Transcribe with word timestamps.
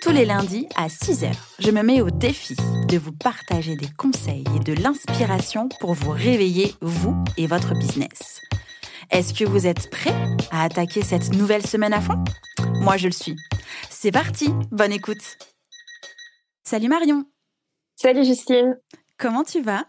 Tous 0.00 0.12
les 0.12 0.24
lundis 0.24 0.66
à 0.76 0.86
6h, 0.86 1.30
je 1.58 1.70
me 1.70 1.82
mets 1.82 2.00
au 2.00 2.08
défi 2.08 2.56
de 2.88 2.96
vous 2.96 3.12
partager 3.12 3.76
des 3.76 3.88
conseils 3.98 4.44
et 4.56 4.58
de 4.58 4.72
l'inspiration 4.72 5.68
pour 5.78 5.92
vous 5.92 6.10
réveiller, 6.10 6.74
vous 6.80 7.22
et 7.36 7.46
votre 7.46 7.74
business. 7.74 8.40
Est-ce 9.10 9.34
que 9.34 9.44
vous 9.44 9.66
êtes 9.66 9.90
prêts 9.90 10.14
à 10.50 10.64
attaquer 10.64 11.02
cette 11.02 11.34
nouvelle 11.34 11.66
semaine 11.66 11.92
à 11.92 12.00
fond? 12.00 12.24
Moi, 12.80 12.96
je 12.96 13.08
le 13.08 13.12
suis. 13.12 13.36
C'est 13.90 14.10
parti, 14.10 14.48
bonne 14.70 14.92
écoute. 14.92 15.36
Salut 16.64 16.88
Marion. 16.88 17.26
Salut 17.94 18.24
Justine. 18.24 18.78
Comment 19.18 19.44
tu 19.44 19.60
vas? 19.60 19.84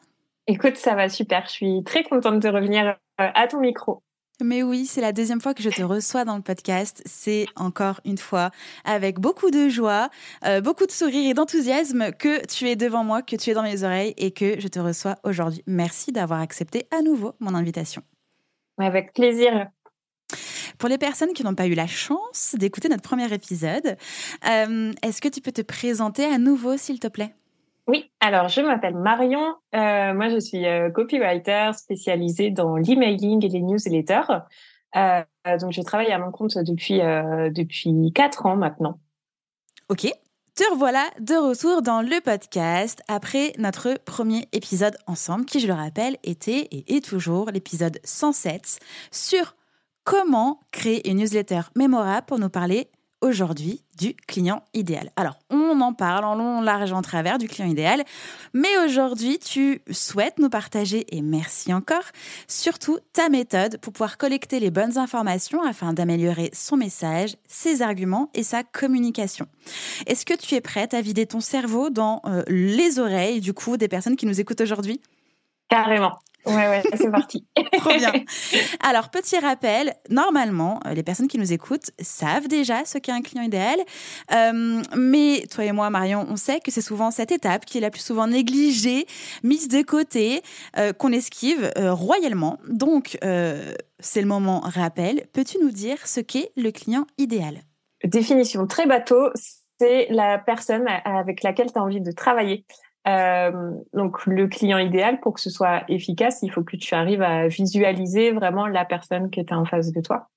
Écoute, 0.45 0.75
ça 0.75 0.93
va 0.93 1.07
super. 1.07 1.45
Je 1.45 1.51
suis 1.51 1.83
très 1.85 2.03
contente 2.03 2.41
de 2.41 2.49
revenir 2.49 2.85
euh, 2.85 2.93
à 3.33 3.47
ton 3.47 3.61
micro. 3.61 4.03
Mais 4.43 4.63
oui, 4.63 4.85
c'est 4.87 5.01
la 5.01 5.11
deuxième 5.11 5.39
fois 5.39 5.53
que 5.53 5.61
je 5.61 5.69
te 5.69 5.83
reçois 5.83 6.25
dans 6.25 6.35
le 6.35 6.41
podcast. 6.41 7.03
C'est 7.05 7.45
encore 7.55 8.01
une 8.05 8.17
fois 8.17 8.49
avec 8.85 9.19
beaucoup 9.19 9.51
de 9.51 9.69
joie, 9.69 10.09
euh, 10.45 10.61
beaucoup 10.61 10.87
de 10.87 10.91
sourire 10.91 11.29
et 11.29 11.33
d'enthousiasme 11.33 12.11
que 12.11 12.45
tu 12.47 12.67
es 12.67 12.75
devant 12.75 13.03
moi, 13.03 13.21
que 13.21 13.35
tu 13.35 13.51
es 13.51 13.53
dans 13.53 13.63
mes 13.63 13.83
oreilles 13.83 14.13
et 14.17 14.31
que 14.31 14.59
je 14.59 14.67
te 14.67 14.79
reçois 14.79 15.17
aujourd'hui. 15.23 15.63
Merci 15.67 16.11
d'avoir 16.11 16.41
accepté 16.41 16.87
à 16.91 17.01
nouveau 17.01 17.33
mon 17.39 17.53
invitation. 17.53 18.01
Avec 18.79 19.13
plaisir. 19.13 19.67
Pour 20.79 20.89
les 20.89 20.97
personnes 20.97 21.33
qui 21.33 21.43
n'ont 21.43 21.55
pas 21.55 21.67
eu 21.67 21.75
la 21.75 21.87
chance 21.87 22.55
d'écouter 22.57 22.89
notre 22.89 23.03
premier 23.03 23.31
épisode, 23.31 23.97
euh, 24.49 24.91
est-ce 25.03 25.21
que 25.21 25.27
tu 25.27 25.41
peux 25.41 25.51
te 25.51 25.61
présenter 25.61 26.25
à 26.25 26.39
nouveau, 26.39 26.77
s'il 26.77 26.99
te 26.99 27.07
plaît? 27.07 27.35
Oui, 27.87 28.11
alors 28.19 28.47
je 28.47 28.61
m'appelle 28.61 28.95
Marion. 28.95 29.55
Euh, 29.75 30.13
moi, 30.13 30.29
je 30.29 30.39
suis 30.39 30.65
euh, 30.65 30.89
copywriter 30.91 31.71
spécialisée 31.73 32.51
dans 32.51 32.77
l'emailing 32.77 33.43
et 33.43 33.49
les 33.49 33.61
newsletters. 33.61 34.39
Euh, 34.95 35.23
donc, 35.59 35.71
je 35.71 35.81
travaille 35.81 36.11
à 36.11 36.19
mon 36.19 36.31
compte 36.31 36.57
depuis 36.57 36.99
depuis 36.99 38.11
quatre 38.13 38.45
ans 38.45 38.55
maintenant. 38.55 38.99
Ok. 39.89 40.07
Te 40.53 40.69
revoilà 40.69 41.05
de 41.19 41.33
retour 41.35 41.81
dans 41.81 42.01
le 42.01 42.21
podcast 42.21 43.01
après 43.07 43.53
notre 43.57 43.97
premier 44.03 44.49
épisode 44.51 44.97
ensemble, 45.07 45.45
qui, 45.45 45.61
je 45.61 45.67
le 45.67 45.73
rappelle, 45.73 46.17
était 46.23 46.67
et 46.71 46.97
est 46.97 47.05
toujours 47.05 47.49
l'épisode 47.51 47.99
107 48.03 48.79
sur 49.11 49.55
comment 50.03 50.59
créer 50.71 51.09
une 51.09 51.17
newsletter 51.17 51.61
mémorable 51.77 52.25
pour 52.25 52.37
nous 52.37 52.49
parler 52.49 52.89
aujourd'hui 53.21 53.83
du 53.97 54.15
client 54.15 54.63
idéal. 54.73 55.11
Alors, 55.15 55.37
on 55.49 55.79
en 55.81 55.93
parle 55.93 56.25
en 56.25 56.35
long, 56.35 56.61
large, 56.61 56.91
en 56.91 57.01
travers 57.01 57.37
du 57.37 57.47
client 57.47 57.69
idéal, 57.69 58.03
mais 58.53 58.69
aujourd'hui, 58.83 59.39
tu 59.39 59.81
souhaites 59.91 60.39
nous 60.39 60.49
partager, 60.49 61.05
et 61.15 61.21
merci 61.21 61.73
encore, 61.73 62.03
surtout 62.47 62.99
ta 63.13 63.29
méthode 63.29 63.77
pour 63.79 63.93
pouvoir 63.93 64.17
collecter 64.17 64.59
les 64.59 64.71
bonnes 64.71 64.97
informations 64.97 65.63
afin 65.63 65.93
d'améliorer 65.93 66.49
son 66.53 66.77
message, 66.77 67.37
ses 67.47 67.81
arguments 67.81 68.29
et 68.33 68.43
sa 68.43 68.63
communication. 68.63 69.45
Est-ce 70.07 70.25
que 70.25 70.33
tu 70.33 70.55
es 70.55 70.61
prête 70.61 70.93
à 70.93 71.01
vider 71.01 71.25
ton 71.25 71.39
cerveau 71.39 71.89
dans 71.89 72.21
euh, 72.25 72.43
les 72.47 72.99
oreilles, 72.99 73.41
du 73.41 73.53
coup, 73.53 73.77
des 73.77 73.87
personnes 73.87 74.15
qui 74.15 74.25
nous 74.25 74.39
écoutent 74.39 74.61
aujourd'hui? 74.61 75.01
Carrément. 75.69 76.17
Ouais, 76.45 76.53
ouais, 76.53 76.81
c'est 76.95 77.11
parti. 77.11 77.45
Trop 77.73 77.93
bien. 77.95 78.11
Alors, 78.79 79.09
petit 79.09 79.37
rappel, 79.37 79.93
normalement, 80.09 80.79
euh, 80.85 80.93
les 80.93 81.03
personnes 81.03 81.27
qui 81.27 81.37
nous 81.37 81.53
écoutent 81.53 81.91
savent 81.99 82.47
déjà 82.47 82.83
ce 82.85 82.97
qu'est 82.97 83.11
un 83.11 83.21
client 83.21 83.43
idéal. 83.43 83.79
Euh, 84.33 84.81
mais 84.95 85.43
toi 85.51 85.65
et 85.65 85.71
moi, 85.71 85.89
Marion, 85.89 86.25
on 86.29 86.35
sait 86.35 86.59
que 86.59 86.71
c'est 86.71 86.81
souvent 86.81 87.11
cette 87.11 87.31
étape 87.31 87.65
qui 87.65 87.77
est 87.77 87.81
la 87.81 87.91
plus 87.91 88.01
souvent 88.01 88.27
négligée, 88.27 89.05
mise 89.43 89.67
de 89.67 89.81
côté, 89.83 90.41
euh, 90.77 90.93
qu'on 90.93 91.11
esquive 91.11 91.71
royalement. 91.77 92.57
Donc, 92.67 93.17
c'est 93.99 94.21
le 94.21 94.27
moment 94.27 94.61
rappel. 94.61 95.27
Peux-tu 95.33 95.57
nous 95.61 95.71
dire 95.71 96.07
ce 96.07 96.19
qu'est 96.19 96.51
le 96.57 96.71
client 96.71 97.05
idéal? 97.17 97.61
Définition 98.03 98.65
très 98.65 98.87
bateau, 98.87 99.29
c'est 99.79 100.07
la 100.09 100.39
personne 100.39 100.85
avec 101.05 101.43
laquelle 101.43 101.71
tu 101.71 101.77
as 101.77 101.83
envie 101.83 102.01
de 102.01 102.11
travailler. 102.11 102.65
Euh, 103.07 103.71
donc 103.93 104.25
le 104.25 104.47
client 104.47 104.77
idéal, 104.77 105.19
pour 105.19 105.33
que 105.33 105.41
ce 105.41 105.49
soit 105.49 105.83
efficace, 105.89 106.39
il 106.43 106.51
faut 106.51 106.63
que 106.63 106.77
tu 106.77 106.93
arrives 106.93 107.21
à 107.21 107.47
visualiser 107.47 108.31
vraiment 108.31 108.67
la 108.67 108.85
personne 108.85 109.29
qui 109.29 109.39
est 109.39 109.51
en 109.51 109.65
face 109.65 109.91
de 109.91 110.01
toi. 110.01 110.29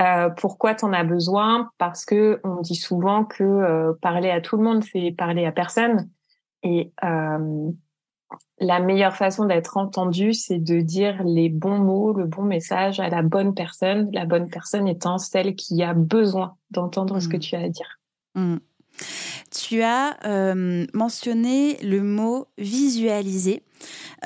Euh, 0.00 0.28
pourquoi 0.30 0.74
tu 0.74 0.84
en 0.84 0.92
as 0.92 1.04
besoin? 1.04 1.70
Parce 1.78 2.04
que 2.04 2.40
on 2.44 2.60
dit 2.60 2.74
souvent 2.74 3.24
que 3.24 3.44
euh, 3.44 3.92
parler 4.00 4.30
à 4.30 4.40
tout 4.40 4.56
le 4.56 4.62
monde, 4.62 4.84
c'est 4.84 5.14
parler 5.16 5.46
à 5.46 5.52
personne. 5.52 6.10
Et 6.62 6.92
euh, 7.04 7.70
la 8.58 8.80
meilleure 8.80 9.16
façon 9.16 9.46
d'être 9.46 9.76
entendu, 9.76 10.32
c'est 10.32 10.58
de 10.58 10.80
dire 10.80 11.22
les 11.24 11.48
bons 11.48 11.78
mots, 11.78 12.12
le 12.12 12.24
bon 12.24 12.42
message 12.42 13.00
à 13.00 13.08
la 13.08 13.22
bonne 13.22 13.54
personne. 13.54 14.10
La 14.12 14.26
bonne 14.26 14.48
personne 14.48 14.86
étant 14.86 15.18
celle 15.18 15.54
qui 15.54 15.82
a 15.82 15.94
besoin 15.94 16.56
d'entendre 16.70 17.20
ce 17.20 17.28
que 17.28 17.36
mmh. 17.36 17.40
tu 17.40 17.56
as 17.56 17.60
à 17.60 17.68
dire. 17.68 18.00
Mmh. 18.34 18.56
Tu 19.56 19.80
as 19.82 20.18
euh, 20.26 20.84
mentionné 20.92 21.78
le 21.78 22.02
mot 22.02 22.46
visualiser. 22.58 23.62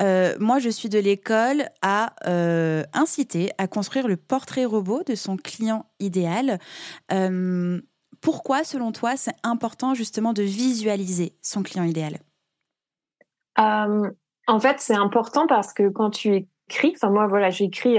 Euh, 0.01 0.35
moi, 0.41 0.59
je 0.59 0.67
suis 0.67 0.89
de 0.89 0.99
l'école 0.99 1.69
à 1.81 2.13
euh, 2.27 2.83
inciter 2.93 3.49
à 3.57 3.67
construire 3.67 4.09
le 4.09 4.17
portrait 4.17 4.65
robot 4.65 5.03
de 5.03 5.15
son 5.15 5.37
client 5.37 5.85
idéal. 5.99 6.59
pourquoi, 8.19 8.63
selon 8.65 8.91
toi, 8.91 9.15
c'est 9.15 9.35
important 9.43 9.93
justement 9.95 10.33
de 10.33 10.43
visualiser 10.43 11.33
son 11.41 11.63
client 11.63 11.85
idéal? 11.85 12.17
En 13.57 14.59
fait, 14.59 14.79
c'est 14.79 14.95
important 14.95 15.47
parce 15.47 15.71
que 15.71 15.87
quand 15.87 16.09
tu 16.09 16.45
écris, 16.67 16.93
enfin 16.95 17.09
moi, 17.09 17.27
voilà, 17.27 17.49
j'écris, 17.49 17.97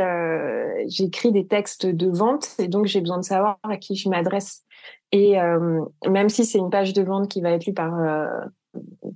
j'écris 0.86 1.32
des 1.32 1.46
textes 1.46 1.86
de 1.86 2.10
vente 2.10 2.50
et 2.58 2.68
donc 2.68 2.86
j'ai 2.86 3.00
besoin 3.00 3.18
de 3.18 3.24
savoir 3.24 3.58
à 3.62 3.78
qui 3.78 3.96
je 3.96 4.10
m'adresse. 4.10 4.64
Et 5.12 5.38
euh, 5.40 5.84
même 6.08 6.28
si 6.28 6.44
c'est 6.44 6.58
une 6.58 6.70
page 6.70 6.94
de 6.94 7.02
vente 7.02 7.28
qui 7.28 7.40
va 7.40 7.50
être 7.50 7.66
lue 7.66 7.74
par 7.74 7.98
euh, 7.98 8.26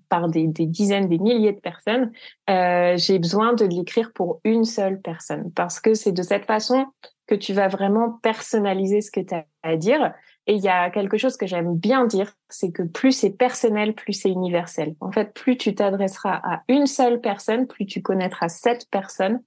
par 0.09 0.29
des, 0.29 0.47
des, 0.47 0.67
dizaines, 0.67 1.09
des 1.09 1.19
milliers 1.19 1.53
de 1.53 1.61
personnes, 1.61 2.13
euh, 2.51 2.95
j'ai 2.97 3.19
besoin 3.19 3.55
de 3.55 3.65
l'écrire 3.65 4.13
pour 4.13 4.41
une 4.45 4.65
seule 4.65 5.01
personne 5.01 5.51
parce 5.53 5.81
que 5.81 5.95
c'est 5.95 6.13
de 6.13 6.23
cette 6.23 6.45
façon 6.45 6.87
que 7.27 7.35
tu 7.35 7.53
vas 7.55 7.69
vraiment 7.69 8.19
personnaliser 8.23 9.01
ce 9.01 9.11
que 9.11 9.21
tu 9.21 9.35
as 9.35 9.47
à 9.63 9.77
dire. 9.77 10.13
Et 10.47 10.55
il 10.55 10.63
y 10.63 10.69
a 10.69 10.91
quelque 10.91 11.17
chose 11.17 11.37
que 11.37 11.47
j'aime 11.47 11.75
bien 11.75 12.07
dire, 12.07 12.33
c'est 12.49 12.71
que 12.71 12.83
plus 12.83 13.11
c'est 13.13 13.31
personnel, 13.31 13.95
plus 13.95 14.13
c'est 14.13 14.31
universel. 14.31 14.95
En 15.01 15.11
fait, 15.11 15.33
plus 15.35 15.57
tu 15.57 15.75
t'adresseras 15.75 16.41
à 16.45 16.63
une 16.69 16.87
seule 16.87 17.21
personne, 17.21 17.67
plus 17.67 17.85
tu 17.85 18.01
connaîtras 18.01 18.49
cette 18.49 18.89
personne, 18.91 19.43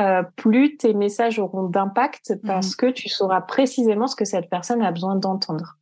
euh, 0.00 0.22
plus 0.36 0.76
tes 0.76 0.94
messages 0.94 1.38
auront 1.38 1.64
d'impact 1.64 2.34
parce 2.46 2.72
mmh. 2.72 2.76
que 2.76 2.86
tu 2.86 3.08
sauras 3.08 3.40
précisément 3.40 4.06
ce 4.06 4.16
que 4.16 4.24
cette 4.24 4.48
personne 4.48 4.82
a 4.82 4.92
besoin 4.92 5.16
d'entendre. 5.16 5.78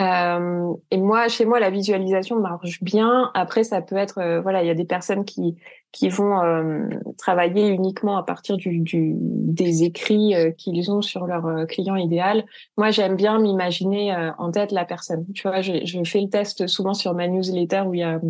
Euh, 0.00 0.72
et 0.90 0.98
moi, 0.98 1.28
chez 1.28 1.44
moi, 1.44 1.60
la 1.60 1.70
visualisation 1.70 2.40
marche 2.40 2.82
bien. 2.82 3.30
Après, 3.34 3.64
ça 3.64 3.82
peut 3.82 3.96
être, 3.96 4.18
euh, 4.18 4.40
voilà, 4.40 4.62
il 4.62 4.66
y 4.66 4.70
a 4.70 4.74
des 4.74 4.84
personnes 4.84 5.24
qui 5.24 5.56
qui 5.90 6.10
vont 6.10 6.42
euh, 6.42 6.86
travailler 7.16 7.68
uniquement 7.68 8.18
à 8.18 8.22
partir 8.22 8.58
du, 8.58 8.80
du 8.80 9.14
des 9.16 9.84
écrits 9.84 10.34
euh, 10.34 10.50
qu'ils 10.50 10.90
ont 10.90 11.00
sur 11.00 11.26
leur 11.26 11.66
client 11.66 11.96
idéal. 11.96 12.44
Moi, 12.76 12.90
j'aime 12.90 13.16
bien 13.16 13.38
m'imaginer 13.38 14.14
en 14.36 14.50
tête 14.50 14.70
la 14.70 14.84
personne. 14.84 15.24
Tu 15.34 15.48
vois, 15.48 15.62
je, 15.62 15.84
je 15.84 16.04
fais 16.04 16.20
le 16.20 16.28
test 16.28 16.66
souvent 16.66 16.92
sur 16.92 17.14
ma 17.14 17.26
newsletter 17.26 17.84
où 17.86 17.94
il 17.94 18.00
y 18.00 18.02
a 18.02 18.20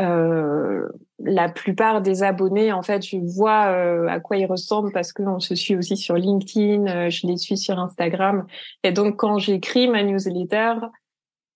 euh, 0.00 0.88
la 1.18 1.48
plupart 1.48 2.02
des 2.02 2.22
abonnés, 2.22 2.72
en 2.72 2.82
fait, 2.82 3.02
je 3.02 3.16
vois 3.16 3.66
euh, 3.66 4.06
à 4.08 4.20
quoi 4.20 4.36
ils 4.36 4.46
ressemblent 4.46 4.92
parce 4.92 5.12
qu'on 5.12 5.40
se 5.40 5.54
suit 5.54 5.76
aussi 5.76 5.96
sur 5.96 6.16
LinkedIn, 6.16 6.86
euh, 6.86 7.10
je 7.10 7.26
les 7.26 7.36
suis 7.36 7.56
sur 7.56 7.78
Instagram. 7.78 8.46
Et 8.82 8.92
donc, 8.92 9.16
quand 9.16 9.38
j'écris 9.38 9.88
ma 9.88 10.02
newsletter, 10.02 10.74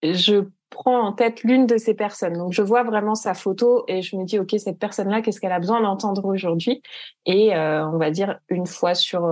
je 0.02 0.44
prends 0.70 1.00
en 1.00 1.12
tête 1.12 1.42
l'une 1.42 1.66
de 1.66 1.76
ces 1.76 1.94
personnes. 1.94 2.34
Donc, 2.34 2.52
je 2.52 2.62
vois 2.62 2.84
vraiment 2.84 3.14
sa 3.14 3.34
photo 3.34 3.84
et 3.88 4.02
je 4.02 4.16
me 4.16 4.24
dis, 4.24 4.38
OK, 4.38 4.54
cette 4.58 4.78
personne-là, 4.78 5.20
qu'est-ce 5.20 5.40
qu'elle 5.40 5.52
a 5.52 5.58
besoin 5.58 5.80
d'entendre 5.82 6.24
aujourd'hui? 6.24 6.82
Et 7.26 7.52
on 7.54 7.98
va 7.98 8.10
dire 8.10 8.38
une 8.48 8.66
fois 8.66 8.94
sur, 8.94 9.28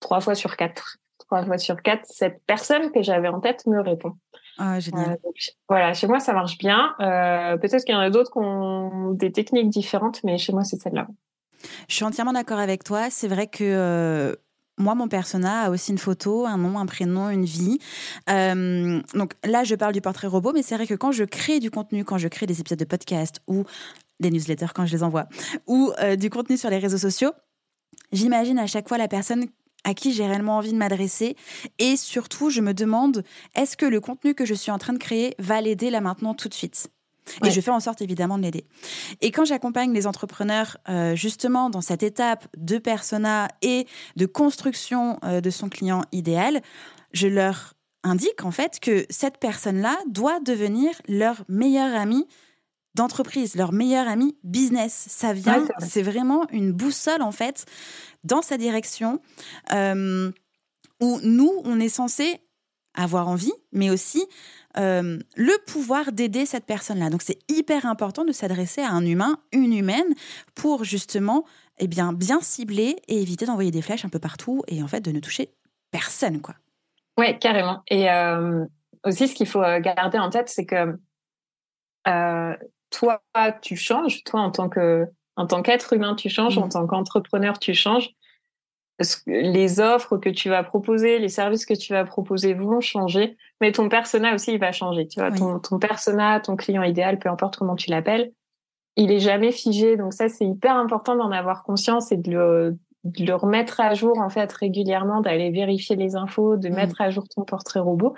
trois 0.00 0.20
fois 0.20 0.34
sur 0.34 0.56
quatre. 0.56 0.98
Trois 1.18 1.44
fois 1.44 1.58
sur 1.58 1.82
quatre, 1.82 2.06
cette 2.06 2.40
personne 2.46 2.92
que 2.92 3.02
j'avais 3.02 3.28
en 3.28 3.40
tête 3.40 3.66
me 3.66 3.80
répond. 3.80 4.12
Ah, 4.58 4.80
génial. 4.80 5.18
Euh, 5.24 5.30
voilà, 5.68 5.92
chez 5.94 6.06
moi, 6.06 6.20
ça 6.20 6.32
marche 6.32 6.58
bien. 6.58 6.94
Euh, 7.00 7.56
peut-être 7.56 7.84
qu'il 7.84 7.94
y 7.94 7.98
en 7.98 8.00
a 8.00 8.10
d'autres 8.10 8.30
qui 8.30 8.38
ont 8.38 9.12
des 9.12 9.32
techniques 9.32 9.68
différentes, 9.68 10.22
mais 10.24 10.38
chez 10.38 10.52
moi, 10.52 10.64
c'est 10.64 10.80
celle-là. 10.80 11.06
Je 11.88 11.94
suis 11.94 12.04
entièrement 12.04 12.32
d'accord 12.32 12.58
avec 12.58 12.84
toi. 12.84 13.10
C'est 13.10 13.28
vrai 13.28 13.46
que 13.46 13.64
euh, 13.64 14.34
moi, 14.78 14.94
mon 14.94 15.08
persona 15.08 15.62
a 15.62 15.70
aussi 15.70 15.92
une 15.92 15.98
photo, 15.98 16.46
un 16.46 16.58
nom, 16.58 16.78
un 16.78 16.86
prénom, 16.86 17.30
une 17.30 17.44
vie. 17.44 17.78
Euh, 18.28 19.00
donc 19.14 19.34
là, 19.44 19.64
je 19.64 19.74
parle 19.74 19.92
du 19.92 20.00
portrait 20.00 20.26
robot, 20.26 20.52
mais 20.52 20.62
c'est 20.62 20.74
vrai 20.74 20.86
que 20.86 20.94
quand 20.94 21.12
je 21.12 21.24
crée 21.24 21.60
du 21.60 21.70
contenu, 21.70 22.04
quand 22.04 22.18
je 22.18 22.28
crée 22.28 22.46
des 22.46 22.60
épisodes 22.60 22.78
de 22.78 22.84
podcast 22.84 23.40
ou 23.46 23.64
des 24.20 24.30
newsletters 24.30 24.72
quand 24.74 24.86
je 24.86 24.92
les 24.92 25.02
envoie, 25.02 25.26
ou 25.66 25.92
euh, 26.00 26.16
du 26.16 26.30
contenu 26.30 26.56
sur 26.56 26.70
les 26.70 26.78
réseaux 26.78 26.98
sociaux, 26.98 27.32
j'imagine 28.12 28.58
à 28.58 28.66
chaque 28.66 28.88
fois 28.88 28.98
la 28.98 29.08
personne 29.08 29.46
à 29.86 29.94
qui 29.94 30.12
j'ai 30.12 30.26
réellement 30.26 30.58
envie 30.58 30.72
de 30.72 30.76
m'adresser. 30.76 31.36
Et 31.78 31.96
surtout, 31.96 32.50
je 32.50 32.60
me 32.60 32.74
demande, 32.74 33.22
est-ce 33.54 33.76
que 33.76 33.86
le 33.86 34.00
contenu 34.00 34.34
que 34.34 34.44
je 34.44 34.52
suis 34.52 34.72
en 34.72 34.78
train 34.78 34.92
de 34.92 34.98
créer 34.98 35.34
va 35.38 35.60
l'aider 35.60 35.88
là 35.90 36.00
maintenant 36.02 36.34
tout 36.34 36.48
de 36.48 36.54
suite? 36.54 36.88
Et 37.44 37.50
je 37.50 37.60
fais 37.60 37.70
en 37.70 37.80
sorte 37.80 38.02
évidemment 38.02 38.38
de 38.38 38.42
l'aider. 38.42 38.64
Et 39.20 39.30
quand 39.30 39.44
j'accompagne 39.44 39.92
les 39.92 40.06
entrepreneurs 40.06 40.76
euh, 40.88 41.16
justement 41.16 41.70
dans 41.70 41.80
cette 41.80 42.02
étape 42.02 42.46
de 42.56 42.78
persona 42.78 43.48
et 43.62 43.86
de 44.14 44.26
construction 44.26 45.18
euh, 45.24 45.40
de 45.40 45.50
son 45.50 45.68
client 45.68 46.02
idéal, 46.12 46.62
je 47.12 47.26
leur 47.26 47.74
indique 48.04 48.44
en 48.44 48.52
fait 48.52 48.78
que 48.80 49.06
cette 49.10 49.38
personne-là 49.38 49.96
doit 50.08 50.38
devenir 50.40 50.90
leur 51.08 51.44
meilleur 51.48 51.94
ami 51.96 52.26
d'entreprise, 52.96 53.54
leur 53.54 53.72
meilleur 53.72 54.08
ami 54.08 54.36
business. 54.42 55.06
Ça 55.08 55.32
vient, 55.32 55.64
c'est 55.78 56.02
vraiment 56.02 56.46
une 56.50 56.72
boussole 56.72 57.22
en 57.22 57.30
fait 57.30 57.66
dans 58.24 58.42
sa 58.42 58.56
direction 58.56 59.20
euh, 59.72 60.32
où 61.00 61.20
nous, 61.22 61.52
on 61.64 61.78
est 61.78 61.90
censé 61.90 62.40
avoir 62.94 63.28
envie, 63.28 63.52
mais 63.72 63.90
aussi 63.90 64.26
euh, 64.78 65.18
le 65.36 65.64
pouvoir 65.66 66.12
d'aider 66.12 66.46
cette 66.46 66.64
personne-là. 66.64 67.10
Donc 67.10 67.20
c'est 67.20 67.38
hyper 67.50 67.84
important 67.84 68.24
de 68.24 68.32
s'adresser 68.32 68.80
à 68.80 68.90
un 68.90 69.04
humain, 69.04 69.38
une 69.52 69.74
humaine, 69.74 70.14
pour 70.54 70.84
justement 70.84 71.44
eh 71.78 71.88
bien, 71.88 72.14
bien 72.14 72.40
cibler 72.40 72.96
et 73.08 73.20
éviter 73.20 73.44
d'envoyer 73.44 73.70
des 73.70 73.82
flèches 73.82 74.06
un 74.06 74.08
peu 74.08 74.18
partout 74.18 74.62
et 74.68 74.82
en 74.82 74.88
fait 74.88 75.02
de 75.02 75.12
ne 75.12 75.20
toucher 75.20 75.50
personne. 75.90 76.40
quoi. 76.40 76.54
Oui, 77.18 77.38
carrément. 77.38 77.82
Et 77.88 78.10
euh, 78.10 78.64
aussi, 79.04 79.28
ce 79.28 79.34
qu'il 79.34 79.46
faut 79.46 79.60
garder 79.60 80.18
en 80.18 80.30
tête, 80.30 80.48
c'est 80.48 80.64
que 80.64 80.96
toi, 82.96 83.22
tu 83.62 83.76
changes, 83.76 84.24
toi 84.24 84.40
en 84.40 84.50
tant 84.50 84.68
que 84.68 85.06
en 85.36 85.46
tant 85.46 85.62
qu'être 85.62 85.92
humain, 85.92 86.14
tu 86.14 86.30
changes, 86.30 86.56
en 86.56 86.66
mmh. 86.66 86.70
tant 86.70 86.86
qu'entrepreneur, 86.86 87.58
tu 87.58 87.74
changes. 87.74 88.10
Les 89.26 89.80
offres 89.80 90.16
que 90.16 90.30
tu 90.30 90.48
vas 90.48 90.62
proposer, 90.62 91.18
les 91.18 91.28
services 91.28 91.66
que 91.66 91.74
tu 91.74 91.92
vas 91.92 92.04
proposer 92.04 92.54
vont 92.54 92.80
changer, 92.80 93.36
mais 93.60 93.70
ton 93.70 93.90
persona 93.90 94.34
aussi 94.34 94.54
il 94.54 94.58
va 94.58 94.72
changer. 94.72 95.06
Tu 95.06 95.20
vois, 95.20 95.30
ton, 95.30 95.58
ton 95.58 95.78
persona, 95.78 96.40
ton 96.40 96.56
client 96.56 96.82
idéal, 96.82 97.18
peu 97.18 97.28
importe 97.28 97.56
comment 97.58 97.76
tu 97.76 97.90
l'appelles, 97.90 98.32
il 98.96 99.12
est 99.12 99.18
jamais 99.18 99.52
figé. 99.52 99.98
Donc 99.98 100.14
ça, 100.14 100.30
c'est 100.30 100.46
hyper 100.46 100.74
important 100.74 101.14
d'en 101.14 101.30
avoir 101.30 101.62
conscience 101.64 102.10
et 102.10 102.16
de 102.16 102.30
le, 102.30 102.78
de 103.04 103.26
le 103.26 103.34
remettre 103.34 103.80
à 103.80 103.92
jour 103.92 104.18
en 104.18 104.30
fait 104.30 104.50
régulièrement, 104.50 105.20
d'aller 105.20 105.50
vérifier 105.50 105.96
les 105.96 106.16
infos, 106.16 106.56
de 106.56 106.70
mettre 106.70 107.02
à 107.02 107.10
jour 107.10 107.24
ton 107.28 107.44
portrait 107.44 107.80
robot, 107.80 108.14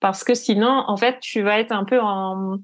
parce 0.00 0.24
que 0.24 0.32
sinon, 0.32 0.84
en 0.86 0.96
fait, 0.96 1.20
tu 1.20 1.42
vas 1.42 1.60
être 1.60 1.72
un 1.72 1.84
peu 1.84 2.00
en 2.00 2.56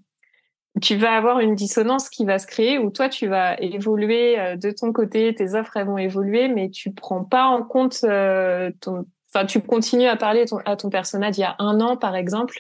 tu 0.81 0.97
vas 0.97 1.13
avoir 1.13 1.41
une 1.41 1.55
dissonance 1.55 2.09
qui 2.09 2.25
va 2.25 2.39
se 2.39 2.47
créer 2.47 2.79
où 2.79 2.91
toi 2.91 3.09
tu 3.09 3.27
vas 3.27 3.61
évoluer 3.61 4.39
euh, 4.39 4.57
de 4.57 4.71
ton 4.71 4.93
côté, 4.93 5.35
tes 5.35 5.55
offres 5.55 5.77
elles 5.77 5.87
vont 5.87 5.99
évoluer, 5.99 6.49
mais 6.49 6.71
tu 6.71 6.93
prends 6.93 7.25
pas 7.25 7.47
en 7.47 7.63
compte 7.63 8.01
euh, 8.05 8.71
ton, 8.81 9.07
enfin 9.33 9.47
tu 9.47 9.61
continues 9.61 10.07
à 10.07 10.17
parler 10.17 10.45
à 10.65 10.77
ton 10.77 10.91
personnage 10.91 11.35
d'il 11.35 11.43
y 11.43 11.45
a 11.45 11.57
un 11.59 11.81
an 11.81 11.97
par 11.97 12.15
exemple, 12.15 12.59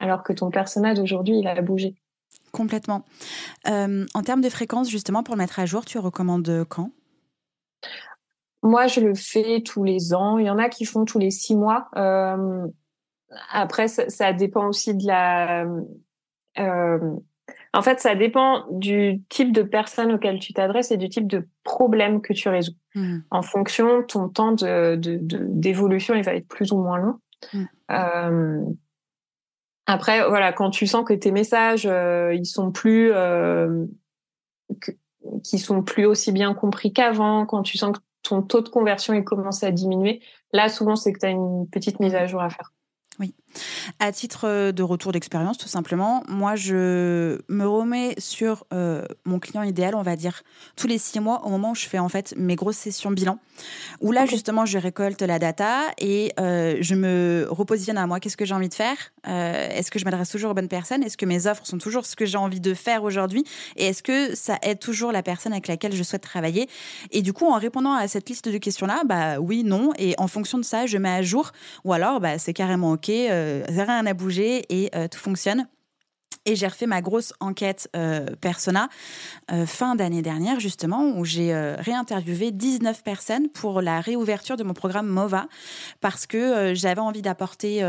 alors 0.00 0.22
que 0.22 0.32
ton 0.32 0.50
personnage 0.50 0.98
d'aujourd'hui 0.98 1.38
il 1.38 1.48
a 1.48 1.60
bougé. 1.62 1.94
Complètement. 2.52 3.04
Euh, 3.68 4.06
en 4.14 4.22
termes 4.22 4.40
de 4.40 4.48
fréquence 4.48 4.90
justement 4.90 5.22
pour 5.22 5.34
le 5.34 5.38
mettre 5.38 5.58
à 5.58 5.66
jour, 5.66 5.84
tu 5.84 5.98
recommandes 5.98 6.64
quand? 6.68 6.90
Moi 8.62 8.86
je 8.86 9.00
le 9.00 9.14
fais 9.14 9.62
tous 9.62 9.84
les 9.84 10.14
ans. 10.14 10.38
Il 10.38 10.46
y 10.46 10.50
en 10.50 10.58
a 10.58 10.68
qui 10.68 10.84
font 10.84 11.04
tous 11.04 11.18
les 11.18 11.30
six 11.30 11.54
mois. 11.54 11.88
après 13.50 13.88
ça, 13.88 14.08
ça, 14.08 14.32
dépend 14.32 14.66
aussi 14.66 14.94
de 14.94 15.06
la 15.06 15.66
en 17.76 17.82
fait, 17.82 18.00
ça 18.00 18.14
dépend 18.14 18.64
du 18.70 19.22
type 19.28 19.52
de 19.52 19.62
personne 19.62 20.10
auquel 20.12 20.38
tu 20.38 20.54
t'adresses 20.54 20.90
et 20.92 20.96
du 20.96 21.10
type 21.10 21.26
de 21.26 21.46
problème 21.62 22.22
que 22.22 22.32
tu 22.32 22.48
résous. 22.48 22.72
Mmh. 22.94 23.18
En 23.30 23.42
fonction, 23.42 24.02
ton 24.02 24.30
temps 24.30 24.52
de, 24.52 24.98
d'évolution, 24.98 26.14
il 26.14 26.24
va 26.24 26.34
être 26.34 26.48
plus 26.48 26.72
ou 26.72 26.78
moins 26.78 26.96
long. 26.96 27.18
Mmh. 27.52 27.64
Euh, 27.90 28.64
après, 29.84 30.26
voilà, 30.26 30.54
quand 30.54 30.70
tu 30.70 30.86
sens 30.86 31.04
que 31.04 31.12
tes 31.12 31.32
messages, 31.32 31.86
euh, 31.86 32.32
ils 32.32 32.46
sont 32.46 32.72
plus, 32.72 33.12
euh, 33.12 33.84
qui 35.44 35.58
sont 35.58 35.82
plus 35.82 36.06
aussi 36.06 36.32
bien 36.32 36.54
compris 36.54 36.94
qu'avant, 36.94 37.44
quand 37.44 37.62
tu 37.62 37.76
sens 37.76 37.92
que 37.92 38.02
ton 38.22 38.40
taux 38.40 38.62
de 38.62 38.70
conversion 38.70 39.12
il 39.12 39.22
commence 39.22 39.62
à 39.62 39.70
diminuer, 39.70 40.22
là, 40.54 40.70
souvent, 40.70 40.96
c'est 40.96 41.12
que 41.12 41.18
tu 41.18 41.26
as 41.26 41.30
une 41.30 41.68
petite 41.70 42.00
mise 42.00 42.14
à 42.14 42.26
jour 42.26 42.40
à 42.40 42.48
faire. 42.48 42.72
Oui. 43.20 43.34
À 43.98 44.12
titre 44.12 44.46
euh, 44.46 44.72
de 44.72 44.82
retour 44.82 45.12
d'expérience, 45.12 45.58
tout 45.58 45.68
simplement, 45.68 46.22
moi, 46.28 46.56
je 46.56 47.38
me 47.48 47.66
remets 47.66 48.14
sur 48.18 48.64
euh, 48.72 49.04
mon 49.24 49.38
client 49.38 49.62
idéal, 49.62 49.94
on 49.94 50.02
va 50.02 50.16
dire, 50.16 50.42
tous 50.76 50.86
les 50.86 50.98
six 50.98 51.20
mois, 51.20 51.44
au 51.44 51.50
moment 51.50 51.72
où 51.72 51.74
je 51.74 51.86
fais 51.86 51.98
en 51.98 52.08
fait 52.08 52.34
mes 52.36 52.56
grosses 52.56 52.76
sessions 52.76 53.10
bilan, 53.10 53.38
où 54.00 54.12
là, 54.12 54.26
justement, 54.26 54.66
je 54.66 54.78
récolte 54.78 55.22
la 55.22 55.38
data 55.38 55.82
et 55.98 56.32
euh, 56.38 56.76
je 56.80 56.94
me 56.94 57.46
repositionne 57.50 57.98
à 57.98 58.06
moi. 58.06 58.20
Qu'est-ce 58.20 58.36
que 58.36 58.44
j'ai 58.44 58.54
envie 58.54 58.68
de 58.68 58.74
faire 58.74 58.96
Est-ce 59.24 59.90
que 59.90 59.98
je 59.98 60.04
m'adresse 60.04 60.30
toujours 60.30 60.50
aux 60.50 60.54
bonnes 60.54 60.68
personnes 60.68 61.02
Est-ce 61.02 61.16
que 61.16 61.26
mes 61.26 61.46
offres 61.46 61.66
sont 61.66 61.78
toujours 61.78 62.06
ce 62.06 62.16
que 62.16 62.26
j'ai 62.26 62.38
envie 62.38 62.60
de 62.60 62.74
faire 62.74 63.02
aujourd'hui 63.04 63.44
Et 63.76 63.86
est-ce 63.86 64.02
que 64.02 64.34
ça 64.34 64.58
aide 64.62 64.78
toujours 64.78 65.12
la 65.12 65.22
personne 65.22 65.52
avec 65.52 65.68
laquelle 65.68 65.94
je 65.94 66.02
souhaite 66.02 66.22
travailler 66.22 66.68
Et 67.10 67.22
du 67.22 67.32
coup, 67.32 67.46
en 67.46 67.58
répondant 67.58 67.94
à 67.94 68.08
cette 68.08 68.28
liste 68.28 68.48
de 68.48 68.58
questions-là, 68.58 69.02
bah 69.04 69.38
oui, 69.38 69.64
non. 69.64 69.92
Et 69.98 70.14
en 70.18 70.28
fonction 70.28 70.58
de 70.58 70.64
ça, 70.64 70.86
je 70.86 70.98
mets 70.98 71.10
à 71.10 71.22
jour. 71.22 71.52
Ou 71.84 71.92
alors, 71.92 72.20
bah, 72.20 72.38
c'est 72.38 72.52
carrément 72.52 72.92
OK 72.92 73.08
euh, 73.08 73.45
rien 73.68 74.02
n'a 74.02 74.14
bougé 74.14 74.64
et 74.68 74.90
euh, 74.94 75.08
tout 75.08 75.18
fonctionne. 75.18 75.66
Et 76.48 76.54
j'ai 76.54 76.68
refait 76.68 76.86
ma 76.86 77.02
grosse 77.02 77.34
enquête 77.40 77.90
euh, 77.96 78.24
persona 78.40 78.88
euh, 79.50 79.66
fin 79.66 79.96
d'année 79.96 80.22
dernière, 80.22 80.60
justement, 80.60 81.18
où 81.18 81.24
j'ai 81.24 81.52
euh, 81.52 81.74
réinterviewé 81.76 82.52
19 82.52 83.02
personnes 83.02 83.48
pour 83.48 83.82
la 83.82 84.00
réouverture 84.00 84.56
de 84.56 84.62
mon 84.62 84.72
programme 84.72 85.08
MOVA, 85.08 85.48
parce 86.00 86.26
que 86.26 86.72
j'avais 86.74 87.00
envie 87.00 87.22
d'apporter 87.22 87.82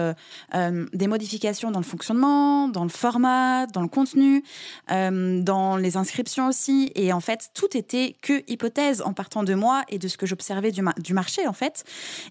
des 0.94 1.08
modifications 1.08 1.70
dans 1.70 1.80
le 1.80 1.86
fonctionnement, 1.86 2.68
dans 2.68 2.84
le 2.84 2.90
format, 2.90 3.68
dans 3.68 3.82
le 3.82 3.88
contenu, 3.88 4.44
dans 4.90 5.78
les 5.78 5.98
inscriptions 5.98 6.48
aussi. 6.48 6.92
Et 6.96 7.14
en 7.14 7.20
fait, 7.20 7.50
tout 7.54 7.78
était 7.78 8.16
que 8.22 8.44
hypothèse 8.52 9.02
en 9.02 9.14
partant 9.14 9.44
de 9.44 9.54
moi 9.54 9.84
et 9.90 10.00
de 10.00 10.08
ce 10.08 10.18
que 10.18 10.26
j'observais 10.26 10.72
du, 10.72 10.82
du, 10.98 11.14
marché, 11.14 11.48
en 11.48 11.54
fait. 11.54 11.84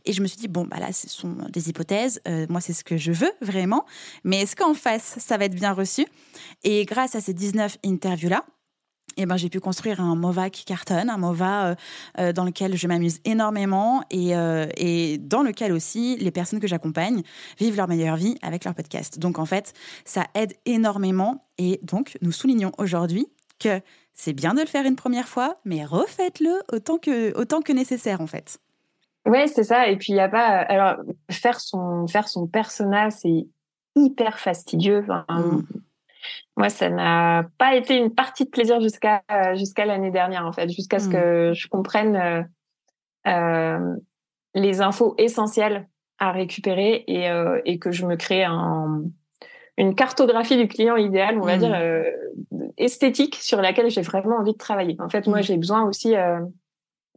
Et 0.05 0.12
je 0.12 0.22
me 0.22 0.26
suis 0.26 0.38
dit, 0.38 0.49
bon, 0.49 0.64
bah 0.64 0.79
là, 0.81 0.93
ce 0.93 1.08
sont 1.08 1.37
des 1.50 1.69
hypothèses. 1.69 2.20
moi, 2.49 2.61
c'est 2.61 2.72
ce 2.72 2.84
que 2.84 2.96
je 2.96 3.12
veux 3.12 3.32
vraiment. 3.40 3.87
Mais 4.25 4.43
est-ce 4.43 4.56
qu'en 4.56 4.75
face, 4.75 5.17
ça 5.19 5.37
va 5.37 5.44
être 5.44 5.55
bien 5.55 5.72
reçu? 5.72 6.06
Et 6.65 6.85
grâce 6.85 7.15
à 7.15 7.21
ces 7.21 7.35
19 7.35 7.79
interviews-là, 7.85 8.44
eh 9.17 9.27
ben, 9.27 9.37
j'ai 9.37 9.49
pu 9.49 9.61
construire 9.61 10.01
un 10.01 10.15
MOVA 10.15 10.51
qui 10.51 10.65
cartonne, 10.65 11.08
un 11.08 11.17
MOVA 11.17 11.67
euh, 11.67 11.75
euh, 12.19 12.32
dans 12.32 12.44
lequel 12.44 12.77
je 12.77 12.87
m'amuse 12.87 13.20
énormément 13.25 14.03
et, 14.11 14.37
euh, 14.37 14.67
et, 14.77 15.19
dans 15.19 15.43
lequel 15.43 15.73
aussi 15.73 16.17
les 16.17 16.31
personnes 16.31 16.61
que 16.61 16.67
j'accompagne 16.67 17.23
vivent 17.58 17.77
leur 17.77 17.89
meilleure 17.89 18.17
vie 18.17 18.37
avec 18.43 18.65
leur 18.65 18.75
podcast. 18.75 19.19
Donc 19.19 19.39
en 19.39 19.46
fait, 19.46 19.73
ça 20.05 20.27
aide 20.35 20.53
énormément 20.67 21.46
et 21.58 21.81
donc 21.82 22.19
nous 22.20 22.32
soulignons 22.32 22.73
aujourd'hui 22.79 23.27
que 23.58 23.81
c'est 24.13 24.35
bien 24.35 24.55
de 24.55 24.61
le 24.61 24.67
faire 24.67 24.85
une 24.85 24.96
première 24.96 25.29
fois, 25.29 25.61
mais 25.65 25.85
refaites-le 25.85 26.63
autant 26.73 26.99
que, 26.99 27.37
autant 27.39 27.63
que 27.63 27.73
nécessaire 27.73 28.20
en 28.20 28.27
fait. 28.27 28.58
Oui, 29.25 29.49
c'est 29.49 29.65
ça. 29.65 29.89
Et 29.89 29.96
puis 29.96 30.13
il 30.13 30.17
y 30.17 30.20
a 30.20 30.29
pas. 30.29 30.46
Alors 30.46 30.96
faire 31.31 31.58
son 31.58 32.06
faire 32.06 32.29
son 32.29 32.46
personnage, 32.46 33.13
c'est 33.23 33.46
hyper 33.96 34.39
fastidieux. 34.39 35.03
Mm. 35.29 35.63
Moi, 36.56 36.69
ça 36.69 36.89
n'a 36.89 37.45
pas 37.59 37.75
été 37.75 37.97
une 37.97 38.15
partie 38.15 38.45
de 38.45 38.51
plaisir 38.51 38.81
jusqu'à 38.81 39.23
jusqu'à 39.55 39.85
l'année 39.85 40.11
dernière, 40.11 40.47
en 40.47 40.53
fait, 40.53 40.69
jusqu'à 40.71 40.99
ce 40.99 41.09
mm. 41.09 41.13
que 41.13 41.53
je 41.55 41.69
comprenne 41.69 42.17
euh, 42.17 42.43
euh, 43.27 43.97
les 44.55 44.81
infos 44.81 45.15
essentielles 45.19 45.87
à 46.19 46.33
récupérer 46.33 47.05
et, 47.06 47.29
euh, 47.29 47.61
et 47.65 47.79
que 47.79 47.91
je 47.91 48.06
me 48.06 48.17
crée 48.17 48.45
un, 48.45 49.03
une 49.77 49.95
cartographie 49.95 50.56
du 50.56 50.69
client 50.69 50.97
idéal, 50.97 51.39
on 51.39 51.45
va 51.45 51.56
mm. 51.56 51.61
dire 51.61 51.75
euh, 51.75 52.11
esthétique, 52.79 53.37
sur 53.37 53.61
laquelle 53.61 53.91
j'ai 53.91 54.03
vraiment 54.03 54.37
envie 54.39 54.53
de 54.53 54.59
travailler. 54.59 54.97
En 55.01 55.09
fait, 55.09 55.27
moi, 55.27 55.43
j'ai 55.43 55.56
besoin 55.56 55.85
aussi 55.85 56.17
euh, 56.17 56.41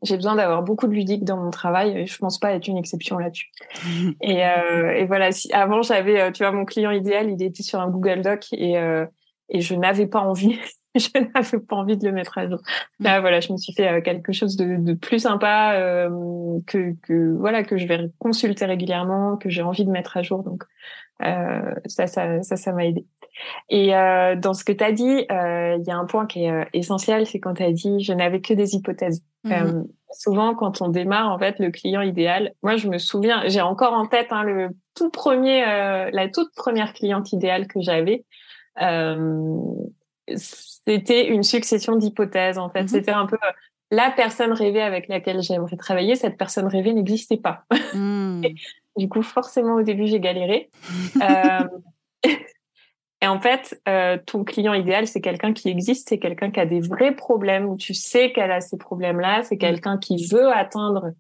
j'ai 0.04 0.16
besoin 0.16 0.36
d'avoir 0.36 0.64
beaucoup 0.64 0.88
de 0.88 0.94
ludique 0.94 1.24
dans 1.24 1.38
mon 1.38 1.50
travail 1.50 2.08
je 2.08 2.18
pense 2.18 2.40
pas 2.40 2.54
être 2.54 2.68
une 2.68 2.78
exception 2.78 3.18
là-dessus. 3.18 3.52
et, 4.22 4.46
euh, 4.46 4.94
et, 4.94 5.06
voilà, 5.06 5.32
si, 5.32 5.52
avant 5.54 5.82
j'avais, 5.82 6.22
euh, 6.22 6.32
tu 6.32 6.44
vois, 6.44 6.52
mon 6.52 6.66
client 6.66 6.92
idéal, 6.92 7.30
il 7.30 7.42
était 7.42 7.64
sur 7.64 7.80
un 7.80 7.90
Google 7.90 8.22
Doc 8.22 8.48
et, 8.52 8.78
euh, 8.78 9.06
et 9.50 9.62
je 9.62 9.76
n'avais 9.76 10.08
pas 10.08 10.20
envie, 10.20 10.60
je 10.96 11.10
n'avais 11.16 11.60
pas 11.60 11.76
envie 11.76 11.98
de 11.98 12.06
le 12.06 12.12
mettre 12.12 12.38
à 12.38 12.48
jour. 12.48 12.60
Là, 13.00 13.20
voilà, 13.22 13.40
je 13.40 13.52
me 13.52 13.58
suis 13.58 13.74
fait 13.74 13.88
euh, 13.88 14.02
quelque 14.02 14.32
chose 14.32 14.56
de, 14.56 14.78
de 14.78 14.94
plus 14.94 15.20
sympa 15.20 15.74
euh, 15.76 16.10
que, 16.68 16.96
que 17.04 17.36
voilà 17.38 17.64
que 17.64 17.78
je 17.78 17.88
vais 17.88 18.10
consulter 18.20 18.66
régulièrement, 18.66 19.38
que 19.38 19.50
j'ai 19.50 19.62
envie 19.62 19.86
de 19.86 19.92
mettre 19.92 20.18
à 20.18 20.22
jour. 20.22 20.44
Donc 20.44 20.64
ça, 21.22 22.08
ça, 22.08 22.42
ça, 22.44 22.56
ça 22.56 22.72
m'a 22.72 22.86
aidé. 22.86 23.06
Et 23.70 23.96
euh, 23.96 24.36
dans 24.36 24.54
ce 24.54 24.64
que 24.64 24.72
tu 24.72 24.84
as 24.84 24.92
dit, 24.92 25.26
euh, 25.32 25.78
il 25.80 25.86
y 25.86 25.92
a 25.92 25.98
un 25.98 26.06
point 26.06 26.26
qui 26.26 26.46
est 26.46 26.52
euh, 26.52 26.66
essentiel, 26.74 27.26
c'est 27.26 27.40
quand 27.40 27.56
tu 27.56 27.64
as 27.64 27.72
dit 27.72 28.02
je 28.02 28.14
n'avais 28.14 28.42
que 28.42 28.54
des 28.54 28.76
hypothèses. 28.76 29.24
Mmh 29.44 29.84
souvent, 30.12 30.56
quand 30.56 30.82
on 30.82 30.90
démarre, 30.90 31.32
en 31.32 31.38
fait, 31.38 31.60
le 31.60 31.70
client 31.70 32.02
idéal, 32.02 32.54
moi, 32.64 32.78
je 32.78 32.88
me 32.88 32.98
souviens, 32.98 33.44
j'ai 33.46 33.62
encore 33.62 33.94
en 33.94 34.08
tête 34.08 34.30
hein, 34.32 34.42
le 34.42 34.70
tout 34.96 35.12
premier, 35.12 35.62
la 35.62 36.28
toute 36.30 36.52
première 36.56 36.94
cliente 36.94 37.32
idéale 37.32 37.68
que 37.68 37.80
j'avais. 37.80 38.26
c'était 40.36 41.28
une 41.28 41.44
succession 41.44 41.96
d'hypothèses, 41.96 42.58
en 42.58 42.72
fait. 42.72 42.86
Mmh 42.86 42.88
c'était 42.88 43.12
un 43.12 43.28
peu 43.28 43.38
la 43.92 44.10
personne 44.10 44.52
rêvée 44.52 44.82
avec 44.82 45.08
laquelle 45.10 45.44
j'aimerais 45.44 45.78
travailler. 45.78 46.16
Cette 46.16 46.38
personne 46.38 46.66
rêvée 46.66 46.94
n'existait 46.94 47.38
pas. 47.38 47.66
Mmh. 47.94 48.46
du 48.98 49.10
coup, 49.10 49.22
forcément, 49.22 49.76
au 49.76 49.84
début, 49.84 50.08
j'ai 50.08 50.20
galéré. 50.20 50.72
Et 53.22 53.28
en 53.28 53.40
fait, 53.40 53.82
euh, 53.88 54.18
ton 54.26 54.44
client 54.44 54.74
idéal, 54.74 55.06
c'est 55.06 55.22
quelqu'un 55.22 55.54
qui 55.54 55.70
existe, 55.70 56.10
c'est 56.10 56.20
quelqu'un 56.20 56.52
qui 56.52 56.60
a 56.60 56.66
des 56.66 56.80
vrais 56.80 57.16
problèmes, 57.16 57.66
où 57.66 57.76
tu 57.76 57.94
sais 57.94 58.32
qu'elle 58.32 58.52
a 58.52 58.62
ces 58.62 58.78
problèmes-là, 58.78 59.44
c'est 59.44 59.56
mm. 59.56 59.60
quelqu'un 59.60 59.98
qui 59.98 60.28
veut 60.28 60.52
atteindre 60.52 61.12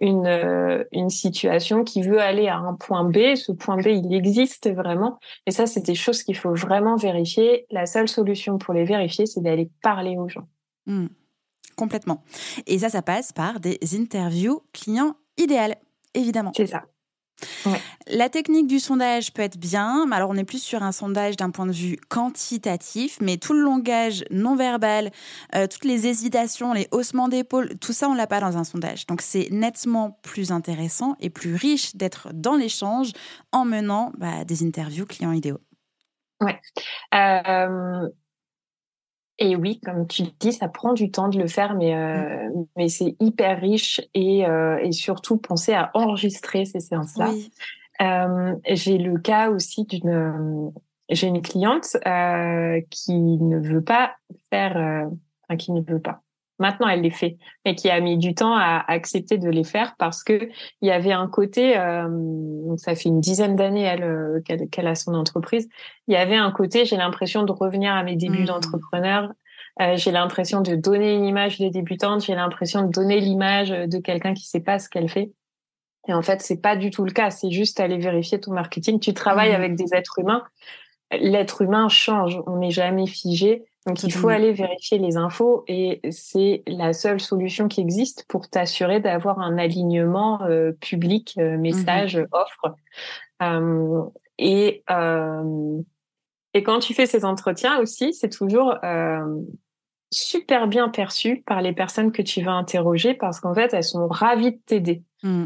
une, 0.00 0.26
euh, 0.26 0.84
une 0.92 1.10
situation, 1.10 1.84
qui 1.84 2.02
veut 2.02 2.20
aller 2.20 2.48
à 2.48 2.56
un 2.56 2.74
point 2.74 3.04
B. 3.04 3.34
Ce 3.34 3.52
point 3.52 3.76
B, 3.76 3.86
il 3.86 4.14
existe 4.14 4.72
vraiment. 4.72 5.18
Et 5.46 5.50
ça, 5.50 5.66
c'est 5.66 5.84
des 5.84 5.94
choses 5.94 6.22
qu'il 6.22 6.36
faut 6.36 6.54
vraiment 6.54 6.96
vérifier. 6.96 7.66
La 7.70 7.84
seule 7.86 8.08
solution 8.08 8.56
pour 8.56 8.72
les 8.72 8.84
vérifier, 8.84 9.26
c'est 9.26 9.42
d'aller 9.42 9.70
parler 9.82 10.16
aux 10.16 10.28
gens. 10.28 10.46
Mm. 10.86 11.06
Complètement. 11.76 12.22
Et 12.66 12.78
ça, 12.78 12.90
ça 12.90 13.02
passe 13.02 13.32
par 13.32 13.58
des 13.58 13.78
interviews 13.94 14.62
clients 14.72 15.16
idéales, 15.36 15.76
évidemment. 16.14 16.52
C'est 16.54 16.66
ça. 16.66 16.84
La 18.06 18.28
technique 18.28 18.66
du 18.66 18.80
sondage 18.80 19.32
peut 19.32 19.42
être 19.42 19.58
bien, 19.58 20.06
mais 20.06 20.16
alors 20.16 20.30
on 20.30 20.36
est 20.36 20.44
plus 20.44 20.62
sur 20.62 20.82
un 20.82 20.92
sondage 20.92 21.36
d'un 21.36 21.50
point 21.50 21.66
de 21.66 21.72
vue 21.72 21.96
quantitatif, 22.08 23.18
mais 23.20 23.36
tout 23.36 23.52
le 23.52 23.60
langage 23.60 24.24
non 24.30 24.56
verbal, 24.56 25.10
euh, 25.54 25.66
toutes 25.66 25.84
les 25.84 26.06
hésitations, 26.06 26.72
les 26.72 26.88
haussements 26.90 27.28
d'épaule, 27.28 27.78
tout 27.78 27.92
ça 27.92 28.08
on 28.08 28.14
l'a 28.14 28.26
pas 28.26 28.40
dans 28.40 28.56
un 28.56 28.64
sondage. 28.64 29.06
Donc 29.06 29.22
c'est 29.22 29.48
nettement 29.50 30.18
plus 30.22 30.50
intéressant 30.50 31.16
et 31.20 31.30
plus 31.30 31.54
riche 31.54 31.94
d'être 31.94 32.30
dans 32.32 32.56
l'échange 32.56 33.12
en 33.52 33.64
menant 33.64 34.12
bah, 34.18 34.44
des 34.44 34.64
interviews 34.64 35.06
clients 35.06 35.32
idéaux. 35.32 35.60
Ouais. 36.40 36.58
Euh, 37.14 38.08
et 39.40 39.56
oui, 39.56 39.80
comme 39.80 40.06
tu 40.06 40.24
dis, 40.38 40.52
ça 40.52 40.68
prend 40.68 40.92
du 40.92 41.10
temps 41.10 41.28
de 41.28 41.38
le 41.38 41.48
faire, 41.48 41.74
mais, 41.74 41.96
euh, 41.96 42.48
mm. 42.50 42.66
mais 42.76 42.88
c'est 42.88 43.16
hyper 43.20 43.58
riche 43.58 44.00
et, 44.14 44.46
euh, 44.46 44.78
et 44.82 44.92
surtout 44.92 45.38
penser 45.38 45.72
à 45.72 45.90
enregistrer 45.94 46.66
ces 46.66 46.80
séances-là. 46.80 47.30
Euh, 48.02 48.54
j'ai 48.66 48.98
le 48.98 49.18
cas 49.18 49.50
aussi 49.50 49.84
d'une, 49.84 50.72
j'ai 51.08 51.26
une 51.26 51.42
cliente 51.42 51.96
euh, 52.06 52.80
qui 52.90 53.14
ne 53.18 53.58
veut 53.58 53.82
pas 53.82 54.14
faire, 54.50 54.76
euh, 54.76 55.06
enfin 55.42 55.56
qui 55.56 55.72
ne 55.72 55.80
veut 55.80 56.00
pas. 56.00 56.22
Maintenant, 56.60 56.88
elle 56.88 57.00
les 57.00 57.10
fait, 57.10 57.38
mais 57.64 57.74
qui 57.74 57.88
a 57.88 57.98
mis 58.00 58.18
du 58.18 58.34
temps 58.34 58.54
à 58.54 58.84
accepter 58.86 59.38
de 59.38 59.48
les 59.48 59.64
faire 59.64 59.94
parce 59.98 60.22
que 60.22 60.50
il 60.82 60.88
y 60.88 60.90
avait 60.90 61.12
un 61.12 61.26
côté, 61.26 61.76
euh, 61.76 62.76
ça 62.76 62.94
fait 62.94 63.08
une 63.08 63.20
dizaine 63.20 63.56
d'années 63.56 63.82
elle 63.82 64.42
qu'elle 64.70 64.86
a 64.86 64.94
son 64.94 65.14
entreprise. 65.14 65.68
Il 66.06 66.12
y 66.12 66.18
avait 66.18 66.36
un 66.36 66.52
côté, 66.52 66.84
j'ai 66.84 66.98
l'impression 66.98 67.44
de 67.44 67.52
revenir 67.52 67.94
à 67.94 68.02
mes 68.02 68.14
débuts 68.14 68.42
mmh. 68.42 68.46
d'entrepreneur. 68.46 69.32
Euh, 69.80 69.96
j'ai 69.96 70.10
l'impression 70.10 70.60
de 70.60 70.74
donner 70.74 71.14
une 71.14 71.24
image 71.24 71.58
de 71.58 71.68
débutante. 71.70 72.24
J'ai 72.24 72.34
l'impression 72.34 72.82
de 72.82 72.92
donner 72.92 73.20
l'image 73.20 73.70
de 73.70 73.98
quelqu'un 73.98 74.34
qui 74.34 74.46
sait 74.46 74.60
pas 74.60 74.78
ce 74.78 74.90
qu'elle 74.90 75.08
fait. 75.08 75.32
Et 76.08 76.12
en 76.12 76.20
fait, 76.20 76.42
c'est 76.42 76.60
pas 76.60 76.76
du 76.76 76.90
tout 76.90 77.04
le 77.06 77.12
cas. 77.12 77.30
C'est 77.30 77.50
juste 77.50 77.80
aller 77.80 77.96
vérifier 77.96 78.38
ton 78.38 78.52
marketing. 78.52 79.00
Tu 79.00 79.14
travailles 79.14 79.52
mmh. 79.52 79.56
avec 79.56 79.76
des 79.76 79.94
êtres 79.94 80.18
humains. 80.18 80.44
L'être 81.10 81.62
humain 81.62 81.88
change. 81.88 82.38
On 82.46 82.58
n'est 82.58 82.70
jamais 82.70 83.06
figé. 83.06 83.64
Donc 83.86 84.02
il 84.02 84.12
faut 84.12 84.28
aller 84.28 84.52
vérifier 84.52 84.98
les 84.98 85.16
infos 85.16 85.64
et 85.66 86.00
c'est 86.10 86.62
la 86.66 86.92
seule 86.92 87.18
solution 87.18 87.66
qui 87.66 87.80
existe 87.80 88.26
pour 88.28 88.48
t'assurer 88.48 89.00
d'avoir 89.00 89.38
un 89.38 89.56
alignement 89.56 90.42
euh, 90.42 90.72
public, 90.72 91.34
euh, 91.38 91.56
message, 91.56 92.18
mmh 92.18 92.26
offre. 92.32 92.74
Euh, 93.42 94.02
et 94.38 94.84
et 96.52 96.62
quand 96.64 96.80
tu 96.80 96.94
fais 96.94 97.06
ces 97.06 97.24
entretiens 97.24 97.78
aussi, 97.78 98.12
c'est 98.12 98.28
toujours 98.28 98.74
super 100.12 100.66
bien 100.66 100.88
perçu 100.88 101.42
par 101.46 101.62
les 101.62 101.72
personnes 101.72 102.10
que 102.10 102.22
tu 102.22 102.42
vas 102.42 102.52
interroger 102.52 103.14
parce 103.14 103.40
qu'en 103.40 103.54
fait 103.54 103.72
elles 103.72 103.84
sont 103.84 104.08
ravies 104.08 104.52
de 104.52 104.60
t'aider. 104.66 105.02
Mmh. 105.22 105.44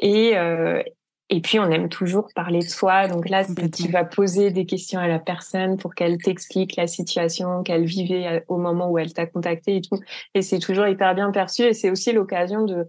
et 0.00 0.34
et 1.28 1.40
puis, 1.40 1.58
on 1.58 1.68
aime 1.70 1.88
toujours 1.88 2.28
parler 2.34 2.60
de 2.60 2.68
soi. 2.68 3.08
Donc 3.08 3.28
là, 3.28 3.44
tu 3.44 3.88
vas 3.90 4.04
poser 4.04 4.52
des 4.52 4.64
questions 4.64 5.00
à 5.00 5.08
la 5.08 5.18
personne 5.18 5.76
pour 5.76 5.94
qu'elle 5.94 6.18
t'explique 6.18 6.76
la 6.76 6.86
situation 6.86 7.64
qu'elle 7.64 7.84
vivait 7.84 8.26
euh, 8.26 8.40
au 8.46 8.58
moment 8.58 8.90
où 8.90 8.98
elle 8.98 9.12
t'a 9.12 9.26
contacté 9.26 9.76
et 9.76 9.80
tout. 9.80 9.98
Et 10.34 10.42
c'est 10.42 10.60
toujours 10.60 10.86
hyper 10.86 11.16
bien 11.16 11.32
perçu. 11.32 11.62
Et 11.62 11.74
c'est 11.74 11.90
aussi 11.90 12.12
l'occasion 12.12 12.64
de, 12.64 12.88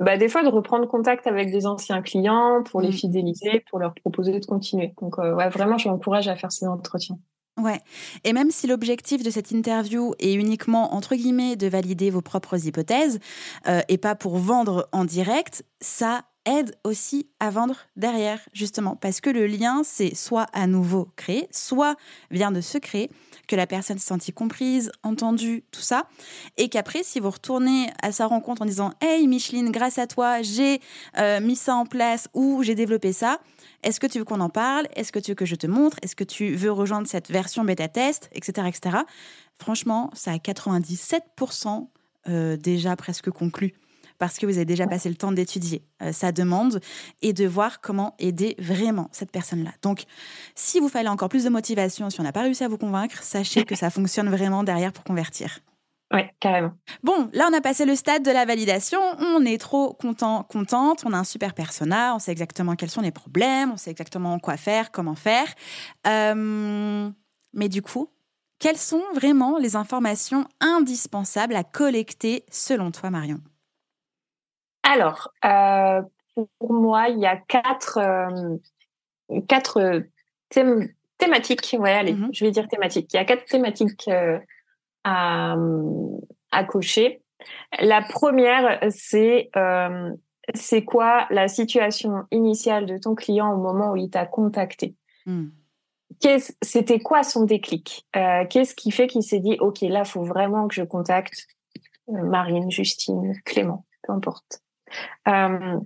bah, 0.00 0.16
des 0.16 0.30
fois, 0.30 0.42
de 0.42 0.48
reprendre 0.48 0.88
contact 0.88 1.26
avec 1.26 1.50
des 1.50 1.66
anciens 1.66 2.00
clients 2.00 2.62
pour 2.62 2.80
les 2.80 2.88
mmh. 2.88 2.92
fidéliser, 2.92 3.64
pour 3.68 3.78
leur 3.78 3.92
proposer 3.94 4.38
de 4.38 4.46
continuer. 4.46 4.94
Donc, 5.02 5.18
euh, 5.18 5.34
ouais, 5.34 5.50
vraiment, 5.50 5.76
je 5.76 5.90
m'encourage 5.90 6.28
à 6.28 6.36
faire 6.36 6.52
ces 6.52 6.66
entretiens. 6.66 7.18
Ouais. 7.60 7.80
Et 8.24 8.32
même 8.32 8.50
si 8.50 8.66
l'objectif 8.66 9.22
de 9.22 9.28
cette 9.28 9.50
interview 9.50 10.14
est 10.18 10.32
uniquement, 10.32 10.94
entre 10.94 11.16
guillemets, 11.16 11.56
de 11.56 11.66
valider 11.66 12.08
vos 12.08 12.22
propres 12.22 12.66
hypothèses 12.66 13.20
euh, 13.68 13.82
et 13.90 13.98
pas 13.98 14.14
pour 14.14 14.38
vendre 14.38 14.88
en 14.92 15.04
direct, 15.04 15.62
ça 15.82 16.24
aide 16.44 16.76
aussi 16.84 17.28
à 17.40 17.50
vendre 17.50 17.76
derrière, 17.96 18.40
justement, 18.52 18.96
parce 18.96 19.20
que 19.20 19.30
le 19.30 19.46
lien, 19.46 19.82
c'est 19.84 20.14
soit 20.14 20.46
à 20.52 20.66
nouveau 20.66 21.08
créé, 21.16 21.48
soit 21.50 21.96
vient 22.30 22.50
de 22.50 22.60
se 22.60 22.78
créer, 22.78 23.10
que 23.48 23.56
la 23.56 23.66
personne 23.66 23.98
s'est 23.98 24.08
sentie 24.08 24.32
comprise, 24.32 24.90
entendue, 25.02 25.64
tout 25.70 25.80
ça, 25.80 26.08
et 26.56 26.68
qu'après, 26.68 27.02
si 27.02 27.20
vous 27.20 27.30
retournez 27.30 27.90
à 28.02 28.12
sa 28.12 28.26
rencontre 28.26 28.62
en 28.62 28.66
disant 28.66 28.92
Hey 29.00 29.26
Micheline, 29.26 29.70
grâce 29.70 29.98
à 29.98 30.06
toi, 30.06 30.42
j'ai 30.42 30.80
euh, 31.18 31.40
mis 31.40 31.56
ça 31.56 31.74
en 31.74 31.86
place 31.86 32.28
ou 32.34 32.62
j'ai 32.62 32.74
développé 32.74 33.12
ça, 33.12 33.40
est-ce 33.82 33.98
que 33.98 34.06
tu 34.06 34.18
veux 34.18 34.24
qu'on 34.24 34.40
en 34.40 34.50
parle? 34.50 34.86
Est-ce 34.94 35.12
que 35.12 35.18
tu 35.18 35.32
veux 35.32 35.34
que 35.34 35.46
je 35.46 35.56
te 35.56 35.66
montre? 35.66 35.96
Est-ce 36.02 36.14
que 36.14 36.24
tu 36.24 36.54
veux 36.54 36.70
rejoindre 36.70 37.08
cette 37.08 37.30
version 37.30 37.64
bêta-test 37.64 38.30
Etc. 38.32 38.66
etc. 38.68 38.98
Franchement, 39.58 40.10
ça 40.14 40.32
a 40.32 40.36
97% 40.36 41.88
euh, 42.28 42.56
déjà 42.56 42.94
presque 42.94 43.30
conclu 43.30 43.74
parce 44.22 44.38
que 44.38 44.46
vous 44.46 44.54
avez 44.54 44.64
déjà 44.64 44.86
passé 44.86 45.08
le 45.08 45.16
temps 45.16 45.32
d'étudier 45.32 45.82
euh, 46.00 46.12
sa 46.12 46.30
demande 46.30 46.78
et 47.22 47.32
de 47.32 47.44
voir 47.44 47.80
comment 47.80 48.14
aider 48.20 48.54
vraiment 48.56 49.08
cette 49.10 49.32
personne-là. 49.32 49.72
Donc, 49.82 50.04
si 50.54 50.78
vous 50.78 50.88
fallait 50.88 51.08
encore 51.08 51.28
plus 51.28 51.42
de 51.42 51.48
motivation, 51.48 52.08
si 52.08 52.20
on 52.20 52.22
n'a 52.22 52.30
pas 52.30 52.42
réussi 52.42 52.62
à 52.62 52.68
vous 52.68 52.78
convaincre, 52.78 53.20
sachez 53.24 53.64
que 53.64 53.74
ça 53.74 53.90
fonctionne 53.90 54.30
vraiment 54.30 54.62
derrière 54.62 54.92
pour 54.92 55.02
convertir. 55.02 55.58
Oui, 56.14 56.20
carrément. 56.38 56.70
Bon, 57.02 57.30
là, 57.32 57.48
on 57.50 57.52
a 57.52 57.60
passé 57.60 57.84
le 57.84 57.96
stade 57.96 58.22
de 58.22 58.30
la 58.30 58.44
validation. 58.44 59.00
On 59.18 59.44
est 59.44 59.58
trop 59.58 59.92
content, 59.92 60.44
contente. 60.44 61.02
On 61.04 61.12
a 61.12 61.18
un 61.18 61.24
super 61.24 61.52
persona. 61.52 62.14
On 62.14 62.20
sait 62.20 62.30
exactement 62.30 62.76
quels 62.76 62.90
sont 62.90 63.00
les 63.00 63.10
problèmes. 63.10 63.72
On 63.72 63.76
sait 63.76 63.90
exactement 63.90 64.38
quoi 64.38 64.56
faire, 64.56 64.92
comment 64.92 65.16
faire. 65.16 65.48
Euh, 66.06 67.10
mais 67.54 67.68
du 67.68 67.82
coup, 67.82 68.08
quelles 68.60 68.78
sont 68.78 69.02
vraiment 69.16 69.58
les 69.58 69.74
informations 69.74 70.46
indispensables 70.60 71.56
à 71.56 71.64
collecter 71.64 72.44
selon 72.52 72.92
toi, 72.92 73.10
Marion? 73.10 73.40
Alors, 74.92 75.32
euh, 75.44 76.02
pour 76.58 76.72
moi, 76.72 77.08
il 77.08 77.18
y 77.18 77.26
a 77.26 77.36
quatre, 77.36 77.98
euh, 77.98 78.56
quatre 79.48 80.02
thématiques. 81.18 81.76
Ouais, 81.78 81.92
allez, 81.92 82.12
mm-hmm. 82.12 82.28
je 82.32 82.44
vais 82.44 82.50
dire 82.50 82.68
thématiques. 82.68 83.12
Il 83.12 83.16
y 83.16 83.20
a 83.20 83.24
quatre 83.24 83.46
thématiques 83.46 84.08
euh, 84.08 84.38
à, 85.04 85.56
à, 86.50 86.64
cocher. 86.64 87.22
La 87.80 88.02
première, 88.02 88.78
c'est 88.90 89.50
c'est 90.54 90.84
quoi 90.84 91.26
la 91.30 91.46
situation 91.46 92.24
initiale 92.32 92.84
de 92.84 92.98
ton 92.98 93.14
client 93.14 93.52
au 93.52 93.58
moment 93.58 93.92
où 93.92 93.96
il 93.96 94.10
t'a 94.10 94.26
contacté? 94.26 94.96
Mm. 95.24 95.48
C'était 96.60 96.98
quoi 96.98 97.22
son 97.22 97.44
déclic? 97.44 98.06
Qu'est-ce 98.12 98.74
qui 98.74 98.90
fait 98.90 99.06
qu'il 99.06 99.22
s'est 99.22 99.38
dit, 99.38 99.56
OK, 99.60 99.80
là, 99.80 100.00
il 100.00 100.08
faut 100.08 100.24
vraiment 100.24 100.68
que 100.68 100.74
je 100.74 100.82
contacte 100.82 101.46
Marine, 102.08 102.70
Justine, 102.70 103.34
Clément, 103.44 103.86
peu 104.02 104.12
importe. 104.12 104.62
Euh, 105.28 105.78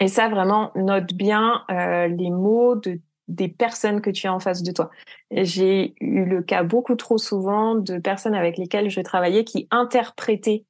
et 0.00 0.08
ça, 0.08 0.28
vraiment, 0.28 0.72
note 0.74 1.14
bien 1.14 1.62
euh, 1.70 2.08
les 2.08 2.30
mots 2.30 2.76
de, 2.76 3.00
des 3.28 3.48
personnes 3.48 4.00
que 4.00 4.10
tu 4.10 4.26
as 4.26 4.34
en 4.34 4.40
face 4.40 4.62
de 4.62 4.72
toi. 4.72 4.90
J'ai 5.30 5.94
eu 6.00 6.24
le 6.24 6.42
cas 6.42 6.62
beaucoup 6.62 6.96
trop 6.96 7.18
souvent 7.18 7.74
de 7.74 7.98
personnes 7.98 8.34
avec 8.34 8.58
lesquelles 8.58 8.90
je 8.90 9.00
travaillais 9.00 9.44
qui 9.44 9.66
interprétaient 9.70 10.64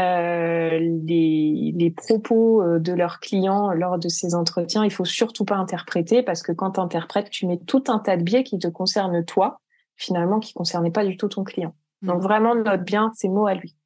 euh, 0.00 0.78
les, 0.78 1.74
les, 1.76 1.90
propos 1.90 2.78
de 2.78 2.92
leurs 2.92 3.18
clients 3.18 3.72
lors 3.72 3.98
de 3.98 4.08
ces 4.08 4.34
entretiens. 4.34 4.84
Il 4.84 4.92
faut 4.92 5.04
surtout 5.04 5.44
pas 5.44 5.56
interpréter 5.56 6.22
parce 6.22 6.42
que 6.42 6.52
quand 6.52 6.72
tu 6.72 6.80
interprètes, 6.80 7.30
tu 7.30 7.46
mets 7.46 7.58
tout 7.58 7.84
un 7.88 7.98
tas 7.98 8.16
de 8.16 8.22
biais 8.22 8.44
qui 8.44 8.58
te 8.58 8.68
concernent 8.68 9.24
toi, 9.24 9.60
finalement, 9.96 10.38
qui 10.38 10.54
concernaient 10.54 10.92
pas 10.92 11.04
du 11.04 11.16
tout 11.16 11.28
ton 11.28 11.42
client. 11.42 11.74
Donc 12.02 12.18
mmh. 12.18 12.22
vraiment, 12.22 12.54
note 12.54 12.84
bien 12.84 13.12
ces 13.14 13.28
mots 13.28 13.46
à 13.46 13.54
lui. 13.54 13.77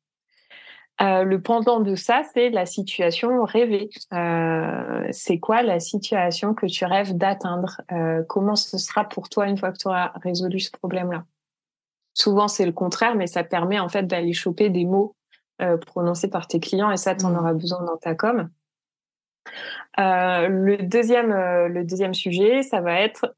Euh, 1.00 1.24
le 1.24 1.40
pendant 1.40 1.80
de 1.80 1.94
ça, 1.94 2.22
c'est 2.34 2.50
la 2.50 2.66
situation 2.66 3.44
rêvée. 3.44 3.88
Euh, 4.12 5.08
c'est 5.10 5.38
quoi 5.38 5.62
la 5.62 5.80
situation 5.80 6.54
que 6.54 6.66
tu 6.66 6.84
rêves 6.84 7.16
d'atteindre? 7.16 7.80
Euh, 7.90 8.22
Comment 8.28 8.56
ce 8.56 8.78
sera 8.78 9.04
pour 9.04 9.28
toi 9.28 9.48
une 9.48 9.56
fois 9.56 9.72
que 9.72 9.78
tu 9.78 9.88
auras 9.88 10.12
résolu 10.22 10.60
ce 10.60 10.70
problème-là? 10.70 11.24
Souvent, 12.14 12.46
c'est 12.46 12.66
le 12.66 12.72
contraire, 12.72 13.14
mais 13.14 13.26
ça 13.26 13.42
permet 13.42 13.80
en 13.80 13.88
fait 13.88 14.06
d'aller 14.06 14.34
choper 14.34 14.68
des 14.68 14.84
mots 14.84 15.16
prononcés 15.86 16.28
par 16.28 16.48
tes 16.48 16.58
clients 16.58 16.90
et 16.90 16.96
ça, 16.96 17.14
tu 17.14 17.24
en 17.24 17.30
mmh. 17.30 17.36
auras 17.36 17.52
besoin 17.52 17.84
dans 17.84 17.96
ta 17.96 18.16
com. 18.16 18.50
le 19.96 20.76
deuxième, 20.82 21.32
le 21.32 21.84
deuxième 21.84 22.14
sujet, 22.14 22.62
ça 22.62 22.80
va 22.80 23.00
être 23.00 23.32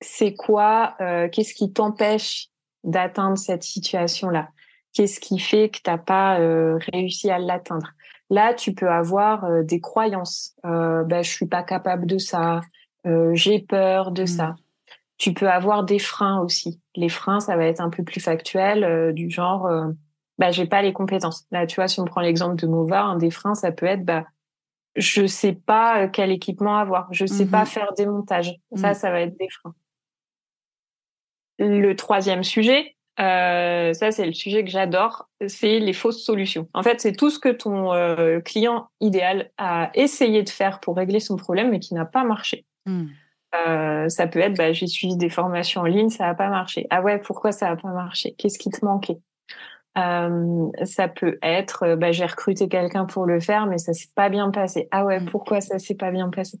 c'est 0.00 0.34
quoi, 0.34 0.96
qu'est-ce 1.32 1.52
qui 1.52 1.72
t'empêche 1.72 2.48
d'atteindre 2.84 3.36
cette 3.36 3.64
situation-là? 3.64 4.50
Qu'est-ce 4.92 5.20
qui 5.20 5.38
fait 5.38 5.68
que 5.68 5.78
tu 5.82 5.90
n'as 5.90 5.98
pas 5.98 6.40
euh, 6.40 6.78
réussi 6.92 7.30
à 7.30 7.38
l'atteindre? 7.38 7.92
Là, 8.30 8.52
tu 8.52 8.74
peux 8.74 8.90
avoir 8.90 9.44
euh, 9.44 9.62
des 9.62 9.80
croyances. 9.80 10.54
Euh, 10.66 11.02
ben, 11.04 11.22
je 11.22 11.30
suis 11.30 11.46
pas 11.46 11.62
capable 11.62 12.06
de 12.06 12.18
ça. 12.18 12.60
Euh, 13.06 13.30
j'ai 13.34 13.60
peur 13.60 14.10
de 14.12 14.26
ça. 14.26 14.48
Mmh. 14.48 14.56
Tu 15.16 15.34
peux 15.34 15.48
avoir 15.48 15.84
des 15.84 15.98
freins 15.98 16.40
aussi. 16.40 16.80
Les 16.94 17.08
freins, 17.08 17.40
ça 17.40 17.56
va 17.56 17.64
être 17.64 17.80
un 17.80 17.90
peu 17.90 18.04
plus 18.04 18.20
factuel, 18.20 19.12
du 19.14 19.30
genre, 19.30 19.68
bah, 20.38 20.52
j'ai 20.52 20.66
pas 20.66 20.80
les 20.80 20.92
compétences. 20.92 21.44
Là, 21.50 21.66
tu 21.66 21.74
vois, 21.74 21.88
si 21.88 21.98
on 21.98 22.04
prend 22.04 22.20
l'exemple 22.20 22.54
de 22.54 22.68
Mova, 22.68 23.02
un 23.02 23.16
des 23.16 23.32
freins, 23.32 23.56
ça 23.56 23.72
peut 23.72 23.86
être, 23.86 24.04
bah, 24.04 24.26
je 24.94 25.26
sais 25.26 25.54
pas 25.54 26.06
quel 26.06 26.30
équipement 26.30 26.76
avoir, 26.76 27.08
je 27.12 27.26
sais 27.26 27.46
pas 27.46 27.64
mmh 27.64 27.66
faire 27.66 27.92
des 27.96 28.06
montages. 28.06 28.54
Ça, 28.76 28.92
mmh. 28.92 28.94
ça 28.94 29.10
va 29.10 29.20
être 29.22 29.36
des 29.36 29.48
freins. 29.48 29.74
Le 31.58 31.92
troisième 31.94 32.44
sujet, 32.44 32.96
euh, 33.20 33.92
ça, 33.94 34.10
c'est 34.12 34.26
le 34.26 34.32
sujet 34.32 34.64
que 34.64 34.70
j'adore, 34.70 35.28
c'est 35.46 35.80
les 35.80 35.92
fausses 35.92 36.22
solutions. 36.22 36.68
En 36.72 36.82
fait, 36.82 37.00
c'est 37.00 37.12
tout 37.12 37.30
ce 37.30 37.38
que 37.38 37.48
ton 37.48 37.92
euh, 37.92 38.40
client 38.40 38.88
idéal 39.00 39.50
a 39.58 39.90
essayé 39.94 40.42
de 40.42 40.50
faire 40.50 40.78
pour 40.78 40.96
régler 40.96 41.18
son 41.18 41.36
problème, 41.36 41.70
mais 41.70 41.80
qui 41.80 41.94
n'a 41.94 42.04
pas 42.04 42.22
marché. 42.22 42.64
Hmm. 42.86 43.06
Euh, 43.54 44.08
ça 44.08 44.26
peut 44.26 44.38
être, 44.38 44.56
bah, 44.56 44.72
j'ai 44.72 44.86
suivi 44.86 45.16
des 45.16 45.30
formations 45.30 45.80
en 45.80 45.84
ligne, 45.84 46.10
ça 46.10 46.26
n'a 46.26 46.34
pas 46.34 46.48
marché. 46.48 46.86
Ah 46.90 47.02
ouais, 47.02 47.18
pourquoi 47.18 47.50
ça 47.50 47.70
n'a 47.70 47.76
pas 47.76 47.88
marché? 47.88 48.34
Qu'est-ce 48.38 48.58
qui 48.58 48.70
te 48.70 48.84
manquait? 48.84 49.18
Ça 49.96 51.08
peut 51.08 51.38
être, 51.42 51.96
bah, 51.96 52.12
j'ai 52.12 52.26
recruté 52.26 52.68
quelqu'un 52.68 53.04
pour 53.04 53.26
le 53.26 53.40
faire, 53.40 53.66
mais 53.66 53.78
ça 53.78 53.92
s'est 53.92 54.12
pas 54.14 54.28
bien 54.28 54.52
passé. 54.52 54.86
Ah 54.92 55.04
ouais, 55.04 55.18
hmm. 55.18 55.28
pourquoi 55.30 55.60
ça 55.60 55.80
s'est 55.80 55.96
pas 55.96 56.12
bien 56.12 56.28
passé? 56.28 56.60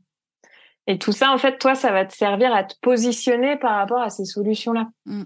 Et 0.88 0.98
tout 0.98 1.12
ça, 1.12 1.30
en 1.30 1.38
fait, 1.38 1.58
toi, 1.58 1.76
ça 1.76 1.92
va 1.92 2.04
te 2.04 2.14
servir 2.14 2.52
à 2.52 2.64
te 2.64 2.74
positionner 2.80 3.56
par 3.56 3.76
rapport 3.76 4.00
à 4.00 4.10
ces 4.10 4.24
solutions-là. 4.24 4.88
Hmm. 5.06 5.24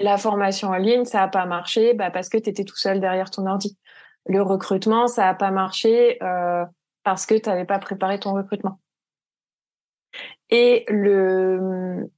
La 0.00 0.16
formation 0.16 0.68
en 0.68 0.76
ligne, 0.76 1.04
ça 1.04 1.20
n'a 1.20 1.28
pas 1.28 1.46
marché 1.46 1.94
bah, 1.94 2.10
parce 2.10 2.28
que 2.28 2.38
tu 2.38 2.50
étais 2.50 2.64
tout 2.64 2.76
seul 2.76 3.00
derrière 3.00 3.30
ton 3.30 3.46
ordi. 3.46 3.76
Le 4.26 4.42
recrutement, 4.42 5.08
ça 5.08 5.24
n'a 5.24 5.34
pas 5.34 5.50
marché 5.50 6.22
euh, 6.22 6.64
parce 7.02 7.26
que 7.26 7.34
tu 7.34 7.48
n'avais 7.48 7.64
pas 7.64 7.78
préparé 7.78 8.20
ton 8.20 8.34
recrutement. 8.34 8.78
Et 10.50 10.84
le, 10.88 12.10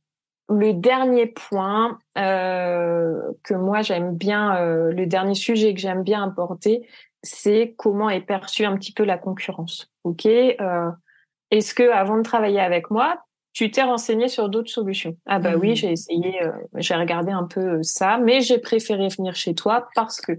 le 0.48 0.72
dernier 0.74 1.26
point 1.26 1.98
euh, 2.18 3.20
que 3.42 3.54
moi 3.54 3.82
j'aime 3.82 4.14
bien, 4.14 4.56
euh, 4.56 4.92
le 4.92 5.06
dernier 5.06 5.34
sujet 5.34 5.72
que 5.74 5.80
j'aime 5.80 6.02
bien 6.02 6.22
apporter, 6.22 6.86
c'est 7.22 7.74
comment 7.78 8.10
est 8.10 8.20
perçue 8.20 8.64
un 8.64 8.76
petit 8.76 8.92
peu 8.92 9.04
la 9.04 9.18
concurrence. 9.18 9.90
Ok, 10.04 10.26
est-ce 10.26 11.74
que 11.74 11.90
avant 11.90 12.16
de 12.16 12.22
travailler 12.22 12.60
avec 12.60 12.90
moi, 12.90 13.22
tu 13.52 13.70
t'es 13.70 13.82
renseigné 13.82 14.28
sur 14.28 14.48
d'autres 14.48 14.70
solutions. 14.70 15.16
Ah 15.26 15.38
bah 15.38 15.56
oui, 15.56 15.72
mmh. 15.72 15.76
j'ai 15.76 15.92
essayé, 15.92 16.42
euh, 16.42 16.52
j'ai 16.76 16.94
regardé 16.94 17.32
un 17.32 17.44
peu 17.44 17.60
euh, 17.60 17.82
ça, 17.82 18.18
mais 18.18 18.40
j'ai 18.40 18.58
préféré 18.58 19.08
venir 19.08 19.34
chez 19.34 19.54
toi 19.54 19.88
parce 19.94 20.20
que. 20.20 20.32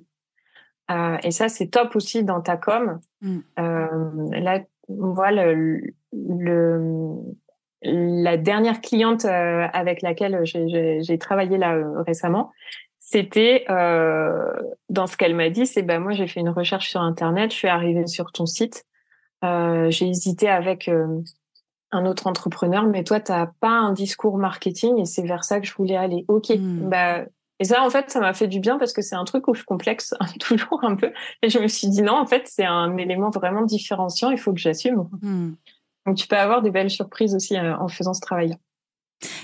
Euh, 0.89 1.18
et 1.24 1.32
ça, 1.32 1.50
c'est 1.50 1.68
top 1.68 1.96
aussi 1.96 2.24
dans 2.24 2.41
ta 2.41 2.58
com. 2.58 3.00
Mmh. 3.22 3.39
Euh, 3.60 3.88
là, 4.32 4.62
voilà 4.88 5.53
le, 5.53 5.82
le, 6.12 7.15
la 7.84 8.38
dernière 8.38 8.82
cliente 8.82 9.25
euh, 9.25 9.68
avec 9.74 10.01
laquelle 10.01 10.41
j'ai 10.44 11.18
travaillé 11.18 11.58
là 11.58 11.77
récemment, 12.06 12.51
c'était 13.00 13.65
dans 13.68 15.08
ce 15.08 15.18
qu'elle 15.18 15.36
m'a 15.36 15.50
dit, 15.50 15.65
c'est 15.65 15.82
bah 15.82 16.00
moi 16.00 16.12
j'ai 16.12 16.27
fait 16.27 16.39
une 16.39 16.50
recherche 16.50 16.89
sur 16.89 17.01
internet, 17.01 17.51
je 17.51 17.56
suis 17.56 17.68
arrivée 17.68 18.06
sur 18.06 18.32
ton 18.32 18.46
site, 18.46 18.86
j'ai 19.44 20.08
hésité 20.08 20.50
avec 20.50 20.89
un 21.91 22.05
autre 22.05 22.27
entrepreneur, 22.27 22.86
mais 22.86 23.03
toi, 23.03 23.19
tu 23.19 23.31
n'as 23.31 23.48
pas 23.60 23.69
un 23.69 23.93
discours 23.93 24.38
marketing 24.38 25.00
et 25.00 25.05
c'est 25.05 25.24
vers 25.24 25.43
ça 25.43 25.60
que 25.60 25.67
je 25.67 25.74
voulais 25.74 25.98
aller. 25.98 26.25
Ok, 26.27 26.50
hmm. 26.50 26.89
bah, 26.89 27.25
et 27.59 27.63
ça, 27.63 27.83
en 27.83 27.89
fait, 27.89 28.09
ça 28.09 28.20
m'a 28.20 28.33
fait 28.33 28.48
du 28.48 28.59
bien 28.59 28.79
parce 28.79 28.92
que 28.92 29.01
c'est 29.01 29.16
un 29.16 29.24
truc 29.24 29.48
où 29.48 29.53
je 29.53 29.63
complexe 29.63 30.16
toujours 30.39 30.83
un 30.83 30.96
peu. 30.96 31.11
Et 31.44 31.50
je 31.50 31.59
me 31.59 31.68
suis 31.68 31.87
dit, 31.89 32.01
non, 32.01 32.16
en 32.16 32.25
fait, 32.25 32.44
c'est 32.48 32.66
un 32.66 32.98
élément 32.98 33.29
vraiment 33.29 33.63
différenciant, 33.63 34.31
il 34.31 34.39
faut 34.39 34.51
que 34.51 34.59
j'assume. 34.59 35.07
Hmm. 35.22 35.51
Donc, 36.07 36.18
tu 36.18 36.27
peux 36.27 36.37
avoir 36.37 36.61
des 36.61 36.72
belles 36.72 36.89
surprises 36.89 37.35
aussi 37.35 37.55
euh, 37.55 37.77
en 37.77 37.87
faisant 37.87 38.13
ce 38.13 38.22
travail. 38.22 38.57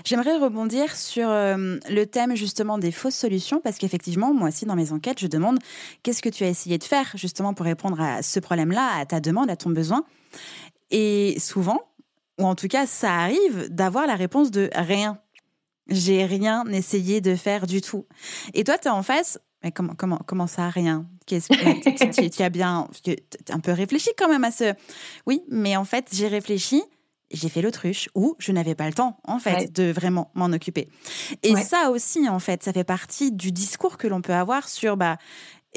J'aimerais 0.03 0.37
rebondir 0.37 0.95
sur 0.95 1.29
euh, 1.29 1.77
le 1.89 2.05
thème 2.05 2.35
justement 2.35 2.79
des 2.79 2.91
fausses 2.91 3.15
solutions 3.15 3.61
parce 3.63 3.77
qu'effectivement, 3.77 4.33
moi 4.33 4.47
aussi 4.49 4.65
dans 4.65 4.75
mes 4.75 4.91
enquêtes, 4.91 5.19
je 5.19 5.27
demande 5.27 5.59
qu'est-ce 6.01 6.23
que 6.23 6.29
tu 6.29 6.43
as 6.43 6.47
essayé 6.47 6.79
de 6.79 6.83
faire 6.83 7.11
justement 7.13 7.53
pour 7.53 7.65
répondre 7.65 8.01
à 8.01 8.23
ce 8.23 8.39
problème-là, 8.39 8.89
à 8.97 9.05
ta 9.05 9.19
demande, 9.19 9.51
à 9.51 9.55
ton 9.55 9.69
besoin. 9.69 10.03
Et 10.89 11.37
souvent, 11.39 11.81
ou 12.37 12.45
en 12.45 12.55
tout 12.55 12.67
cas, 12.67 12.85
ça 12.85 13.13
arrive 13.13 13.67
d'avoir 13.69 14.07
la 14.07 14.15
réponse 14.15 14.51
de 14.51 14.69
rien. 14.75 15.19
J'ai 15.89 16.25
rien 16.25 16.65
essayé 16.65 17.21
de 17.21 17.35
faire 17.35 17.65
du 17.65 17.81
tout. 17.81 18.05
Et 18.53 18.63
toi, 18.63 18.77
tu 18.77 18.87
es 18.87 18.91
en 18.91 19.03
face, 19.03 19.39
mais 19.63 19.71
comment, 19.71 19.93
comment, 19.95 20.19
comment 20.25 20.47
ça, 20.47 20.69
rien? 20.69 21.05
Qu'est-ce 21.25 21.47
que 21.47 22.29
tu 22.35 22.43
as 22.43 22.49
bien 22.49 22.87
un 23.49 23.59
peu 23.59 23.71
réfléchi 23.71 24.09
quand 24.17 24.29
même 24.29 24.43
à 24.43 24.51
ce. 24.51 24.73
Oui, 25.25 25.43
mais 25.49 25.75
en 25.77 25.85
fait, 25.85 26.09
j'ai 26.11 26.27
réfléchi, 26.27 26.83
j'ai 27.31 27.49
fait 27.49 27.61
l'autruche 27.61 28.09
ou 28.15 28.35
je 28.39 28.51
n'avais 28.51 28.75
pas 28.75 28.87
le 28.87 28.93
temps, 28.93 29.19
en 29.23 29.39
fait, 29.39 29.73
de 29.73 29.91
vraiment 29.91 30.31
m'en 30.35 30.47
occuper. 30.47 30.89
Et 31.43 31.55
ça 31.55 31.89
aussi, 31.89 32.29
en 32.29 32.39
fait, 32.39 32.63
ça 32.63 32.73
fait 32.73 32.83
partie 32.83 33.31
du 33.31 33.51
discours 33.51 33.97
que 33.97 34.07
l'on 34.07 34.21
peut 34.21 34.33
avoir 34.33 34.69
sur 34.69 34.95
bah, 34.95 35.17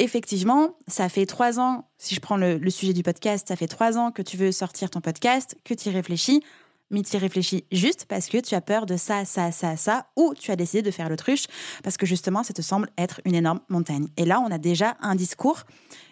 effectivement, 0.00 0.76
ça 0.88 1.08
fait 1.08 1.26
trois 1.26 1.60
ans, 1.60 1.88
si 1.98 2.14
je 2.14 2.20
prends 2.20 2.36
le, 2.36 2.58
sujet 2.70 2.92
du 2.92 3.02
podcast, 3.02 3.48
ça 3.48 3.56
fait 3.56 3.66
trois 3.66 3.98
ans 3.98 4.10
que 4.10 4.22
tu 4.22 4.36
veux 4.36 4.50
sortir 4.50 4.90
ton 4.90 5.00
podcast, 5.00 5.56
que 5.64 5.74
tu 5.74 5.90
y 5.90 5.92
réfléchis, 5.92 6.42
mais 6.90 7.02
tu 7.02 7.16
y 7.16 7.18
réfléchis 7.18 7.64
juste 7.70 8.06
parce 8.08 8.28
que 8.28 8.38
tu 8.38 8.54
as 8.54 8.62
peur 8.62 8.86
de 8.86 8.96
ça, 8.96 9.24
ça, 9.24 9.52
ça, 9.52 9.76
ça, 9.76 10.06
ou 10.16 10.34
tu 10.34 10.50
as 10.50 10.56
décidé 10.56 10.82
de 10.82 10.90
faire 10.90 11.08
l'autruche 11.08 11.46
parce 11.84 11.96
que 11.96 12.06
justement, 12.06 12.42
ça 12.42 12.54
te 12.54 12.62
semble 12.62 12.88
être 12.98 13.20
une 13.26 13.34
énorme 13.34 13.60
montagne. 13.68 14.08
Et 14.16 14.24
là, 14.24 14.40
on 14.40 14.50
a 14.50 14.58
déjà 14.58 14.96
un 15.00 15.14
discours 15.14 15.62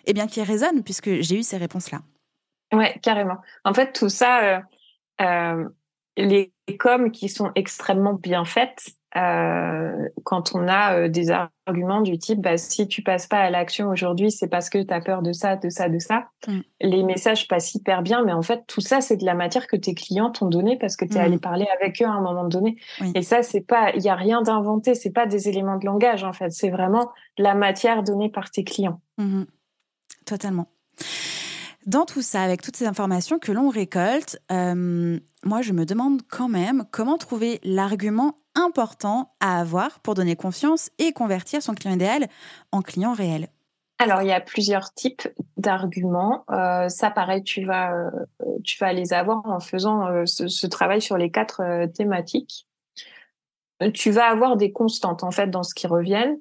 eh 0.05 0.13
bien, 0.13 0.27
qui 0.27 0.43
résonne 0.43 0.85
puisque 0.85 1.21
j'ai 1.21 1.39
eu 1.39 1.43
ces 1.43 1.57
réponses-là. 1.57 2.01
Ouais, 2.73 2.99
carrément. 3.03 3.39
En 3.65 3.73
fait, 3.73 3.93
tout 3.93 4.11
ça, 4.11 4.45
euh, 4.45 4.61
euh, 5.23 5.69
les 6.19 6.53
coms 6.79 7.11
qui 7.11 7.29
sont 7.29 7.51
extrêmement 7.55 8.15
bien 8.15 8.45
faites, 8.45 8.91
euh, 9.17 10.09
quand 10.25 10.55
on 10.55 10.69
a 10.69 10.95
euh, 10.95 11.09
des 11.09 11.31
arguments 11.31 12.03
du 12.03 12.19
type 12.19 12.41
bah, 12.41 12.59
si 12.59 12.87
tu 12.87 13.03
passes 13.03 13.27
pas 13.27 13.39
à 13.39 13.51
l'action 13.51 13.89
aujourd'hui, 13.89 14.31
c'est 14.31 14.49
parce 14.49 14.69
que 14.69 14.83
tu 14.83 14.93
as 14.93 15.01
peur 15.01 15.23
de 15.23 15.33
ça, 15.33 15.57
de 15.57 15.71
ça, 15.71 15.89
de 15.89 15.99
ça. 15.99 16.29
Mm. 16.47 16.61
Les 16.83 17.03
messages 17.03 17.49
passent 17.49 17.75
hyper 17.75 18.03
bien, 18.03 18.23
mais 18.23 18.33
en 18.33 18.43
fait, 18.43 18.65
tout 18.67 18.83
ça, 18.83 19.01
c'est 19.01 19.17
de 19.17 19.25
la 19.25 19.35
matière 19.35 19.67
que 19.67 19.77
tes 19.77 19.95
clients 19.95 20.31
t'ont 20.31 20.49
donné 20.49 20.77
parce 20.77 20.97
que 20.97 21.07
tu 21.07 21.15
es 21.15 21.21
allé 21.21 21.37
mm. 21.37 21.41
parler 21.41 21.67
avec 21.81 22.03
eux 22.03 22.07
à 22.07 22.11
un 22.11 22.21
moment 22.21 22.47
donné. 22.47 22.77
Et 23.15 23.23
ça, 23.23 23.43
c'est 23.43 23.63
pas, 23.63 23.93
il 23.95 24.03
y 24.03 24.11
a 24.11 24.15
rien 24.15 24.43
d'inventé, 24.43 24.95
c'est 24.95 25.13
pas 25.13 25.27
des 25.27 25.49
éléments 25.49 25.79
de 25.79 25.87
langage, 25.87 26.23
en 26.23 26.35
fait. 26.35 26.51
C'est 26.51 26.71
vraiment 26.71 27.09
la 27.39 27.55
matière 27.55 28.03
donnée 28.03 28.31
par 28.31 28.51
tes 28.51 28.65
clients. 28.65 29.01
Mm-hmm. 29.19 29.47
Totalement. 30.27 30.69
Dans 31.87 32.05
tout 32.05 32.21
ça, 32.21 32.43
avec 32.43 32.61
toutes 32.61 32.77
ces 32.77 32.87
informations 32.87 33.39
que 33.39 33.51
l'on 33.51 33.71
récolte, 33.71 34.39
euh, 34.53 35.19
moi, 35.43 35.63
je 35.63 35.73
me 35.73 35.87
demande 35.87 36.21
quand 36.29 36.51
même 36.51 36.85
comment 36.91 37.17
trouver 37.17 37.61
l'argument 37.65 38.37
important 38.59 39.33
à 39.41 39.61
avoir 39.61 40.01
pour 40.01 40.15
donner 40.15 40.37
confiance 40.37 40.91
et 40.99 41.13
convertir 41.13 41.63
son 41.63 41.75
client 41.75 41.95
idéal 41.95 42.29
en 42.73 42.83
client 42.83 43.13
réel 43.13 43.49
alors, 44.01 44.23
il 44.23 44.29
y 44.29 44.33
a 44.33 44.41
plusieurs 44.41 44.95
types 44.95 45.29
d'arguments. 45.57 46.45
Euh, 46.51 46.89
ça, 46.89 47.11
pareil, 47.11 47.43
tu 47.43 47.65
vas, 47.65 47.93
euh, 47.93 48.11
tu 48.63 48.79
vas 48.79 48.93
les 48.93 49.13
avoir 49.13 49.45
en 49.45 49.59
faisant 49.59 50.07
euh, 50.07 50.25
ce, 50.25 50.67
travail 50.69 51.03
sur 51.03 51.17
les 51.17 51.31
quatre 51.31 51.87
thématiques. 51.95 52.69
Tu 53.95 54.11
vas 54.13 54.27
avoir 54.27 54.57
des 54.57 54.73
constantes 54.73 55.23
en 55.23 55.31
fait 55.31 55.49
dans 55.49 55.63
ce 55.65 55.75
qui 55.75 55.87
reviennent, 55.87 56.39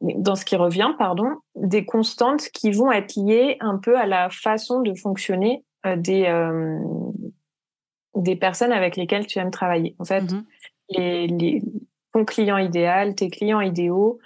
dans 0.00 0.34
ce 0.34 0.44
qui 0.44 0.56
revient, 0.56 0.90
pardon, 0.98 1.36
des 1.54 1.84
constantes 1.84 2.48
qui 2.50 2.72
vont 2.72 2.90
être 2.90 3.14
liées 3.16 3.56
un 3.60 3.78
peu 3.78 3.96
à 3.96 4.06
la 4.06 4.30
façon 4.30 4.80
de 4.80 4.92
fonctionner 4.94 5.64
des 5.96 6.28
des 8.16 8.34
personnes 8.34 8.72
avec 8.72 8.96
lesquelles 8.96 9.26
tu 9.26 9.38
aimes 9.38 9.52
travailler. 9.52 9.94
En 10.00 10.04
fait, 10.04 10.22
mmh 10.22 10.44
les, 10.90 11.62
ton 12.12 12.24
client 12.24 12.58
idéal, 12.58 13.14
tes 13.14 13.30
clients 13.30 13.60
idéaux 13.60 14.18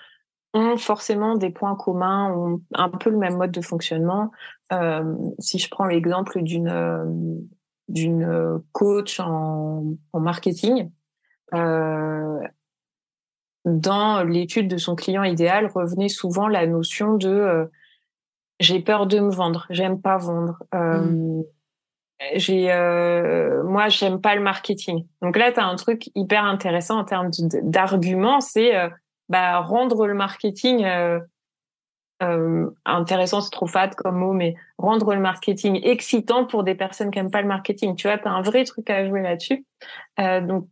ont 0.55 0.77
forcément 0.77 1.37
des 1.37 1.51
points 1.51 1.75
communs, 1.75 2.33
ont 2.33 2.61
un 2.75 2.89
peu 2.89 3.11
le 3.11 3.19
même 3.19 3.37
mode 3.37 3.51
de 3.51 3.61
fonctionnement. 3.61 4.31
Euh, 4.73 5.15
si 5.39 5.59
je 5.59 5.69
prends 5.69 5.87
l'exemple 5.87 6.43
d'une 6.43 6.69
euh, 6.69 7.05
d'une 7.89 8.63
coach 8.73 9.21
en, 9.21 9.85
en 10.13 10.21
marketing, 10.21 10.91
euh, 11.53 12.41
dans 13.67 14.23
l'étude 14.23 14.69
de 14.69 14.79
son 14.79 14.95
client 14.95 15.23
idéal 15.23 15.67
revenait 15.67 16.09
souvent 16.09 16.49
la 16.49 16.67
notion 16.67 17.17
de 17.17 17.69
j'ai 18.61 18.81
peur 18.81 19.07
de 19.07 19.19
me 19.19 19.31
vendre, 19.31 19.67
j'aime 19.69 20.01
pas 20.01 20.17
vendre. 20.17 20.63
Mmh. 20.73 21.43
J'ai, 22.35 22.67
moi, 23.65 23.89
j'aime 23.89 24.21
pas 24.21 24.35
le 24.35 24.41
marketing. 24.41 25.07
Donc 25.21 25.37
là, 25.37 25.53
tu 25.53 25.61
as 25.61 25.67
un 25.67 25.77
truc 25.77 26.11
hyper 26.15 26.45
intéressant 26.45 26.99
en 26.99 27.05
termes 27.05 27.31
d'arguments, 27.63 28.41
c'est 28.41 28.73
bah, 29.29 29.61
rendre 29.61 30.07
le 30.07 30.15
marketing 30.15 30.85
euh, 32.23 32.71
intéressant, 32.85 33.41
c'est 33.41 33.51
trop 33.51 33.67
fade 33.67 33.95
comme 33.97 34.19
mot, 34.19 34.33
mais 34.33 34.55
rendre 34.79 35.15
le 35.15 35.21
marketing 35.21 35.81
excitant 35.83 36.47
pour 36.47 36.63
des 36.63 36.75
personnes 36.75 37.11
qui 37.11 37.19
n'aiment 37.19 37.31
pas 37.31 37.43
le 37.43 37.49
marketing. 37.49 37.97
Tu 37.97 38.07
vois, 38.07 38.19
tu 38.19 38.29
as 38.29 38.31
un 38.31 38.43
vrai 38.43 38.65
truc 38.65 38.89
à 38.89 39.07
jouer 39.07 39.23
là-dessus. 39.23 39.65
Euh, 40.21 40.41
donc, 40.41 40.69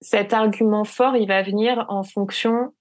cet 0.00 0.32
argument 0.32 0.84
fort, 0.84 1.16
il 1.16 1.28
va 1.28 1.42
venir 1.42 1.86
en 1.88 2.02
fonction, 2.02 2.74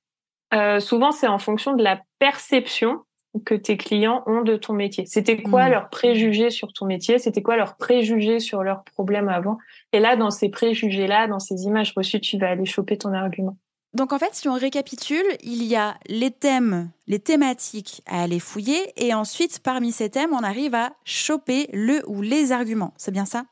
euh, 0.54 0.80
souvent 0.80 1.12
c'est 1.12 1.28
en 1.28 1.38
fonction 1.38 1.76
de 1.76 1.84
la 1.84 2.02
perception 2.18 3.02
que 3.46 3.56
tes 3.56 3.78
clients 3.78 4.24
ont 4.26 4.42
de 4.42 4.56
ton 4.56 4.74
métier. 4.74 5.06
C'était 5.06 5.42
quoi 5.42 5.68
mmh. 5.68 5.72
leurs 5.72 5.90
préjugés 5.90 6.50
sur 6.50 6.74
ton 6.74 6.86
métier? 6.86 7.18
C'était 7.18 7.42
quoi 7.42 7.56
leurs 7.56 7.78
préjugés 7.78 8.40
sur 8.40 8.64
leurs 8.64 8.84
problèmes 8.84 9.30
avant? 9.30 9.58
Et 9.94 10.00
là, 10.00 10.16
dans 10.16 10.32
ces 10.32 10.50
préjugés-là, 10.50 11.28
dans 11.28 11.40
ces 11.40 11.64
images 11.64 11.94
reçues, 11.96 12.20
tu 12.20 12.38
vas 12.38 12.50
aller 12.50 12.66
choper 12.66 12.98
ton 12.98 13.14
argument. 13.14 13.58
Donc 13.94 14.14
en 14.14 14.20
fait, 14.20 14.34
si 14.34 14.48
on 14.48 14.54
récapitule, 14.54 15.26
il 15.44 15.64
y 15.64 15.76
a 15.76 15.96
les 16.08 16.32
thèmes, 16.32 16.92
les 17.08 17.20
thématiques 17.20 18.02
à 18.06 18.24
aller 18.24 18.40
fouiller, 18.40 18.94
et 18.96 19.14
ensuite, 19.14 19.60
parmi 19.60 19.92
ces 19.92 20.10
thèmes, 20.10 20.34
on 20.34 20.44
arrive 20.44 20.76
à 20.76 20.94
choper 21.04 21.68
le 21.74 22.02
ou 22.08 22.22
les 22.22 22.54
arguments. 22.54 22.94
C'est 22.96 23.12
bien 23.12 23.26
ça? 23.26 23.44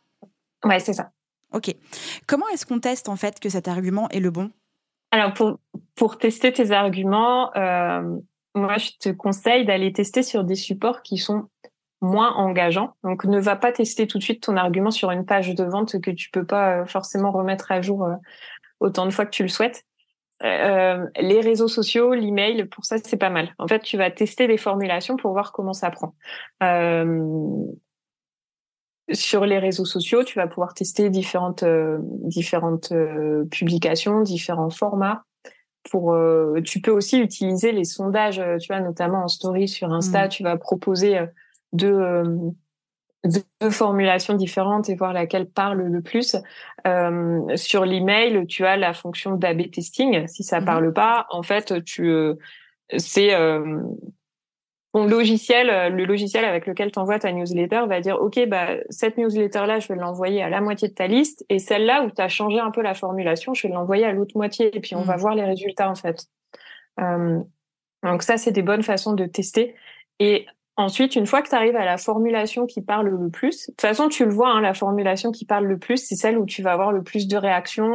Ouais, 0.63 0.79
c'est 0.79 0.93
ça. 0.93 1.11
Ok. 1.53 1.73
Comment 2.27 2.47
est-ce 2.49 2.65
qu'on 2.65 2.79
teste 2.79 3.09
en 3.09 3.15
fait 3.15 3.39
que 3.39 3.49
cet 3.49 3.67
argument 3.67 4.07
est 4.09 4.19
le 4.19 4.29
bon? 4.29 4.51
Alors 5.11 5.33
pour, 5.33 5.59
pour 5.95 6.17
tester 6.17 6.53
tes 6.53 6.71
arguments, 6.71 7.51
euh, 7.55 8.17
moi 8.59 8.77
je 8.77 8.91
te 8.99 9.09
conseille 9.09 9.65
d'aller 9.65 9.91
tester 9.93 10.23
sur 10.23 10.43
des 10.43 10.55
supports 10.55 11.01
qui 11.01 11.17
sont 11.17 11.47
moins 12.01 12.33
engageants. 12.33 12.95
Donc 13.03 13.25
ne 13.25 13.39
va 13.39 13.55
pas 13.55 13.71
tester 13.71 14.07
tout 14.07 14.17
de 14.17 14.23
suite 14.23 14.43
ton 14.43 14.57
argument 14.57 14.91
sur 14.91 15.11
une 15.11 15.25
page 15.25 15.53
de 15.53 15.63
vente 15.63 15.99
que 16.01 16.11
tu 16.11 16.29
peux 16.31 16.45
pas 16.45 16.81
euh, 16.81 16.85
forcément 16.85 17.31
remettre 17.31 17.71
à 17.71 17.81
jour 17.81 18.05
euh, 18.05 18.15
autant 18.79 19.05
de 19.05 19.11
fois 19.11 19.25
que 19.25 19.31
tu 19.31 19.43
le 19.43 19.49
souhaites. 19.49 19.83
Euh, 20.43 21.05
les 21.19 21.41
réseaux 21.41 21.67
sociaux, 21.67 22.13
l'email, 22.13 22.65
pour 22.65 22.85
ça 22.85 22.97
c'est 23.03 23.17
pas 23.17 23.29
mal. 23.29 23.53
En 23.57 23.67
fait, 23.67 23.81
tu 23.81 23.97
vas 23.97 24.09
tester 24.09 24.47
les 24.47 24.57
formulations 24.57 25.17
pour 25.17 25.31
voir 25.33 25.51
comment 25.51 25.73
ça 25.73 25.91
prend. 25.91 26.15
Sur 29.11 29.45
les 29.45 29.57
réseaux 29.57 29.85
sociaux, 29.85 30.23
tu 30.23 30.37
vas 30.37 30.47
pouvoir 30.47 30.73
tester 30.75 31.09
différentes 31.09 31.65
différentes 32.23 32.93
publications, 33.49 34.21
différents 34.21 34.69
formats. 34.69 35.25
Pour, 35.89 36.15
tu 36.65 36.81
peux 36.81 36.91
aussi 36.91 37.19
utiliser 37.19 37.71
les 37.71 37.85
sondages, 37.85 38.41
tu 38.59 38.67
vois, 38.67 38.81
notamment 38.81 39.23
en 39.23 39.27
story 39.27 39.67
sur 39.67 39.91
Insta, 39.91 40.25
mmh. 40.25 40.29
tu 40.29 40.43
vas 40.43 40.57
proposer 40.57 41.19
de 41.71 42.51
deux 43.25 43.69
formulations 43.69 44.33
différentes 44.33 44.89
et 44.89 44.95
voir 44.95 45.13
laquelle 45.13 45.47
parle 45.47 45.81
le 45.81 46.01
plus. 46.01 46.35
Euh, 46.87 47.55
sur 47.55 47.85
l'email, 47.85 48.47
tu 48.47 48.65
as 48.65 48.77
la 48.77 48.93
fonction 48.93 49.35
d'AB 49.35 49.71
testing. 49.71 50.27
Si 50.27 50.43
ça 50.43 50.61
mmh 50.61 50.65
parle 50.65 50.93
pas, 50.93 51.27
en 51.31 51.43
fait, 51.43 51.83
tu 51.83 52.09
euh, 52.09 52.35
c'est 52.97 53.33
euh, 53.33 53.81
ton 54.93 55.05
logiciel, 55.05 55.93
le 55.93 56.05
logiciel 56.05 56.45
avec 56.45 56.65
lequel 56.65 56.91
tu 56.91 56.99
envoies 56.99 57.19
ta 57.19 57.31
newsletter 57.31 57.83
va 57.87 58.01
dire 58.01 58.19
OK, 58.19 58.39
bah 58.47 58.77
cette 58.89 59.17
newsletter 59.17 59.65
là, 59.67 59.79
je 59.79 59.87
vais 59.87 59.95
l'envoyer 59.95 60.41
à 60.41 60.49
la 60.49 60.61
moitié 60.61 60.87
de 60.87 60.93
ta 60.93 61.07
liste 61.07 61.45
et 61.49 61.59
celle-là 61.59 62.03
où 62.03 62.11
tu 62.11 62.21
as 62.21 62.27
changé 62.27 62.59
un 62.59 62.71
peu 62.71 62.81
la 62.81 62.95
formulation, 62.95 63.53
je 63.53 63.67
vais 63.67 63.73
l'envoyer 63.73 64.05
à 64.05 64.11
l'autre 64.11 64.35
moitié 64.35 64.75
et 64.75 64.79
puis 64.79 64.95
on 64.95 65.01
va 65.01 65.15
mmh. 65.15 65.19
voir 65.19 65.35
les 65.35 65.43
résultats 65.43 65.89
en 65.89 65.95
fait. 65.95 66.25
Euh, 66.99 67.39
donc 68.03 68.23
ça, 68.23 68.37
c'est 68.37 68.51
des 68.51 68.61
bonnes 68.61 68.83
façons 68.83 69.13
de 69.13 69.25
tester. 69.25 69.75
Et 70.19 70.45
Ensuite, 70.79 71.17
une 71.17 71.25
fois 71.25 71.41
que 71.41 71.49
tu 71.49 71.55
arrives 71.55 71.75
à 71.75 71.83
la 71.83 71.97
formulation 71.97 72.65
qui 72.65 72.81
parle 72.81 73.09
le 73.09 73.29
plus, 73.29 73.67
de 73.67 73.71
toute 73.73 73.81
façon, 73.81 74.07
tu 74.07 74.23
le 74.23 74.31
vois, 74.31 74.51
hein, 74.51 74.61
la 74.61 74.73
formulation 74.73 75.29
qui 75.29 75.43
parle 75.43 75.65
le 75.65 75.77
plus, 75.77 75.97
c'est 75.97 76.15
celle 76.15 76.37
où 76.37 76.45
tu 76.45 76.61
vas 76.61 76.71
avoir 76.71 76.93
le 76.93 77.03
plus 77.03 77.27
de 77.27 77.35
réactions, 77.35 77.93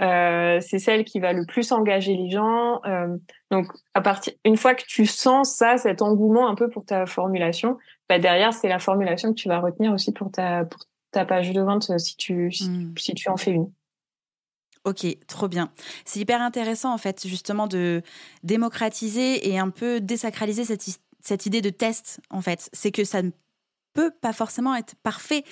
euh, 0.00 0.58
c'est 0.62 0.78
celle 0.78 1.04
qui 1.04 1.20
va 1.20 1.34
le 1.34 1.44
plus 1.44 1.70
engager 1.70 2.16
les 2.16 2.30
gens. 2.30 2.80
Euh, 2.86 3.14
donc, 3.50 3.66
à 3.92 4.00
partir, 4.00 4.32
une 4.46 4.56
fois 4.56 4.74
que 4.74 4.84
tu 4.86 5.04
sens 5.04 5.54
ça, 5.54 5.76
cet 5.76 6.00
engouement 6.00 6.48
un 6.48 6.54
peu 6.54 6.70
pour 6.70 6.86
ta 6.86 7.04
formulation, 7.04 7.76
bah 8.08 8.18
derrière, 8.18 8.54
c'est 8.54 8.68
la 8.68 8.78
formulation 8.78 9.28
que 9.28 9.38
tu 9.38 9.50
vas 9.50 9.58
retenir 9.58 9.92
aussi 9.92 10.10
pour 10.10 10.30
ta 10.30 10.64
pour 10.64 10.80
ta 11.10 11.26
page 11.26 11.52
de 11.52 11.60
vente 11.60 11.98
si 11.98 12.16
tu 12.16 12.50
si, 12.50 12.70
hmm. 12.70 12.94
si 12.96 13.12
tu 13.12 13.28
en 13.28 13.36
fais 13.36 13.50
une. 13.50 13.70
Ok, 14.84 15.06
trop 15.26 15.48
bien. 15.48 15.70
C'est 16.06 16.20
hyper 16.20 16.40
intéressant 16.40 16.94
en 16.94 16.98
fait 16.98 17.26
justement 17.26 17.66
de 17.66 18.00
démocratiser 18.42 19.50
et 19.50 19.58
un 19.58 19.68
peu 19.68 20.00
désacraliser 20.00 20.64
cette, 20.64 20.86
cette 21.24 21.46
idée 21.46 21.62
de 21.62 21.70
test, 21.70 22.20
en 22.30 22.42
fait. 22.42 22.68
C'est 22.72 22.90
que 22.90 23.04
ça 23.04 23.22
ne 23.22 23.30
peut 23.94 24.10
pas 24.10 24.32
forcément 24.32 24.74
être 24.74 24.94
parfait 25.02 25.44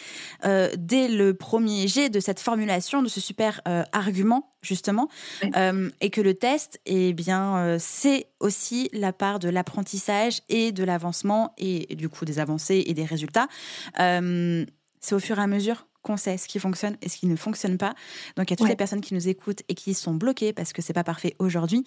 euh, 0.44 0.68
dès 0.76 1.08
le 1.08 1.32
premier 1.32 1.86
jet 1.86 2.10
de 2.10 2.20
cette 2.20 2.40
formulation, 2.40 3.00
de 3.00 3.08
ce 3.08 3.20
super 3.20 3.60
euh, 3.66 3.84
argument, 3.92 4.54
justement. 4.62 5.08
Euh, 5.56 5.90
et 6.00 6.10
que 6.10 6.20
le 6.20 6.34
test, 6.34 6.80
eh 6.84 7.12
bien, 7.14 7.78
c'est 7.78 8.26
aussi 8.40 8.90
la 8.92 9.12
part 9.12 9.38
de 9.38 9.48
l'apprentissage 9.48 10.42
et 10.48 10.72
de 10.72 10.84
l'avancement, 10.84 11.54
et, 11.56 11.94
du 11.94 12.08
coup 12.08 12.24
des 12.24 12.38
avancées 12.38 12.82
et 12.86 12.94
des 12.94 13.04
résultats. 13.04 13.48
c'est 13.96 15.14
au 15.14 15.18
fur 15.18 15.38
et 15.38 15.42
à 15.42 15.46
mesure 15.46 15.86
qu'on 16.02 16.16
sait 16.16 16.36
ce 16.36 16.48
qui 16.48 16.58
fonctionne 16.58 16.96
et 17.00 17.08
ce 17.08 17.16
qui 17.16 17.28
ne 17.28 17.36
fonctionne 17.36 17.78
pas. 17.78 17.94
Donc, 18.36 18.50
il 18.50 18.52
y 18.52 18.54
a 18.54 18.56
toutes 18.56 18.68
les 18.68 18.76
personnes 18.76 19.00
qui 19.00 19.14
nous 19.14 19.28
écoutent 19.28 19.62
et 19.68 19.74
qui 19.74 19.94
sont 19.94 20.14
bloquées 20.14 20.52
parce 20.52 20.72
que 20.72 20.82
c'est 20.82 20.92
pas 20.92 21.04
parfait 21.04 21.36
aujourd'hui. 21.38 21.84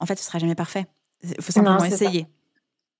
En 0.00 0.06
fait, 0.06 0.18
ce 0.18 0.24
sera 0.24 0.38
jamais 0.38 0.54
parfait. 0.54 0.86
Il 1.22 1.40
faut 1.40 1.52
simplement 1.52 1.82
essayer. 1.82 2.26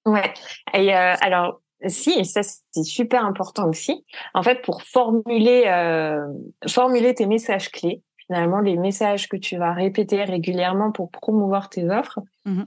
Ouais. 0.07 0.33
Et 0.73 0.95
euh, 0.95 1.15
alors, 1.21 1.61
si, 1.87 2.11
et 2.11 2.25
ça 2.25 2.43
c'est 2.43 2.85
super 2.85 3.25
important 3.25 3.69
aussi. 3.69 4.05
En 4.35 4.43
fait, 4.43 4.63
pour 4.63 4.83
formuler 4.83 5.65
euh, 5.67 6.27
formuler 6.67 7.15
tes 7.15 7.27
messages 7.27 7.71
clés, 7.71 8.03
finalement 8.27 8.61
les 8.61 8.77
messages 8.77 9.29
que 9.29 9.37
tu 9.37 9.57
vas 9.57 9.73
répéter 9.73 10.25
régulièrement 10.25 10.93
pour 10.93 11.11
promouvoir 11.11 11.69
tes 11.69 11.89
offres, 11.91 12.21
mmh 12.45 12.63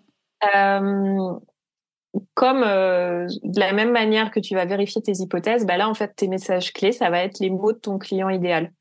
euh, 0.55 1.33
comme 2.33 2.63
euh, 2.63 3.27
de 3.43 3.59
la 3.59 3.73
même 3.73 3.91
manière 3.91 4.31
que 4.31 4.39
tu 4.39 4.55
vas 4.55 4.65
vérifier 4.65 5.01
tes 5.01 5.13
hypothèses, 5.13 5.65
bah 5.65 5.77
là 5.77 5.89
en 5.89 5.93
fait 5.93 6.15
tes 6.15 6.27
messages 6.27 6.73
clés, 6.73 6.91
ça 6.91 7.09
va 7.09 7.23
être 7.23 7.39
les 7.39 7.49
mots 7.49 7.73
de 7.73 7.77
ton 7.77 7.97
client 7.97 8.29
idéal. 8.29 8.71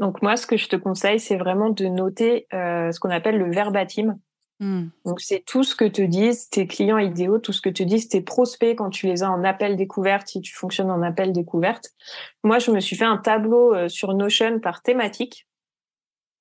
Donc 0.00 0.22
moi, 0.22 0.36
ce 0.36 0.46
que 0.46 0.56
je 0.56 0.68
te 0.68 0.76
conseille, 0.76 1.20
c'est 1.20 1.36
vraiment 1.36 1.70
de 1.70 1.84
noter 1.86 2.46
euh, 2.54 2.90
ce 2.92 2.98
qu'on 2.98 3.10
appelle 3.10 3.36
le 3.36 3.50
verbatim. 3.50 4.16
Hmm. 4.62 4.90
Donc 5.04 5.20
c'est 5.20 5.42
tout 5.44 5.64
ce 5.64 5.74
que 5.74 5.84
te 5.84 6.02
disent 6.02 6.48
tes 6.48 6.68
clients 6.68 6.98
idéaux, 6.98 7.40
tout 7.40 7.52
ce 7.52 7.60
que 7.60 7.68
te 7.68 7.82
disent 7.82 8.08
tes 8.08 8.20
prospects 8.20 8.76
quand 8.76 8.90
tu 8.90 9.08
les 9.08 9.24
as 9.24 9.30
en 9.30 9.42
appel 9.42 9.76
découverte, 9.76 10.28
si 10.28 10.40
tu 10.40 10.54
fonctionnes 10.54 10.92
en 10.92 11.02
appel 11.02 11.32
découverte. 11.32 11.90
Moi, 12.44 12.60
je 12.60 12.70
me 12.70 12.78
suis 12.78 12.94
fait 12.94 13.04
un 13.04 13.16
tableau 13.16 13.74
euh, 13.74 13.88
sur 13.88 14.14
Notion 14.14 14.60
par 14.60 14.82
thématique 14.82 15.48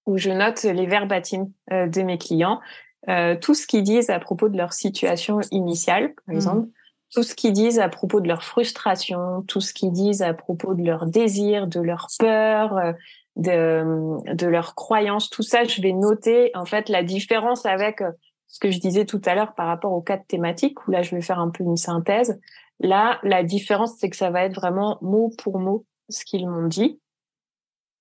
où 0.06 0.20
je 0.20 0.30
note 0.30 0.62
les 0.62 0.86
verbatims 0.86 1.50
euh, 1.72 1.88
de 1.88 2.04
mes 2.04 2.20
clients, 2.20 2.62
euh, 3.10 3.36
tout 3.36 3.56
ce 3.56 3.66
qu'ils 3.66 3.84
disent 3.84 4.12
à 4.12 4.20
propos 4.20 4.50
de 4.50 4.58
leur 4.58 4.74
situation 4.74 5.40
initiale, 5.50 6.14
par 6.14 6.28
hmm. 6.28 6.36
exemple, 6.36 6.68
tout 7.12 7.24
ce 7.24 7.34
qu'ils 7.34 7.54
disent 7.54 7.80
à 7.80 7.90
propos 7.90 8.22
de 8.22 8.28
leur 8.28 8.44
frustration, 8.44 9.42
tout 9.48 9.62
ce 9.62 9.74
qu'ils 9.74 9.92
disent 9.92 10.22
à 10.22 10.36
propos 10.36 10.76
de 10.76 10.84
leur 10.84 11.08
désir, 11.08 11.66
de 11.66 11.80
leur 11.80 12.08
peur, 12.20 12.94
de, 13.36 14.34
de 14.34 14.48
leurs 14.48 14.76
croyances, 14.76 15.30
tout 15.30 15.44
ça, 15.44 15.64
je 15.64 15.82
vais 15.82 15.94
noter 15.94 16.52
en 16.56 16.66
fait 16.66 16.90
la 16.90 17.04
différence 17.04 17.66
avec 17.66 18.02
euh, 18.02 18.12
ce 18.48 18.60
que 18.60 18.72
je 18.72 18.80
disais 18.80 19.06
tout 19.06 19.22
à 19.26 19.36
l'heure 19.36 19.54
par 19.56 19.68
rapport 19.68 19.94
aux 19.94 20.02
quatre 20.02 20.28
thématiques, 20.28 20.86
où 20.88 20.92
là 20.92 21.02
je 21.02 21.16
vais 21.16 21.22
faire 21.22 21.40
un 21.40 21.50
peu 21.50 21.64
une 21.64 21.78
synthèse. 21.78 22.40
Là, 22.80 23.20
la 23.24 23.44
différence, 23.44 23.96
c'est 23.98 24.10
que 24.10 24.18
ça 24.18 24.32
va 24.32 24.44
être 24.44 24.56
vraiment 24.56 24.98
mot 25.02 25.32
pour 25.38 25.60
mot 25.60 25.86
ce 26.10 26.26
qu'ils 26.26 26.50
m'ont 26.50 26.68
dit. 26.68 27.00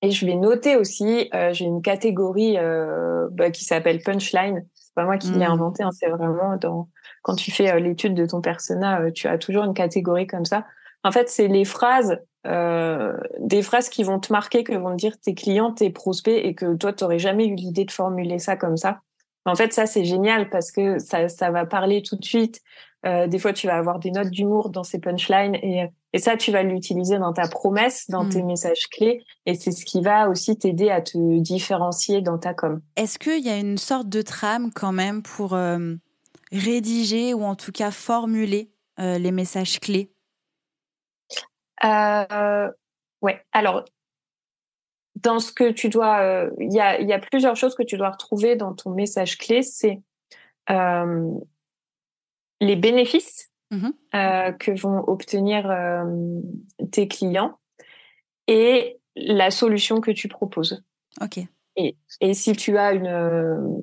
Et 0.02 0.10
je 0.10 0.24
vais 0.24 0.34
noter 0.34 0.76
aussi, 0.76 1.28
euh, 1.34 1.52
j'ai 1.52 1.66
une 1.66 1.82
catégorie 1.82 2.56
euh, 2.56 3.28
bah, 3.32 3.50
qui 3.50 3.64
s'appelle 3.64 4.02
punchline. 4.02 4.66
C'est 4.74 4.94
pas 4.94 5.04
moi 5.04 5.18
qui 5.18 5.30
l'ai 5.30 5.46
mmh. 5.46 5.52
inventé, 5.52 5.82
hein, 5.82 5.90
c'est 5.92 6.08
vraiment 6.08 6.56
dans 6.56 6.88
quand 7.22 7.34
tu 7.36 7.50
fais 7.50 7.78
l'étude 7.78 8.14
de 8.14 8.24
ton 8.24 8.40
persona, 8.40 9.10
tu 9.12 9.28
as 9.28 9.36
toujours 9.36 9.64
une 9.64 9.74
catégorie 9.74 10.26
comme 10.26 10.46
ça. 10.46 10.64
En 11.04 11.12
fait, 11.12 11.28
c'est 11.28 11.48
les 11.48 11.66
phrases 11.66 12.18
euh, 12.46 13.18
des 13.38 13.62
phrases 13.62 13.88
qui 13.88 14.02
vont 14.02 14.18
te 14.18 14.32
marquer, 14.32 14.64
que 14.64 14.74
vont 14.74 14.92
te 14.92 14.96
dire 14.96 15.18
tes 15.20 15.34
clients, 15.34 15.72
tes 15.72 15.90
prospects, 15.90 16.40
et 16.42 16.54
que 16.54 16.74
toi, 16.74 16.92
tu 16.92 17.04
n'aurais 17.04 17.18
jamais 17.18 17.46
eu 17.46 17.54
l'idée 17.54 17.84
de 17.84 17.90
formuler 17.90 18.38
ça 18.38 18.56
comme 18.56 18.76
ça. 18.76 19.00
En 19.44 19.54
fait, 19.54 19.72
ça, 19.72 19.86
c'est 19.86 20.04
génial 20.04 20.48
parce 20.50 20.70
que 20.70 20.98
ça, 20.98 21.28
ça 21.28 21.50
va 21.50 21.66
parler 21.66 22.02
tout 22.02 22.16
de 22.16 22.24
suite. 22.24 22.60
Euh, 23.06 23.26
des 23.26 23.38
fois, 23.38 23.52
tu 23.52 23.66
vas 23.66 23.76
avoir 23.76 23.98
des 23.98 24.10
notes 24.10 24.30
d'humour 24.30 24.68
dans 24.68 24.84
ces 24.84 24.98
punchlines 24.98 25.54
et, 25.56 25.86
et 26.12 26.18
ça, 26.18 26.36
tu 26.36 26.50
vas 26.50 26.62
l'utiliser 26.62 27.18
dans 27.18 27.32
ta 27.32 27.48
promesse, 27.48 28.08
dans 28.10 28.28
tes 28.28 28.42
mm. 28.42 28.46
messages 28.46 28.88
clés. 28.88 29.22
Et 29.46 29.54
c'est 29.54 29.72
ce 29.72 29.84
qui 29.84 30.02
va 30.02 30.28
aussi 30.28 30.58
t'aider 30.58 30.90
à 30.90 31.00
te 31.00 31.38
différencier 31.38 32.20
dans 32.20 32.38
ta 32.38 32.52
com. 32.52 32.80
Est-ce 32.96 33.18
qu'il 33.18 33.44
y 33.44 33.48
a 33.48 33.56
une 33.56 33.78
sorte 33.78 34.08
de 34.08 34.20
trame 34.20 34.70
quand 34.74 34.92
même 34.92 35.22
pour 35.22 35.54
euh, 35.54 35.94
rédiger 36.52 37.32
ou 37.32 37.42
en 37.42 37.54
tout 37.54 37.72
cas 37.72 37.90
formuler 37.90 38.70
les 38.98 39.32
messages 39.32 39.80
clés? 39.80 40.12
Euh, 41.84 42.70
ouais. 43.22 43.44
Alors, 43.52 43.84
dans 45.16 45.38
ce 45.40 45.52
que 45.52 45.70
tu 45.70 45.88
dois, 45.88 46.48
il 46.58 46.72
y, 46.72 46.80
a, 46.80 47.00
y 47.00 47.12
a 47.12 47.18
plusieurs 47.18 47.56
choses 47.56 47.74
que 47.74 47.82
tu 47.82 47.96
dois 47.96 48.10
retrouver 48.10 48.56
dans 48.56 48.74
ton 48.74 48.90
message 48.90 49.38
clé. 49.38 49.62
C'est 49.62 50.00
les 52.60 52.76
bénéfices 52.76 53.50
mmh 53.70 53.90
que 54.12 54.80
vont 54.80 55.04
obtenir 55.06 55.72
tes 56.90 57.06
clients 57.06 57.58
et 58.46 58.98
la 59.14 59.50
solution 59.50 60.00
que 60.00 60.10
tu 60.10 60.28
proposes. 60.28 60.82
Ok. 61.20 61.38
Et, 61.76 61.96
et 62.20 62.34
si 62.34 62.52
tu 62.52 62.78
as 62.78 62.92
une 62.92 63.82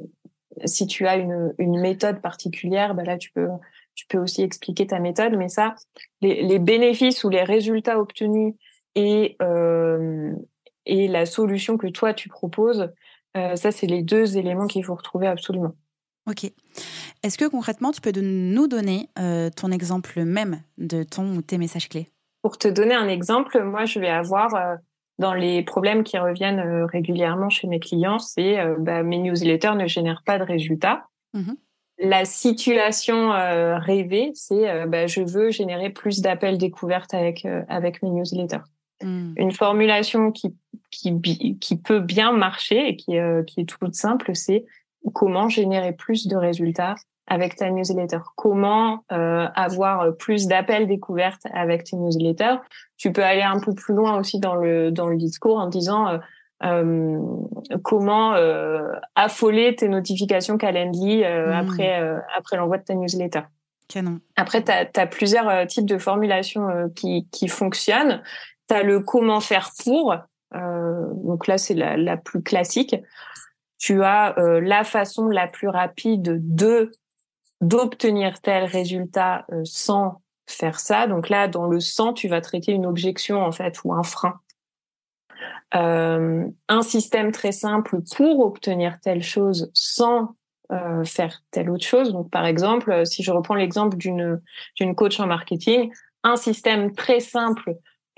si 0.65 0.87
tu 0.87 1.05
as 1.07 1.17
une, 1.17 1.53
une 1.57 1.79
méthode 1.79 2.21
particulière, 2.21 2.95
bah 2.95 3.03
là 3.03 3.17
tu 3.17 3.31
peux 3.31 3.47
tu 3.97 4.05
peux 4.07 4.19
aussi 4.19 4.43
expliquer 4.43 4.85
ta 4.85 4.99
méthode, 4.99 5.35
mais 5.35 5.49
ça, 5.49 5.75
les, 6.21 6.43
les 6.43 6.59
bénéfices 6.59 7.23
ou 7.23 7.29
les 7.29 7.43
résultats 7.43 7.99
obtenus 7.99 8.53
et 8.95 9.35
euh, 9.41 10.33
et 10.85 11.07
la 11.07 11.25
solution 11.25 11.77
que 11.77 11.87
toi 11.87 12.13
tu 12.13 12.29
proposes, 12.29 12.89
euh, 13.35 13.55
ça 13.55 13.71
c'est 13.71 13.87
les 13.87 14.03
deux 14.03 14.37
éléments 14.37 14.67
qu'il 14.67 14.85
faut 14.85 14.95
retrouver 14.95 15.27
absolument. 15.27 15.73
Ok. 16.29 16.43
Est-ce 17.23 17.37
que 17.37 17.45
concrètement 17.45 17.91
tu 17.91 17.99
peux 17.99 18.11
nous 18.21 18.67
donner 18.67 19.09
euh, 19.17 19.49
ton 19.49 19.71
exemple 19.71 20.23
même 20.23 20.61
de 20.77 21.01
ton 21.03 21.35
ou 21.35 21.41
tes 21.41 21.57
messages 21.57 21.89
clés? 21.89 22.07
Pour 22.43 22.59
te 22.59 22.67
donner 22.67 22.93
un 22.93 23.07
exemple, 23.07 23.61
moi 23.63 23.85
je 23.85 23.99
vais 23.99 24.09
avoir 24.09 24.77
dans 25.17 25.33
les 25.33 25.63
problèmes 25.63 26.03
qui 26.03 26.19
reviennent 26.19 26.85
régulièrement 26.85 27.49
chez 27.49 27.67
mes 27.67 27.79
clients, 27.79 28.19
c'est 28.19 28.57
bah, 28.77 29.01
mes 29.01 29.17
newsletters 29.17 29.73
ne 29.75 29.87
génèrent 29.87 30.21
pas 30.23 30.37
de 30.37 30.43
résultats. 30.43 31.07
Mmh 31.33 31.53
La 31.99 32.25
situation 32.25 33.33
euh, 33.33 33.77
rêvée, 33.77 34.31
c'est 34.35 34.85
bah, 34.87 35.07
je 35.07 35.21
veux 35.21 35.49
générer 35.49 35.89
plus 35.89 36.21
d'appels 36.21 36.57
découvertes 36.57 37.13
avec 37.13 37.47
avec 37.67 38.03
mes 38.03 38.09
newsletters. 38.09 38.63
Mmh. 39.01 39.33
Une 39.37 39.51
formulation 39.51 40.31
qui 40.31 40.55
qui 40.91 41.57
qui 41.59 41.77
peut 41.77 41.99
bien 41.99 42.31
marcher 42.31 42.89
et 42.89 42.95
qui 42.95 43.17
qui 43.47 43.61
est 43.61 43.65
toute 43.65 43.95
simple, 43.95 44.35
c'est 44.35 44.65
comment 45.13 45.49
générer 45.49 45.93
plus 45.93 46.27
de 46.27 46.35
résultats 46.35 46.95
avec 47.27 47.55
ta 47.55 47.69
newsletter 47.69 48.19
Comment 48.35 49.03
euh, 49.11 49.47
avoir 49.55 50.15
plus 50.17 50.47
d'appels 50.47 50.87
découvertes 50.87 51.45
avec 51.53 51.83
tes 51.83 51.97
newsletters 51.97 52.57
Tu 52.97 53.11
peux 53.11 53.23
aller 53.23 53.41
un 53.41 53.59
peu 53.59 53.73
plus 53.73 53.93
loin 53.93 54.17
aussi 54.17 54.39
dans 54.39 54.55
le 54.55 54.91
dans 54.91 55.07
le 55.07 55.17
discours 55.17 55.57
en 55.57 55.67
disant 55.67 56.19
euh, 56.63 57.19
euh 57.71 57.77
comment 57.83 58.33
euh, 58.33 58.91
affoler 59.15 59.75
tes 59.75 59.87
notifications 59.87 60.57
Calendly 60.57 61.23
euh, 61.23 61.49
mmh. 61.49 61.51
après 61.53 62.19
après 62.35 62.57
l'envoi 62.57 62.77
de 62.77 62.83
ta 62.83 62.95
newsletter. 62.95 63.41
Canon. 63.87 64.19
Après, 64.35 64.63
tu 64.63 64.71
as, 64.71 65.07
plusieurs 65.07 65.65
types 65.67 65.85
de 65.85 65.97
formulations 65.97 66.89
qui, 66.93 67.25
qui 67.31 67.47
fonctionnent. 67.47 68.21
Tu 68.67 68.75
as 68.75 68.83
le 68.83 68.99
comment 68.99 69.39
faire 69.39 69.71
pour. 69.81 70.13
donc 70.51 71.47
là, 71.47 71.57
c'est 71.57 71.73
la, 71.73 71.95
la 71.95 72.17
plus 72.17 72.43
classique 72.43 72.95
tu 73.79 74.03
as 74.03 74.35
la 74.37 74.83
façon 74.83 75.27
la 75.27 75.47
plus 75.47 75.69
rapide 75.69 76.55
de 76.55 76.91
d'obtenir 77.61 78.39
tel 78.41 78.65
résultat 78.65 79.45
euh, 79.51 79.61
sans 79.63 80.21
faire 80.45 80.79
ça. 80.79 81.07
Donc 81.07 81.29
là, 81.29 81.47
dans 81.47 81.67
le 81.67 81.79
sans, 81.79 82.13
tu 82.13 82.27
vas 82.27 82.41
traiter 82.41 82.71
une 82.71 82.85
objection 82.85 83.43
en 83.43 83.51
fait 83.51 83.79
ou 83.83 83.93
un 83.93 84.03
frein. 84.03 84.39
Euh, 85.75 86.45
un 86.69 86.81
système 86.81 87.31
très 87.31 87.51
simple 87.51 87.99
pour 88.15 88.39
obtenir 88.39 88.99
telle 89.01 89.21
chose 89.21 89.69
sans 89.73 90.35
euh, 90.71 91.03
faire 91.03 91.41
telle 91.51 91.69
autre 91.69 91.85
chose. 91.85 92.13
Donc 92.13 92.29
par 92.31 92.45
exemple, 92.45 93.05
si 93.05 93.23
je 93.23 93.31
reprends 93.31 93.55
l'exemple 93.55 93.97
d'une 93.97 94.41
d'une 94.75 94.95
coach 94.95 95.19
en 95.19 95.27
marketing, 95.27 95.91
un 96.23 96.35
système 96.35 96.93
très 96.93 97.19
simple 97.19 97.75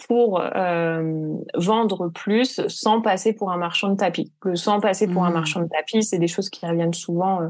pour 0.08 0.42
euh, 0.42 1.34
vendre 1.56 2.10
plus 2.10 2.66
sans 2.68 3.02
passer 3.02 3.34
pour 3.34 3.52
un 3.52 3.58
marchand 3.58 3.90
de 3.90 3.98
tapis. 3.98 4.32
Le 4.44 4.56
sans 4.56 4.80
passer 4.80 5.08
pour 5.08 5.26
un 5.26 5.30
mmh. 5.30 5.34
marchand 5.34 5.62
de 5.62 5.68
tapis, 5.68 6.04
c'est 6.04 6.20
des 6.20 6.28
choses 6.28 6.50
qui 6.50 6.66
reviennent 6.66 6.94
souvent 6.94 7.42
euh, 7.42 7.48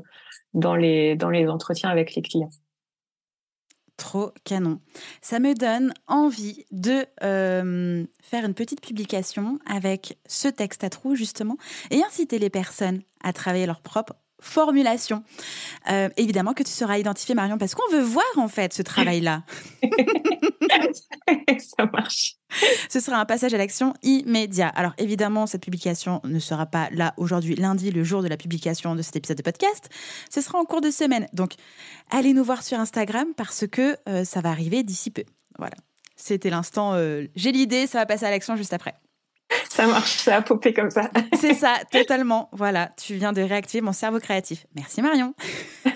dans 0.54 0.76
les, 0.76 1.16
dans 1.16 1.30
les 1.30 1.48
entretiens 1.48 1.90
avec 1.90 2.16
les 2.16 2.22
clients. 2.22 2.50
Trop 4.00 4.32
canon. 4.46 4.80
Ça 5.22 5.40
me 5.40 5.54
donne 5.54 5.94
envie 6.08 6.66
de 6.72 7.06
euh, 7.22 8.06
faire 8.22 8.46
une 8.46 8.54
petite 8.54 8.82
publication 8.82 9.60
avec 9.66 10.18
ce 10.26 10.48
texte 10.48 10.86
à 10.86 10.90
trous, 10.90 11.16
justement, 11.16 11.58
et 11.92 12.02
inciter 12.02 12.40
les 12.40 12.50
personnes 12.50 13.02
à 13.22 13.34
travailler 13.34 13.66
leur 13.66 13.82
propre 13.82 14.14
formulation. 14.42 15.24
Euh, 15.90 16.10
évidemment 16.18 16.54
que 16.54 16.64
tu 16.64 16.72
seras 16.72 16.98
identifié, 16.98 17.36
Marion, 17.36 17.58
parce 17.58 17.76
qu'on 17.76 17.92
veut 17.92 18.02
voir 18.02 18.26
en 18.38 18.48
fait 18.48 18.74
ce 18.74 18.82
travail-là. 18.82 19.44
Ça 21.60 21.86
marche. 21.92 22.36
Ce 22.90 23.00
sera 23.00 23.18
un 23.18 23.26
passage 23.26 23.54
à 23.54 23.58
l'action 23.58 23.94
immédiat. 24.04 24.70
Alors 24.70 24.94
évidemment, 24.98 25.46
cette 25.48 25.64
publication 25.64 26.22
ne 26.24 26.40
sera 26.40 26.66
pas 26.66 26.90
là 26.92 27.14
aujourd'hui, 27.18 27.56
lundi, 27.56 27.92
le 27.92 28.04
jour 28.04 28.24
de 28.24 28.28
la 28.28 28.38
publication 28.38 28.96
de 28.96 29.02
cet 29.02 29.16
épisode 29.16 29.38
de 29.38 29.44
podcast. 29.44 29.90
Ce 30.30 30.42
sera 30.42 30.60
en 30.60 30.66
cours 30.66 30.82
de 30.82 30.92
semaine. 30.92 31.28
Donc 31.34 31.54
allez 32.10 32.34
nous 32.34 32.44
voir 32.44 32.64
sur 32.64 32.80
Instagram 32.80 33.28
parce 33.36 33.68
que 33.68 33.98
euh, 34.08 34.24
ça 34.24 34.42
va 34.42 34.50
arriver 34.50 34.84
d'ici 34.84 35.12
peu. 35.12 35.24
Voilà. 35.58 35.76
C'était 36.16 36.50
l'instant, 36.50 36.94
euh, 36.96 37.28
j'ai 37.36 37.52
l'idée, 37.52 37.88
ça 37.88 38.00
va 38.00 38.06
passer 38.06 38.26
à 38.26 38.32
l'action 38.32 38.56
juste 38.58 38.74
après. 38.74 38.96
Ça 39.70 39.88
marche, 39.88 40.18
ça 40.18 40.38
a 40.38 40.42
popé 40.42 40.74
comme 40.74 40.90
ça. 40.90 41.10
C'est 41.40 41.54
ça, 41.54 41.78
totalement. 41.92 42.50
Voilà, 42.52 42.92
tu 43.02 43.16
viens 43.16 43.34
de 43.34 43.42
réactiver 43.42 43.82
mon 43.82 43.94
cerveau 43.94 44.20
créatif. 44.20 44.66
Merci 44.76 45.02
Marion. 45.02 45.34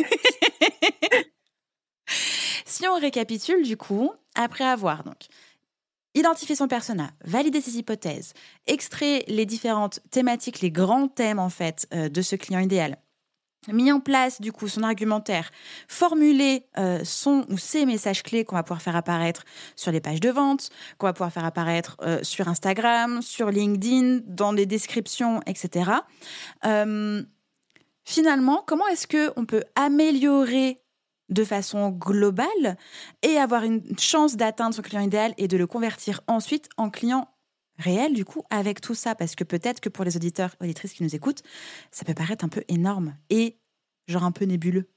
si 2.65 2.87
on 2.87 2.99
récapitule 2.99 3.63
du 3.63 3.77
coup, 3.77 4.11
après 4.35 4.63
avoir 4.63 5.03
donc 5.03 5.27
identifié 6.15 6.55
son 6.55 6.67
persona, 6.67 7.11
validé 7.25 7.61
ses 7.61 7.77
hypothèses, 7.77 8.33
extrait 8.67 9.23
les 9.27 9.45
différentes 9.45 9.99
thématiques, 10.11 10.61
les 10.61 10.71
grands 10.71 11.07
thèmes 11.07 11.39
en 11.39 11.49
fait 11.49 11.87
euh, 11.93 12.09
de 12.09 12.21
ce 12.21 12.35
client 12.35 12.59
idéal, 12.59 12.97
mis 13.71 13.91
en 13.91 13.99
place 13.99 14.41
du 14.41 14.51
coup 14.51 14.67
son 14.67 14.83
argumentaire, 14.83 15.51
formulé 15.87 16.65
euh, 16.77 16.99
son 17.03 17.45
ou 17.49 17.57
ses 17.57 17.85
messages 17.85 18.23
clés 18.23 18.43
qu'on 18.45 18.55
va 18.55 18.63
pouvoir 18.63 18.81
faire 18.81 18.95
apparaître 18.95 19.43
sur 19.75 19.91
les 19.91 20.01
pages 20.01 20.19
de 20.19 20.29
vente, 20.29 20.69
qu'on 20.97 21.07
va 21.07 21.13
pouvoir 21.13 21.31
faire 21.31 21.45
apparaître 21.45 21.97
euh, 22.01 22.19
sur 22.23 22.47
Instagram, 22.47 23.21
sur 23.21 23.49
LinkedIn, 23.49 24.21
dans 24.25 24.51
les 24.51 24.65
descriptions, 24.65 25.41
etc. 25.45 25.91
Euh, 26.65 27.23
finalement, 28.03 28.63
comment 28.65 28.87
est-ce 28.87 29.07
que 29.07 29.31
on 29.35 29.45
peut 29.45 29.63
améliorer 29.75 30.77
de 31.29 31.43
façon 31.43 31.89
globale 31.89 32.77
et 33.21 33.37
avoir 33.37 33.63
une 33.63 33.97
chance 33.97 34.35
d'atteindre 34.35 34.75
son 34.75 34.81
client 34.81 35.01
idéal 35.01 35.33
et 35.37 35.47
de 35.47 35.57
le 35.57 35.67
convertir 35.67 36.21
ensuite 36.27 36.67
en 36.77 36.89
client 36.89 37.32
réel, 37.77 38.13
du 38.13 38.25
coup, 38.25 38.43
avec 38.49 38.81
tout 38.81 38.95
ça 38.95 39.15
Parce 39.15 39.35
que 39.35 39.43
peut-être 39.43 39.79
que 39.79 39.89
pour 39.89 40.05
les 40.05 40.15
auditeurs 40.15 40.55
auditrices 40.61 40.93
qui 40.93 41.03
nous 41.03 41.15
écoutent, 41.15 41.43
ça 41.91 42.05
peut 42.05 42.13
paraître 42.13 42.45
un 42.45 42.49
peu 42.49 42.63
énorme 42.67 43.15
et 43.29 43.57
genre 44.07 44.23
un 44.23 44.31
peu 44.31 44.45
nébuleux. 44.45 44.89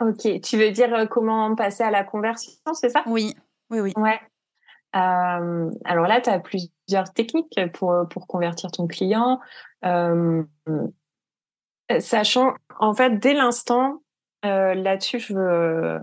Ok, 0.00 0.40
tu 0.42 0.56
veux 0.56 0.70
dire 0.70 0.94
euh, 0.94 1.06
comment 1.06 1.54
passer 1.56 1.82
à 1.82 1.90
la 1.90 2.04
conversion, 2.04 2.52
c'est 2.72 2.90
ça? 2.90 3.02
Oui, 3.06 3.34
oui, 3.70 3.80
oui. 3.80 3.92
Ouais. 3.96 4.20
Euh, 4.96 5.70
alors 5.84 6.06
là, 6.06 6.20
tu 6.20 6.30
as 6.30 6.38
plusieurs 6.38 7.12
techniques 7.12 7.58
pour, 7.74 7.94
pour 8.08 8.26
convertir 8.26 8.70
ton 8.70 8.86
client. 8.86 9.40
Euh, 9.84 10.44
sachant, 11.98 12.54
en 12.78 12.94
fait, 12.94 13.18
dès 13.18 13.34
l'instant, 13.34 14.02
là-dessus, 14.44 15.18
je 15.18 15.34
veux 15.34 16.00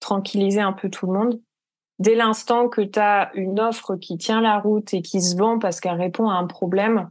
tranquilliser 0.00 0.60
un 0.60 0.72
peu 0.72 0.90
tout 0.90 1.06
le 1.06 1.12
monde 1.12 1.40
dès 2.00 2.16
l'instant 2.16 2.68
que 2.68 2.80
tu 2.80 2.98
as 2.98 3.30
une 3.34 3.60
offre 3.60 3.94
qui 3.94 4.18
tient 4.18 4.40
la 4.40 4.58
route 4.58 4.92
et 4.92 5.02
qui 5.02 5.20
se 5.20 5.36
vend 5.36 5.58
parce 5.58 5.80
qu'elle 5.80 6.00
répond 6.00 6.28
à 6.28 6.34
un 6.34 6.46
problème, 6.46 7.10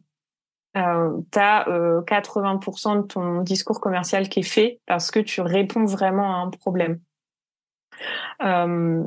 euh, 0.76 1.18
tu 1.32 1.40
as 1.40 1.66
80% 2.06 3.04
de 3.04 3.08
ton 3.08 3.42
discours 3.42 3.80
commercial 3.80 4.28
qui 4.28 4.42
est 4.42 4.44
fait 4.44 4.82
parce 4.86 5.12
que 5.12 5.20
tu 5.20 5.40
réponds 5.42 5.86
vraiment 5.86 6.36
à 6.36 6.40
un 6.40 6.50
problème. 6.50 7.00
Euh, 8.44 9.04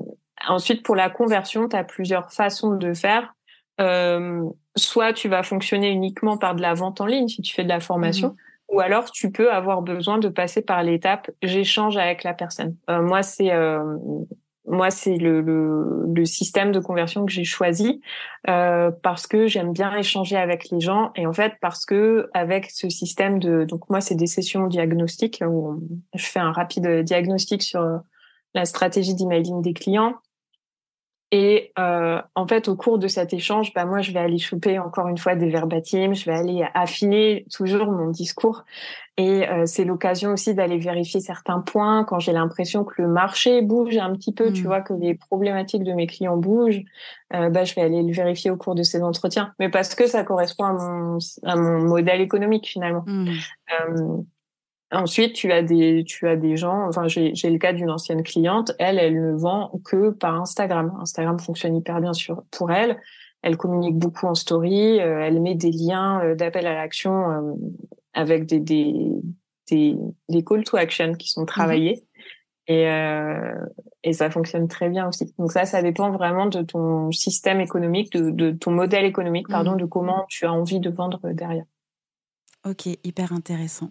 ensuite, 0.48 0.82
pour 0.82 0.96
la 0.96 1.10
conversion, 1.10 1.68
tu 1.68 1.76
as 1.76 1.84
plusieurs 1.84 2.32
façons 2.32 2.74
de 2.74 2.94
faire. 2.94 3.34
Euh, 3.80 4.42
soit 4.76 5.12
tu 5.12 5.28
vas 5.28 5.42
fonctionner 5.42 5.90
uniquement 5.90 6.36
par 6.36 6.54
de 6.54 6.62
la 6.62 6.74
vente 6.74 7.00
en 7.00 7.06
ligne 7.06 7.28
si 7.28 7.42
tu 7.42 7.54
fais 7.54 7.64
de 7.64 7.68
la 7.68 7.80
formation, 7.80 8.28
mmh 8.28 8.36
ou 8.72 8.80
alors 8.80 9.10
tu 9.10 9.30
peux 9.30 9.52
avoir 9.52 9.82
besoin 9.82 10.18
de 10.18 10.28
passer 10.28 10.62
par 10.62 10.82
l'étape 10.82 11.30
j'échange 11.42 11.98
avec 11.98 12.24
la 12.24 12.32
personne. 12.32 12.74
Euh, 12.88 13.02
moi, 13.02 13.22
c'est 13.22 13.52
euh, 13.52 13.98
moi, 14.66 14.90
c'est 14.90 15.16
le, 15.16 15.40
le, 15.40 16.04
le, 16.06 16.24
système 16.24 16.70
de 16.70 16.78
conversion 16.78 17.26
que 17.26 17.32
j'ai 17.32 17.44
choisi 17.44 18.00
euh, 18.48 18.92
parce 19.02 19.26
que 19.26 19.46
j'aime 19.46 19.72
bien 19.72 19.94
échanger 19.96 20.36
avec 20.36 20.70
les 20.70 20.80
gens 20.80 21.10
et 21.16 21.26
en 21.26 21.32
fait 21.32 21.54
parce 21.60 21.84
que 21.84 22.30
avec 22.32 22.70
ce 22.70 22.88
système 22.88 23.40
de 23.40 23.64
donc 23.64 23.90
moi 23.90 24.00
c'est 24.00 24.14
des 24.14 24.28
sessions 24.28 24.68
diagnostiques 24.68 25.42
où 25.46 25.82
je 26.14 26.24
fais 26.24 26.38
un 26.38 26.52
rapide 26.52 27.02
diagnostic 27.02 27.62
sur 27.62 28.02
la 28.54 28.64
stratégie 28.64 29.14
d'emailing 29.14 29.62
des 29.62 29.72
clients 29.72 30.14
Et 31.34 31.72
euh, 31.78 32.20
en 32.34 32.46
fait, 32.46 32.68
au 32.68 32.76
cours 32.76 32.98
de 32.98 33.08
cet 33.08 33.32
échange, 33.32 33.72
bah, 33.72 33.86
moi, 33.86 34.02
je 34.02 34.12
vais 34.12 34.20
aller 34.20 34.36
choper 34.36 34.78
encore 34.78 35.08
une 35.08 35.16
fois 35.16 35.34
des 35.34 35.48
verbatims, 35.48 36.14
je 36.14 36.26
vais 36.26 36.36
aller 36.36 36.62
affiner 36.74 37.46
toujours 37.50 37.90
mon 37.90 38.10
discours. 38.10 38.64
Et 39.16 39.48
euh, 39.48 39.64
c'est 39.64 39.86
l'occasion 39.86 40.32
aussi 40.32 40.54
d'aller 40.54 40.76
vérifier 40.76 41.20
certains 41.20 41.60
points 41.60 42.04
quand 42.04 42.18
j'ai 42.18 42.32
l'impression 42.32 42.84
que 42.84 43.00
le 43.00 43.08
marché 43.08 43.62
bouge 43.62 43.96
un 43.96 44.12
petit 44.12 44.34
peu, 44.34 44.52
tu 44.52 44.62
mmh. 44.62 44.66
vois, 44.66 44.82
que 44.82 44.92
les 44.92 45.14
problématiques 45.14 45.84
de 45.84 45.92
mes 45.92 46.06
clients 46.06 46.36
bougent. 46.36 46.82
Euh, 47.34 47.48
bah, 47.48 47.64
je 47.64 47.74
vais 47.74 47.80
aller 47.80 48.02
le 48.02 48.12
vérifier 48.12 48.50
au 48.50 48.58
cours 48.58 48.74
de 48.74 48.82
ces 48.82 49.02
entretiens. 49.02 49.54
Mais 49.58 49.70
parce 49.70 49.94
que 49.94 50.06
ça 50.06 50.24
correspond 50.24 50.64
à 50.64 50.72
mon, 50.74 51.18
à 51.44 51.56
mon 51.56 51.82
modèle 51.82 52.20
économique 52.20 52.66
finalement. 52.68 53.04
Mmh. 53.06 53.30
Euh, 54.92 54.96
Ensuite, 54.98 55.34
tu 55.34 55.52
as 55.52 55.62
des, 55.62 56.04
tu 56.06 56.28
as 56.28 56.36
des 56.36 56.56
gens. 56.56 56.86
Enfin, 56.88 57.08
j'ai, 57.08 57.32
le 57.32 57.58
cas 57.58 57.72
d'une 57.72 57.90
ancienne 57.90 58.22
cliente. 58.22 58.72
Elle, 58.78 58.98
elle 58.98 59.20
ne 59.20 59.32
vend 59.32 59.72
que 59.84 60.10
par 60.10 60.40
Instagram. 60.40 60.92
Instagram 61.00 61.38
fonctionne 61.38 61.76
hyper 61.76 62.00
bien 62.00 62.12
sur 62.12 62.44
pour 62.50 62.70
elle. 62.70 63.00
Elle 63.42 63.56
communique 63.56 63.96
beaucoup 63.96 64.26
en 64.26 64.34
story. 64.34 65.00
Euh, 65.00 65.20
elle 65.20 65.40
met 65.40 65.54
des 65.54 65.72
liens 65.72 66.22
euh, 66.22 66.34
d'appel 66.34 66.66
à 66.66 66.74
l'action 66.74 67.30
euh, 67.30 67.52
avec 68.14 68.46
des, 68.46 68.60
des, 68.60 68.94
des, 69.68 69.96
des 70.28 70.44
call 70.44 70.64
to 70.64 70.76
action 70.76 71.14
qui 71.14 71.28
sont 71.28 71.44
travaillés. 71.44 72.04
Et, 72.68 72.86
et 74.04 74.12
ça 74.12 74.30
fonctionne 74.30 74.68
très 74.68 74.88
bien 74.88 75.08
aussi. 75.08 75.34
Donc 75.36 75.50
ça, 75.50 75.64
ça 75.64 75.82
dépend 75.82 76.12
vraiment 76.12 76.46
de 76.46 76.62
ton 76.62 77.10
système 77.10 77.60
économique, 77.60 78.12
de, 78.12 78.30
de 78.30 78.52
ton 78.52 78.70
modèle 78.70 79.04
économique, 79.04 79.48
pardon, 79.48 79.72
mmh. 79.72 79.78
de 79.78 79.84
comment 79.84 80.24
tu 80.28 80.46
as 80.46 80.52
envie 80.52 80.78
de 80.78 80.88
vendre 80.88 81.20
derrière. 81.32 81.64
Ok, 82.64 82.86
hyper 83.02 83.32
intéressant. 83.32 83.90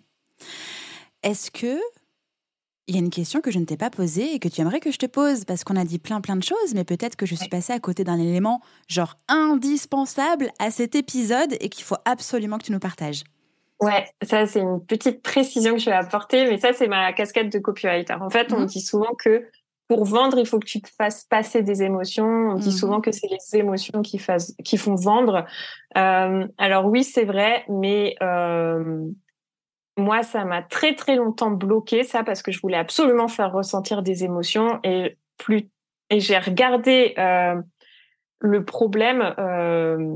Est-ce 1.23 1.51
que 1.51 1.79
il 2.87 2.95
y 2.95 2.97
a 2.97 3.01
une 3.01 3.11
question 3.11 3.41
que 3.41 3.51
je 3.51 3.59
ne 3.59 3.65
t'ai 3.65 3.77
pas 3.77 3.89
posée 3.89 4.33
et 4.33 4.39
que 4.39 4.49
tu 4.49 4.59
aimerais 4.59 4.79
que 4.79 4.91
je 4.91 4.97
te 4.97 5.05
pose? 5.05 5.45
Parce 5.45 5.63
qu'on 5.63 5.75
a 5.75 5.85
dit 5.85 5.99
plein 5.99 6.19
plein 6.19 6.35
de 6.35 6.43
choses, 6.43 6.73
mais 6.73 6.83
peut-être 6.83 7.15
que 7.15 7.25
je 7.25 7.35
suis 7.35 7.47
passée 7.47 7.73
à 7.73 7.79
côté 7.79 8.03
d'un 8.03 8.19
élément 8.19 8.61
genre 8.87 9.15
indispensable 9.27 10.51
à 10.59 10.71
cet 10.71 10.95
épisode 10.95 11.55
et 11.59 11.69
qu'il 11.69 11.85
faut 11.85 11.97
absolument 12.05 12.57
que 12.57 12.65
tu 12.65 12.71
nous 12.71 12.79
partages. 12.79 13.23
Ouais, 13.81 14.05
ça 14.21 14.45
c'est 14.45 14.59
une 14.59 14.83
petite 14.85 15.23
précision 15.23 15.73
que 15.73 15.79
je 15.79 15.89
vais 15.89 15.95
apporter, 15.95 16.49
mais 16.49 16.59
ça 16.59 16.73
c'est 16.73 16.87
ma 16.87 17.13
casquette 17.13 17.51
de 17.51 17.59
copywriter. 17.59 18.13
En 18.13 18.29
fait, 18.29 18.51
on 18.53 18.61
mmh 18.61 18.65
dit 18.65 18.81
souvent 18.81 19.13
que 19.17 19.47
pour 19.87 20.05
vendre, 20.05 20.39
il 20.39 20.45
faut 20.45 20.59
que 20.59 20.67
tu 20.67 20.81
te 20.81 20.89
fasses 20.89 21.25
passer 21.25 21.63
des 21.63 21.83
émotions. 21.83 22.51
On 22.51 22.55
dit 22.55 22.69
mmh 22.69 22.71
souvent 22.71 23.01
que 23.01 23.11
c'est 23.11 23.27
les 23.27 23.59
émotions 23.59 24.01
qui, 24.01 24.21
qui 24.63 24.77
font 24.77 24.95
vendre. 24.95 25.45
Euh, 25.97 26.47
alors 26.57 26.85
oui, 26.85 27.03
c'est 27.03 27.25
vrai, 27.25 27.65
mais 27.69 28.15
euh, 28.21 29.05
moi, 30.01 30.23
ça 30.23 30.45
m'a 30.45 30.61
très 30.61 30.95
très 30.95 31.15
longtemps 31.15 31.51
bloqué 31.51 32.03
ça 32.03 32.23
parce 32.23 32.41
que 32.41 32.51
je 32.51 32.59
voulais 32.59 32.77
absolument 32.77 33.27
faire 33.27 33.51
ressentir 33.51 34.01
des 34.03 34.23
émotions 34.23 34.79
et 34.83 35.17
plus 35.37 35.69
et 36.09 36.19
j'ai 36.19 36.37
regardé 36.37 37.13
euh, 37.17 37.55
le 38.39 38.65
problème. 38.65 39.33
Euh, 39.39 40.15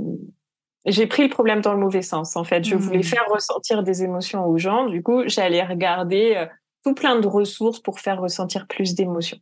j'ai 0.86 1.08
pris 1.08 1.24
le 1.24 1.30
problème 1.30 1.62
dans 1.62 1.74
le 1.74 1.80
mauvais 1.80 2.02
sens 2.02 2.36
en 2.36 2.44
fait. 2.44 2.64
Je 2.64 2.76
voulais 2.76 3.00
mmh. 3.00 3.04
faire 3.04 3.26
ressentir 3.30 3.82
des 3.82 4.04
émotions 4.04 4.46
aux 4.46 4.58
gens. 4.58 4.86
Du 4.86 5.02
coup, 5.02 5.24
j'allais 5.26 5.64
regarder 5.64 6.36
euh, 6.36 6.46
tout 6.84 6.94
plein 6.94 7.20
de 7.20 7.28
ressources 7.28 7.80
pour 7.80 8.00
faire 8.00 8.20
ressentir 8.22 8.68
plus 8.68 8.94
d'émotions. 8.94 9.40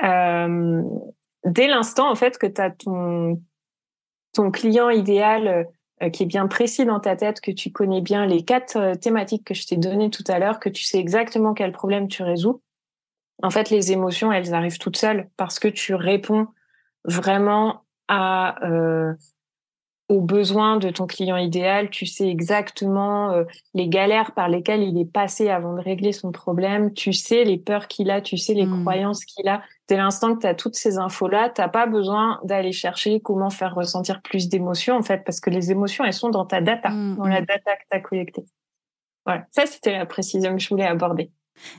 Dès 0.00 1.66
l'instant 1.66 2.10
en 2.10 2.14
fait 2.14 2.38
que 2.38 2.46
tu 2.46 2.60
as 2.60 2.70
ton 2.70 3.40
ton 4.32 4.50
client 4.50 4.90
idéal 4.90 5.68
qui 6.10 6.24
est 6.24 6.26
bien 6.26 6.46
précis 6.46 6.84
dans 6.84 7.00
ta 7.00 7.16
tête, 7.16 7.40
que 7.40 7.50
tu 7.50 7.72
connais 7.72 8.00
bien 8.00 8.26
les 8.26 8.44
quatre 8.44 8.76
euh, 8.76 8.94
thématiques 8.94 9.44
que 9.44 9.54
je 9.54 9.66
t'ai 9.66 9.76
données 9.76 10.10
tout 10.10 10.24
à 10.28 10.38
l'heure, 10.38 10.60
que 10.60 10.68
tu 10.68 10.84
sais 10.84 10.98
exactement 10.98 11.54
quel 11.54 11.72
problème 11.72 12.08
tu 12.08 12.22
résous. 12.22 12.62
En 13.42 13.50
fait, 13.50 13.70
les 13.70 13.92
émotions, 13.92 14.32
elles 14.32 14.54
arrivent 14.54 14.78
toutes 14.78 14.96
seules 14.96 15.28
parce 15.36 15.58
que 15.58 15.68
tu 15.68 15.94
réponds 15.94 16.46
vraiment 17.04 17.84
à 18.08 18.64
euh, 18.66 19.14
aux 20.08 20.20
besoins 20.20 20.76
de 20.76 20.90
ton 20.90 21.06
client 21.06 21.36
idéal, 21.38 21.88
tu 21.88 22.04
sais 22.04 22.28
exactement 22.28 23.32
euh, 23.32 23.44
les 23.72 23.88
galères 23.88 24.32
par 24.32 24.48
lesquelles 24.48 24.82
il 24.82 24.98
est 24.98 25.10
passé 25.10 25.48
avant 25.48 25.74
de 25.74 25.80
régler 25.80 26.12
son 26.12 26.30
problème, 26.30 26.92
tu 26.92 27.14
sais 27.14 27.44
les 27.44 27.56
peurs 27.56 27.88
qu'il 27.88 28.10
a, 28.10 28.20
tu 28.20 28.36
sais 28.36 28.52
les 28.52 28.66
mmh. 28.66 28.82
croyances 28.82 29.24
qu'il 29.24 29.48
a. 29.48 29.62
Dès 29.88 29.96
l'instant 29.96 30.34
que 30.34 30.40
tu 30.40 30.46
as 30.46 30.54
toutes 30.54 30.76
ces 30.76 30.98
infos-là, 30.98 31.50
tu 31.50 31.62
pas 31.70 31.86
besoin 31.86 32.38
d'aller 32.44 32.72
chercher 32.72 33.20
comment 33.20 33.50
faire 33.50 33.74
ressentir 33.74 34.20
plus 34.20 34.48
d'émotions, 34.48 34.96
en 34.96 35.02
fait, 35.02 35.24
parce 35.24 35.40
que 35.40 35.50
les 35.50 35.70
émotions, 35.70 36.04
elles 36.04 36.12
sont 36.12 36.30
dans 36.30 36.44
ta 36.44 36.60
data, 36.60 36.90
mmh, 36.90 37.16
dans 37.16 37.26
la 37.26 37.40
mmh. 37.40 37.46
data 37.46 37.76
que 37.76 37.82
tu 37.90 37.96
as 37.96 38.00
collectée. 38.00 38.44
Voilà, 39.24 39.46
ça, 39.52 39.64
c'était 39.64 39.96
la 39.96 40.04
précision 40.04 40.52
que 40.54 40.60
je 40.60 40.68
voulais 40.68 40.86
aborder. 40.86 41.30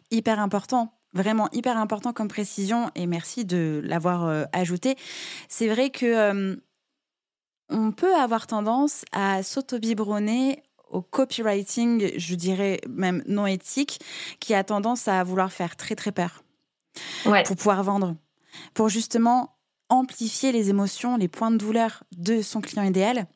Hyper 0.09 0.39
important. 0.39 0.91
Vraiment 1.13 1.47
hyper 1.53 1.77
important 1.77 2.11
comme 2.11 2.27
précision 2.27 2.91
et 2.93 3.07
merci 3.07 3.45
de 3.45 3.81
l'avoir 3.85 4.25
euh, 4.25 4.43
ajouté. 4.51 4.95
C'est 5.47 5.69
vrai 5.69 5.89
que 5.89 6.05
euh, 6.05 6.55
on 7.69 7.91
peut 7.91 8.15
avoir 8.15 8.47
tendance 8.47 9.05
à 9.11 9.43
s'auto-biberonner 9.43 10.63
au 10.89 11.01
copywriting, 11.01 12.11
je 12.17 12.35
dirais 12.35 12.79
même 12.87 13.23
non 13.27 13.47
éthique, 13.47 13.99
qui 14.39 14.53
a 14.53 14.63
tendance 14.63 15.07
à 15.07 15.23
vouloir 15.23 15.51
faire 15.51 15.75
très 15.75 15.95
très 15.95 16.11
peur 16.11 16.43
pour 17.23 17.55
pouvoir 17.55 17.83
vendre, 17.83 18.15
pour 18.73 18.89
justement 18.89 19.57
amplifier 19.89 20.51
les 20.51 20.69
émotions, 20.69 21.17
les 21.17 21.27
points 21.27 21.51
de 21.51 21.57
douleur 21.57 22.03
de 22.15 22.41
son 22.41 22.61
client 22.61 22.83
idéal 22.83 23.27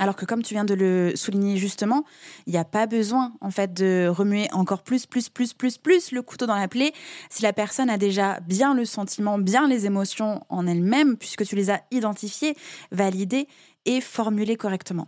alors 0.00 0.16
que 0.16 0.24
comme 0.24 0.42
tu 0.42 0.54
viens 0.54 0.64
de 0.64 0.74
le 0.74 1.14
souligner 1.14 1.56
justement, 1.58 2.04
il 2.46 2.54
n'y 2.54 2.58
a 2.58 2.64
pas 2.64 2.86
besoin 2.86 3.34
en 3.42 3.50
fait 3.50 3.72
de 3.72 4.08
remuer 4.08 4.48
encore 4.52 4.82
plus, 4.82 5.06
plus, 5.06 5.28
plus, 5.28 5.52
plus, 5.52 5.76
plus 5.76 6.10
le 6.10 6.22
couteau 6.22 6.46
dans 6.46 6.56
la 6.56 6.68
plaie 6.68 6.92
si 7.28 7.42
la 7.42 7.52
personne 7.52 7.90
a 7.90 7.98
déjà 7.98 8.40
bien 8.40 8.74
le 8.74 8.86
sentiment, 8.86 9.38
bien 9.38 9.68
les 9.68 9.84
émotions 9.84 10.40
en 10.48 10.66
elle-même, 10.66 11.18
puisque 11.18 11.44
tu 11.44 11.54
les 11.54 11.70
as 11.70 11.82
identifiées, 11.90 12.56
validées 12.90 13.46
et 13.84 14.00
formulées 14.00 14.56
correctement. 14.56 15.06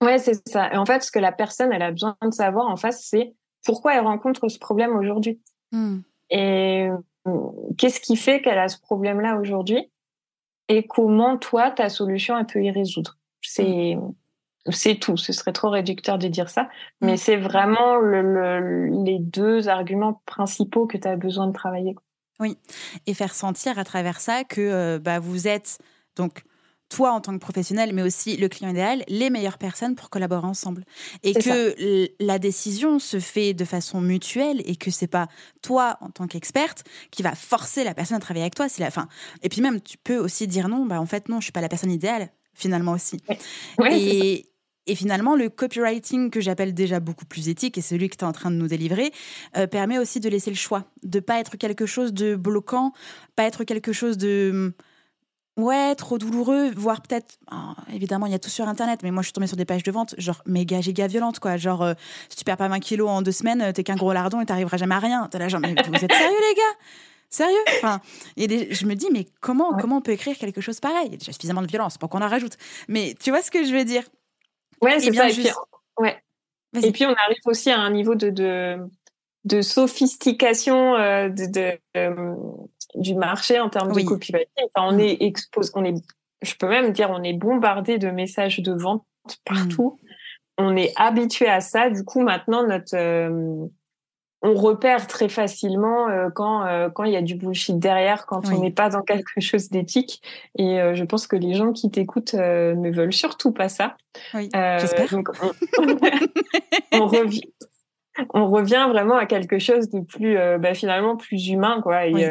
Ouais, 0.00 0.18
c'est 0.18 0.48
ça. 0.48 0.72
Et 0.72 0.76
en 0.76 0.86
fait, 0.86 1.02
ce 1.02 1.10
que 1.10 1.18
la 1.18 1.32
personne 1.32 1.72
elle 1.72 1.82
a 1.82 1.90
besoin 1.90 2.16
de 2.22 2.32
savoir 2.32 2.68
en 2.68 2.76
face, 2.76 3.04
c'est 3.04 3.34
pourquoi 3.64 3.94
elle 3.94 4.04
rencontre 4.04 4.48
ce 4.48 4.58
problème 4.58 4.94
aujourd'hui. 4.96 5.40
Hmm. 5.72 5.98
Et 6.30 6.88
qu'est-ce 7.76 8.00
qui 8.00 8.16
fait 8.16 8.40
qu'elle 8.40 8.58
a 8.58 8.68
ce 8.68 8.80
problème-là 8.80 9.36
aujourd'hui? 9.36 9.90
Et 10.68 10.86
comment 10.86 11.36
toi 11.38 11.72
ta 11.72 11.88
solution 11.88 12.38
elle 12.38 12.46
peut 12.46 12.62
y 12.62 12.70
résoudre? 12.70 13.18
C'est 13.42 13.96
c'est 14.70 14.94
tout. 14.96 15.16
Ce 15.16 15.32
serait 15.32 15.52
trop 15.52 15.70
réducteur 15.70 16.18
de 16.18 16.28
dire 16.28 16.48
ça, 16.48 16.68
mais 17.00 17.16
c'est 17.16 17.36
vraiment 17.36 17.98
les 17.98 19.18
deux 19.18 19.68
arguments 19.68 20.22
principaux 20.26 20.86
que 20.86 20.96
tu 20.96 21.08
as 21.08 21.16
besoin 21.16 21.48
de 21.48 21.52
travailler. 21.52 21.96
Oui, 22.40 22.56
et 23.06 23.14
faire 23.14 23.34
sentir 23.34 23.78
à 23.78 23.84
travers 23.84 24.20
ça 24.20 24.44
que 24.44 24.60
euh, 24.60 24.98
bah, 24.98 25.18
vous 25.20 25.46
êtes 25.46 25.78
donc 26.16 26.42
toi 26.88 27.12
en 27.12 27.20
tant 27.20 27.32
que 27.32 27.38
professionnel, 27.38 27.92
mais 27.92 28.02
aussi 28.02 28.36
le 28.36 28.48
client 28.48 28.70
idéal, 28.70 29.04
les 29.08 29.30
meilleures 29.30 29.58
personnes 29.58 29.94
pour 29.94 30.10
collaborer 30.10 30.46
ensemble. 30.46 30.84
Et 31.22 31.34
que 31.34 32.08
la 32.20 32.38
décision 32.38 32.98
se 32.98 33.18
fait 33.18 33.54
de 33.54 33.64
façon 33.64 34.00
mutuelle 34.00 34.60
et 34.66 34.76
que 34.76 34.90
c'est 34.90 35.06
pas 35.06 35.28
toi 35.62 35.96
en 36.00 36.10
tant 36.10 36.26
qu'experte 36.26 36.84
qui 37.10 37.22
va 37.22 37.34
forcer 37.34 37.84
la 37.84 37.94
personne 37.94 38.16
à 38.16 38.20
travailler 38.20 38.44
avec 38.44 38.54
toi. 38.54 38.68
C'est 38.68 38.82
la 38.82 38.90
fin. 38.90 39.08
Et 39.42 39.48
puis 39.48 39.60
même, 39.60 39.80
tu 39.80 39.96
peux 39.96 40.18
aussi 40.18 40.46
dire 40.46 40.68
non, 40.68 40.84
bah 40.84 41.00
en 41.00 41.06
fait 41.06 41.28
non, 41.28 41.40
je 41.40 41.44
suis 41.44 41.52
pas 41.52 41.62
la 41.62 41.68
personne 41.68 41.92
idéale 41.92 42.30
finalement 42.54 42.92
aussi. 42.92 43.20
et, 43.90 44.46
et 44.86 44.94
finalement, 44.96 45.36
le 45.36 45.48
copywriting 45.48 46.30
que 46.30 46.40
j'appelle 46.40 46.74
déjà 46.74 46.98
beaucoup 46.98 47.24
plus 47.24 47.48
éthique, 47.48 47.78
et 47.78 47.82
celui 47.82 48.08
que 48.08 48.16
tu 48.16 48.24
es 48.24 48.28
en 48.28 48.32
train 48.32 48.50
de 48.50 48.56
nous 48.56 48.66
délivrer, 48.66 49.12
euh, 49.56 49.66
permet 49.66 49.98
aussi 49.98 50.18
de 50.18 50.28
laisser 50.28 50.50
le 50.50 50.56
choix, 50.56 50.84
de 51.04 51.20
pas 51.20 51.38
être 51.38 51.56
quelque 51.56 51.86
chose 51.86 52.12
de 52.12 52.34
bloquant, 52.34 52.92
pas 53.36 53.44
être 53.44 53.64
quelque 53.64 53.92
chose 53.92 54.16
de 54.18 54.74
ouais 55.58 55.94
trop 55.94 56.18
douloureux, 56.18 56.70
voire 56.74 57.02
peut-être 57.02 57.38
oh, 57.52 57.74
évidemment 57.92 58.24
il 58.24 58.32
y 58.32 58.34
a 58.34 58.38
tout 58.38 58.50
sur 58.50 58.66
internet, 58.66 59.00
mais 59.02 59.10
moi 59.10 59.22
je 59.22 59.26
suis 59.26 59.32
tombée 59.34 59.46
sur 59.46 59.56
des 59.56 59.66
pages 59.66 59.82
de 59.82 59.92
vente 59.92 60.14
genre 60.16 60.42
méga 60.46 60.80
giga 60.80 61.06
violentes 61.06 61.40
quoi, 61.40 61.58
genre 61.58 61.82
euh, 61.82 61.94
si 62.30 62.38
tu 62.38 62.44
perds 62.44 62.56
pas 62.56 62.68
20 62.68 62.80
kilos 62.80 63.08
en 63.10 63.20
deux 63.20 63.32
semaines, 63.32 63.72
t'es 63.74 63.84
qu'un 63.84 63.96
gros 63.96 64.14
lardon 64.14 64.40
et 64.40 64.46
t'arriveras 64.46 64.78
jamais 64.78 64.94
à 64.94 64.98
rien. 64.98 65.28
T'es 65.30 65.38
là 65.38 65.48
genre 65.48 65.60
mais 65.60 65.74
vous 65.74 65.94
êtes 65.94 66.12
sérieux 66.12 66.38
les 66.48 66.54
gars? 66.54 66.78
Sérieux? 67.32 67.56
Enfin, 67.78 68.00
et 68.36 68.74
Je 68.74 68.86
me 68.86 68.94
dis, 68.94 69.08
mais 69.10 69.26
comment, 69.40 69.74
comment 69.78 69.96
on 69.96 70.00
peut 70.02 70.12
écrire 70.12 70.36
quelque 70.36 70.60
chose 70.60 70.80
pareil? 70.80 71.06
Il 71.06 71.12
y 71.12 71.14
a 71.14 71.16
déjà 71.16 71.32
suffisamment 71.32 71.62
de 71.62 71.66
violence 71.66 71.96
pour 71.96 72.10
qu'on 72.10 72.20
en 72.20 72.28
rajoute. 72.28 72.58
Mais 72.88 73.14
tu 73.18 73.30
vois 73.30 73.40
ce 73.40 73.50
que 73.50 73.64
je 73.64 73.74
veux 73.74 73.86
dire? 73.86 74.04
Ouais, 74.82 75.00
c'est 75.00 75.12
ça. 75.14 75.30
Et, 75.30 75.32
puis, 75.32 75.48
ouais. 75.98 76.22
et 76.82 76.92
puis, 76.92 77.06
on 77.06 77.14
arrive 77.14 77.38
aussi 77.46 77.70
à 77.70 77.80
un 77.80 77.90
niveau 77.90 78.14
de, 78.14 78.28
de, 78.28 78.76
de 79.44 79.62
sophistication 79.62 80.94
euh, 80.94 81.30
de, 81.30 81.78
euh, 81.96 82.34
du 82.96 83.14
marché 83.14 83.58
en 83.58 83.70
termes 83.70 83.92
de 83.92 84.02
copywriting. 84.02 84.66
Enfin, 84.74 84.88
on 84.88 84.96
mm. 84.96 85.00
est 85.00 85.22
exposé, 85.22 85.70
on 85.74 85.84
est, 85.84 85.94
je 86.42 86.54
peux 86.56 86.68
même 86.68 86.92
dire, 86.92 87.08
on 87.10 87.22
est 87.22 87.32
bombardé 87.32 87.96
de 87.96 88.10
messages 88.10 88.60
de 88.60 88.72
vente 88.72 89.06
partout. 89.46 89.98
Mm. 90.02 90.06
On 90.58 90.76
est 90.76 90.92
habitué 90.96 91.48
à 91.48 91.62
ça. 91.62 91.88
Du 91.88 92.04
coup, 92.04 92.20
maintenant, 92.20 92.66
notre 92.66 92.94
euh, 92.94 93.66
on 94.42 94.54
repère 94.54 95.06
très 95.06 95.28
facilement 95.28 96.08
euh, 96.08 96.28
quand 96.34 96.66
euh, 96.66 96.90
quand 96.90 97.04
il 97.04 97.12
y 97.12 97.16
a 97.16 97.22
du 97.22 97.36
bullshit 97.36 97.78
derrière, 97.78 98.26
quand 98.26 98.48
on 98.52 98.60
n'est 98.60 98.72
pas 98.72 98.90
dans 98.90 99.02
quelque 99.02 99.40
chose 99.40 99.70
d'éthique. 99.70 100.20
Et 100.58 100.80
euh, 100.80 100.94
je 100.94 101.04
pense 101.04 101.26
que 101.26 101.36
les 101.36 101.54
gens 101.54 101.72
qui 101.72 101.90
t'écoutent 101.90 102.34
ne 102.34 102.90
veulent 102.90 103.12
surtout 103.12 103.52
pas 103.52 103.68
ça. 103.68 103.96
Oui, 104.34 104.50
j'espère. 104.52 105.08
On, 106.92 107.06
revient, 107.06 107.48
on 108.34 108.46
revient 108.50 108.86
vraiment 108.88 109.16
à 109.16 109.26
quelque 109.26 109.58
chose 109.58 109.88
de 109.90 110.00
plus, 110.00 110.36
bah, 110.58 110.74
finalement, 110.74 111.16
plus 111.16 111.48
humain, 111.48 111.80
quoi. 111.82 112.06
Et, 112.06 112.28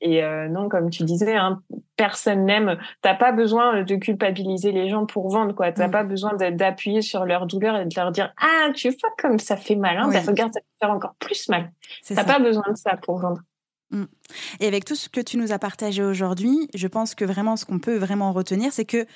et 0.00 0.22
non, 0.50 0.68
comme 0.68 0.90
tu 0.90 1.04
disais, 1.04 1.36
hein, 1.36 1.60
personne 1.96 2.44
n'aime. 2.44 2.78
T'as 3.02 3.14
pas 3.14 3.32
besoin 3.32 3.82
de 3.82 3.94
culpabiliser 3.96 4.72
les 4.72 4.88
gens 4.88 5.06
pour 5.06 5.28
vendre, 5.30 5.54
quoi. 5.54 5.72
T'as 5.72 5.88
Mm. 5.88 5.90
pas 5.90 6.04
besoin 6.04 6.32
d'appuyer 6.34 7.02
sur 7.02 7.24
leur 7.24 7.46
douleur 7.46 7.76
et 7.76 7.84
de 7.84 7.94
leur 7.96 8.10
dire 8.10 8.32
ah 8.40 8.70
tu 8.74 8.88
vois 8.90 9.10
comme 9.18 9.38
ça 9.38 9.56
fait 9.56 9.76
mal, 9.76 9.96
hein. 9.98 10.06
Oui. 10.08 10.14
Bah, 10.14 10.20
regarde 10.26 10.52
ça 10.52 10.60
peut 10.60 10.66
faire 10.80 10.90
encore 10.90 11.14
plus 11.18 11.48
mal. 11.48 11.70
T'as 12.08 12.24
pas 12.24 12.38
besoin 12.38 12.64
de 12.70 12.76
ça 12.76 12.96
pour 12.96 13.18
vendre. 13.18 13.40
Et 14.60 14.66
avec 14.66 14.84
tout 14.84 14.94
ce 14.94 15.08
que 15.08 15.20
tu 15.20 15.36
nous 15.36 15.52
as 15.52 15.58
partagé 15.58 16.02
aujourd'hui, 16.02 16.68
je 16.74 16.86
pense 16.86 17.14
que 17.14 17.24
vraiment 17.24 17.56
ce 17.56 17.64
qu'on 17.64 17.78
peut 17.78 17.96
vraiment 17.96 18.32
retenir, 18.32 18.72
c'est 18.72 18.84
que 18.84 19.06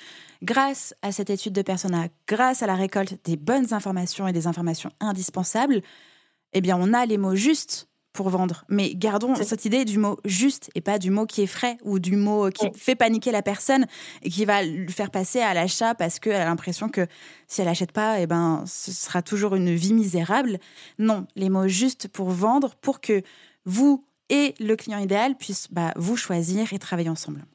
grâce 0.43 0.93
à 1.01 1.11
cette 1.11 1.29
étude 1.29 1.53
de 1.53 1.61
persona, 1.61 2.07
grâce 2.27 2.63
à 2.63 2.67
la 2.67 2.75
récolte 2.75 3.15
des 3.25 3.37
bonnes 3.37 3.73
informations 3.73 4.27
et 4.27 4.33
des 4.33 4.47
informations 4.47 4.91
indispensables, 4.99 5.81
eh 6.53 6.61
bien, 6.61 6.77
on 6.79 6.93
a 6.93 7.05
les 7.05 7.17
mots 7.17 7.35
justes 7.35 7.87
pour 8.11 8.29
vendre. 8.29 8.65
Mais 8.69 8.95
gardons 8.95 9.35
cette 9.35 9.65
idée 9.65 9.85
du 9.85 9.99
mot 9.99 10.17
juste 10.25 10.71
et 10.73 10.81
pas 10.81 10.97
du 10.97 11.11
mot 11.11 11.27
qui 11.27 11.43
est 11.43 11.47
frais 11.47 11.77
ou 11.83 11.99
du 11.99 12.15
mot 12.15 12.49
qui 12.49 12.65
Oui. 12.65 12.71
fait 12.75 12.95
paniquer 12.95 13.31
la 13.31 13.43
personne 13.43 13.85
et 14.23 14.29
qui 14.31 14.45
va 14.45 14.63
le 14.63 14.89
faire 14.89 15.11
passer 15.11 15.39
à 15.39 15.53
l'achat 15.53 15.93
parce 15.93 16.19
qu'elle 16.19 16.41
a 16.41 16.45
l'impression 16.45 16.89
que 16.89 17.05
si 17.47 17.61
elle 17.61 17.67
n'achète 17.67 17.91
pas, 17.91 18.19
eh 18.19 18.25
ben, 18.25 18.63
ce 18.65 18.91
sera 18.91 19.21
toujours 19.21 19.55
une 19.55 19.73
vie 19.75 19.93
misérable. 19.93 20.57
Non, 20.97 21.27
les 21.35 21.49
mots 21.49 21.67
justes 21.67 22.07
pour 22.07 22.31
vendre, 22.31 22.75
pour 22.81 22.99
que 22.99 23.21
vous 23.65 24.03
et 24.29 24.53
le 24.59 24.75
client 24.75 24.99
idéal 24.99 25.35
puissent 25.35 25.71
bah, 25.71 25.91
vous 25.95 26.15
choisir 26.17 26.71
et 26.73 26.79
travailler 26.79 27.09
ensemble. 27.09 27.45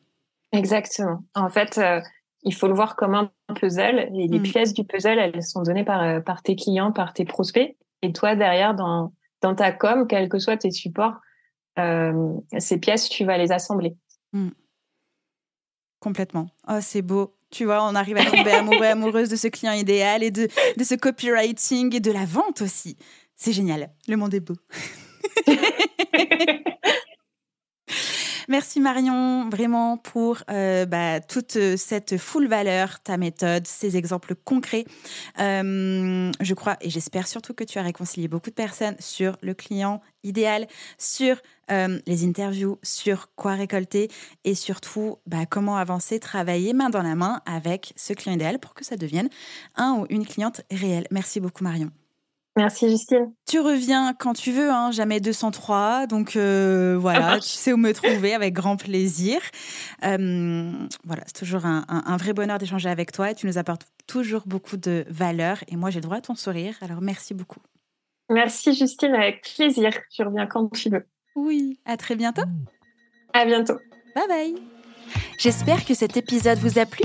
Exactement. 0.53 1.23
En 1.35 1.49
fait, 1.51 1.79
euh, 1.79 2.01
il 2.43 2.55
faut 2.55 2.69
le 2.69 2.75
voir 2.75 2.97
comme 2.97 3.15
un 3.15 3.31
puzzle 3.55 4.09
et 4.15 4.29
les 4.29 4.39
Mm. 4.39 4.43
pièces 4.43 4.75
du 4.75 4.85
puzzle, 4.85 5.19
elles 5.19 5.43
sont 5.43 5.63
données 5.63 5.85
par, 5.85 6.03
euh, 6.03 6.21
par 6.21 6.43
tes 6.43 6.57
clients, 6.57 6.93
par 6.93 7.13
tes 7.13 7.25
prospects. 7.25 7.77
Et 8.03 8.13
toi, 8.13 8.37
derrière, 8.37 8.75
dans, 8.75 9.13
dans 9.41 9.55
ta 9.55 9.73
com, 9.73 10.07
quels 10.07 10.29
que 10.29 10.39
soient 10.39 10.57
tes 10.57 10.71
supports, 10.71 11.15
euh, 11.79 12.35
ces 12.59 12.79
pièces, 12.79 13.09
tu 13.09 13.25
vas 13.25 13.37
les 13.39 13.51
assembler. 13.51 13.97
Complètement. 16.01 16.49
Oh, 16.69 16.79
c'est 16.81 17.03
beau. 17.03 17.35
Tu 17.51 17.65
vois, 17.65 17.83
on 17.89 17.95
arrive 17.95 18.17
à 18.19 18.25
tomber 18.25 18.51
amoureux, 18.53 18.85
amoureuse 18.85 19.29
de 19.29 19.37
ce 19.37 19.49
client 19.49 19.73
idéal 19.73 20.23
et 20.23 20.31
de, 20.31 20.49
de 20.77 20.85
ce 20.85 20.95
copywriting 20.95 21.95
et 21.95 22.01
de 22.01 22.11
la 22.13 22.25
vente 22.27 22.61
aussi. 22.63 22.97
C'est 23.37 23.53
génial. 23.53 23.91
Le 24.07 24.17
monde 24.17 24.35
est 24.35 24.41
beau. 24.41 24.55
Merci 28.49 28.81
Marion, 28.81 29.49
vraiment 29.49 29.97
pour 29.97 30.43
euh, 30.51 30.85
bah, 30.85 31.21
toute 31.21 31.77
cette 31.77 32.19
full 32.19 32.47
valeur, 32.47 33.01
ta 33.01 33.17
méthode, 33.17 33.67
ces 33.67 33.97
exemples 33.97 34.35
concrets. 34.35 34.85
Euh, 35.41 36.31
je 36.41 36.55
crois 36.55 36.77
et 36.83 36.91
j'espère 36.91 37.27
surtout 37.27 37.55
que 37.55 37.65
tu 37.65 37.79
as 37.79 37.83
réconcilié 37.83 38.29
beaucoup 38.29 38.51
de 38.51 38.55
personnes 38.55 38.97
sur 38.99 39.37
le 39.41 39.55
client 39.55 40.03
idéal, 40.25 40.67
sur 40.99 41.37
euh, 41.71 41.99
les 42.07 42.25
interviews, 42.25 42.79
sur 42.83 43.29
quoi 43.35 43.55
récolter 43.55 44.11
et 44.45 44.55
surtout 44.55 45.17
bah, 45.27 45.47
comment 45.49 45.77
avancer, 45.77 46.21
travailler 46.21 46.75
main 46.75 46.91
dans 46.91 47.03
la 47.03 47.15
main 47.15 47.41
avec 47.47 47.95
ce 47.97 48.13
client 48.13 48.35
idéal 48.35 48.59
pour 48.59 48.75
que 48.75 48.85
ça 48.85 48.97
devienne 48.97 49.31
un 49.77 50.01
ou 50.01 50.07
une 50.11 50.27
cliente 50.27 50.61
réelle. 50.71 51.07
Merci 51.11 51.41
beaucoup 51.41 51.65
Marion. 51.65 51.91
Merci 52.57 52.89
Justine. 52.89 53.33
Tu 53.49 53.59
reviens 53.59 54.15
quand 54.15 54.33
tu 54.35 54.53
veux, 54.53 54.71
hein, 54.71 54.93
jamais 54.93 55.19
203. 55.21 56.07
Donc 56.07 56.37
euh, 56.37 56.97
voilà, 56.99 57.39
tu 57.43 57.49
sais 57.49 57.73
où 57.73 57.77
me 57.77 57.93
trouver 57.93 58.33
avec 58.35 58.55
grand 58.55 58.77
plaisir. 58.77 59.41
Euh, 60.05 60.73
voilà, 61.05 61.23
c'est 61.27 61.37
toujours 61.39 61.67
un, 61.67 61.85
un- 61.89 62.05
un 62.07 62.17
vrai 62.17 62.33
bonheur 62.33 62.59
d'échanger 62.59 62.89
avec 62.89 63.11
toi 63.11 63.31
et 63.31 63.35
tu 63.35 63.47
nous 63.47 63.59
apportes 63.59 63.87
toujours 64.07 64.43
beaucoup 64.47 64.77
de 64.77 65.05
valeur. 65.09 65.59
Et 65.69 65.77
moi, 65.77 65.91
j'ai 65.91 65.99
le 65.99 66.05
droit 66.05 66.19
à 66.19 66.21
ton 66.21 66.37
sourire. 66.37 66.77
Alors 66.81 67.01
merci 67.01 67.35
beaucoup. 67.35 67.61
Merci 68.31 68.73
Justine, 68.75 69.15
avec 69.15 69.43
plaisir. 69.57 69.91
Tu 70.11 70.23
reviens 70.23 70.47
quand 70.47 70.69
tu 70.73 70.91
veux. 70.91 71.07
Oui, 71.35 71.81
à 71.85 71.97
très 71.97 72.15
bientôt. 72.15 72.43
À 73.33 73.45
bientôt. 73.45 73.79
Bye 74.15 74.29
bye. 74.29 74.55
J'espère 75.39 75.85
que 75.85 75.95
cet 75.95 76.17
épisode 76.17 76.59
vous 76.59 76.79
a 76.79 76.87
plu. 76.87 77.05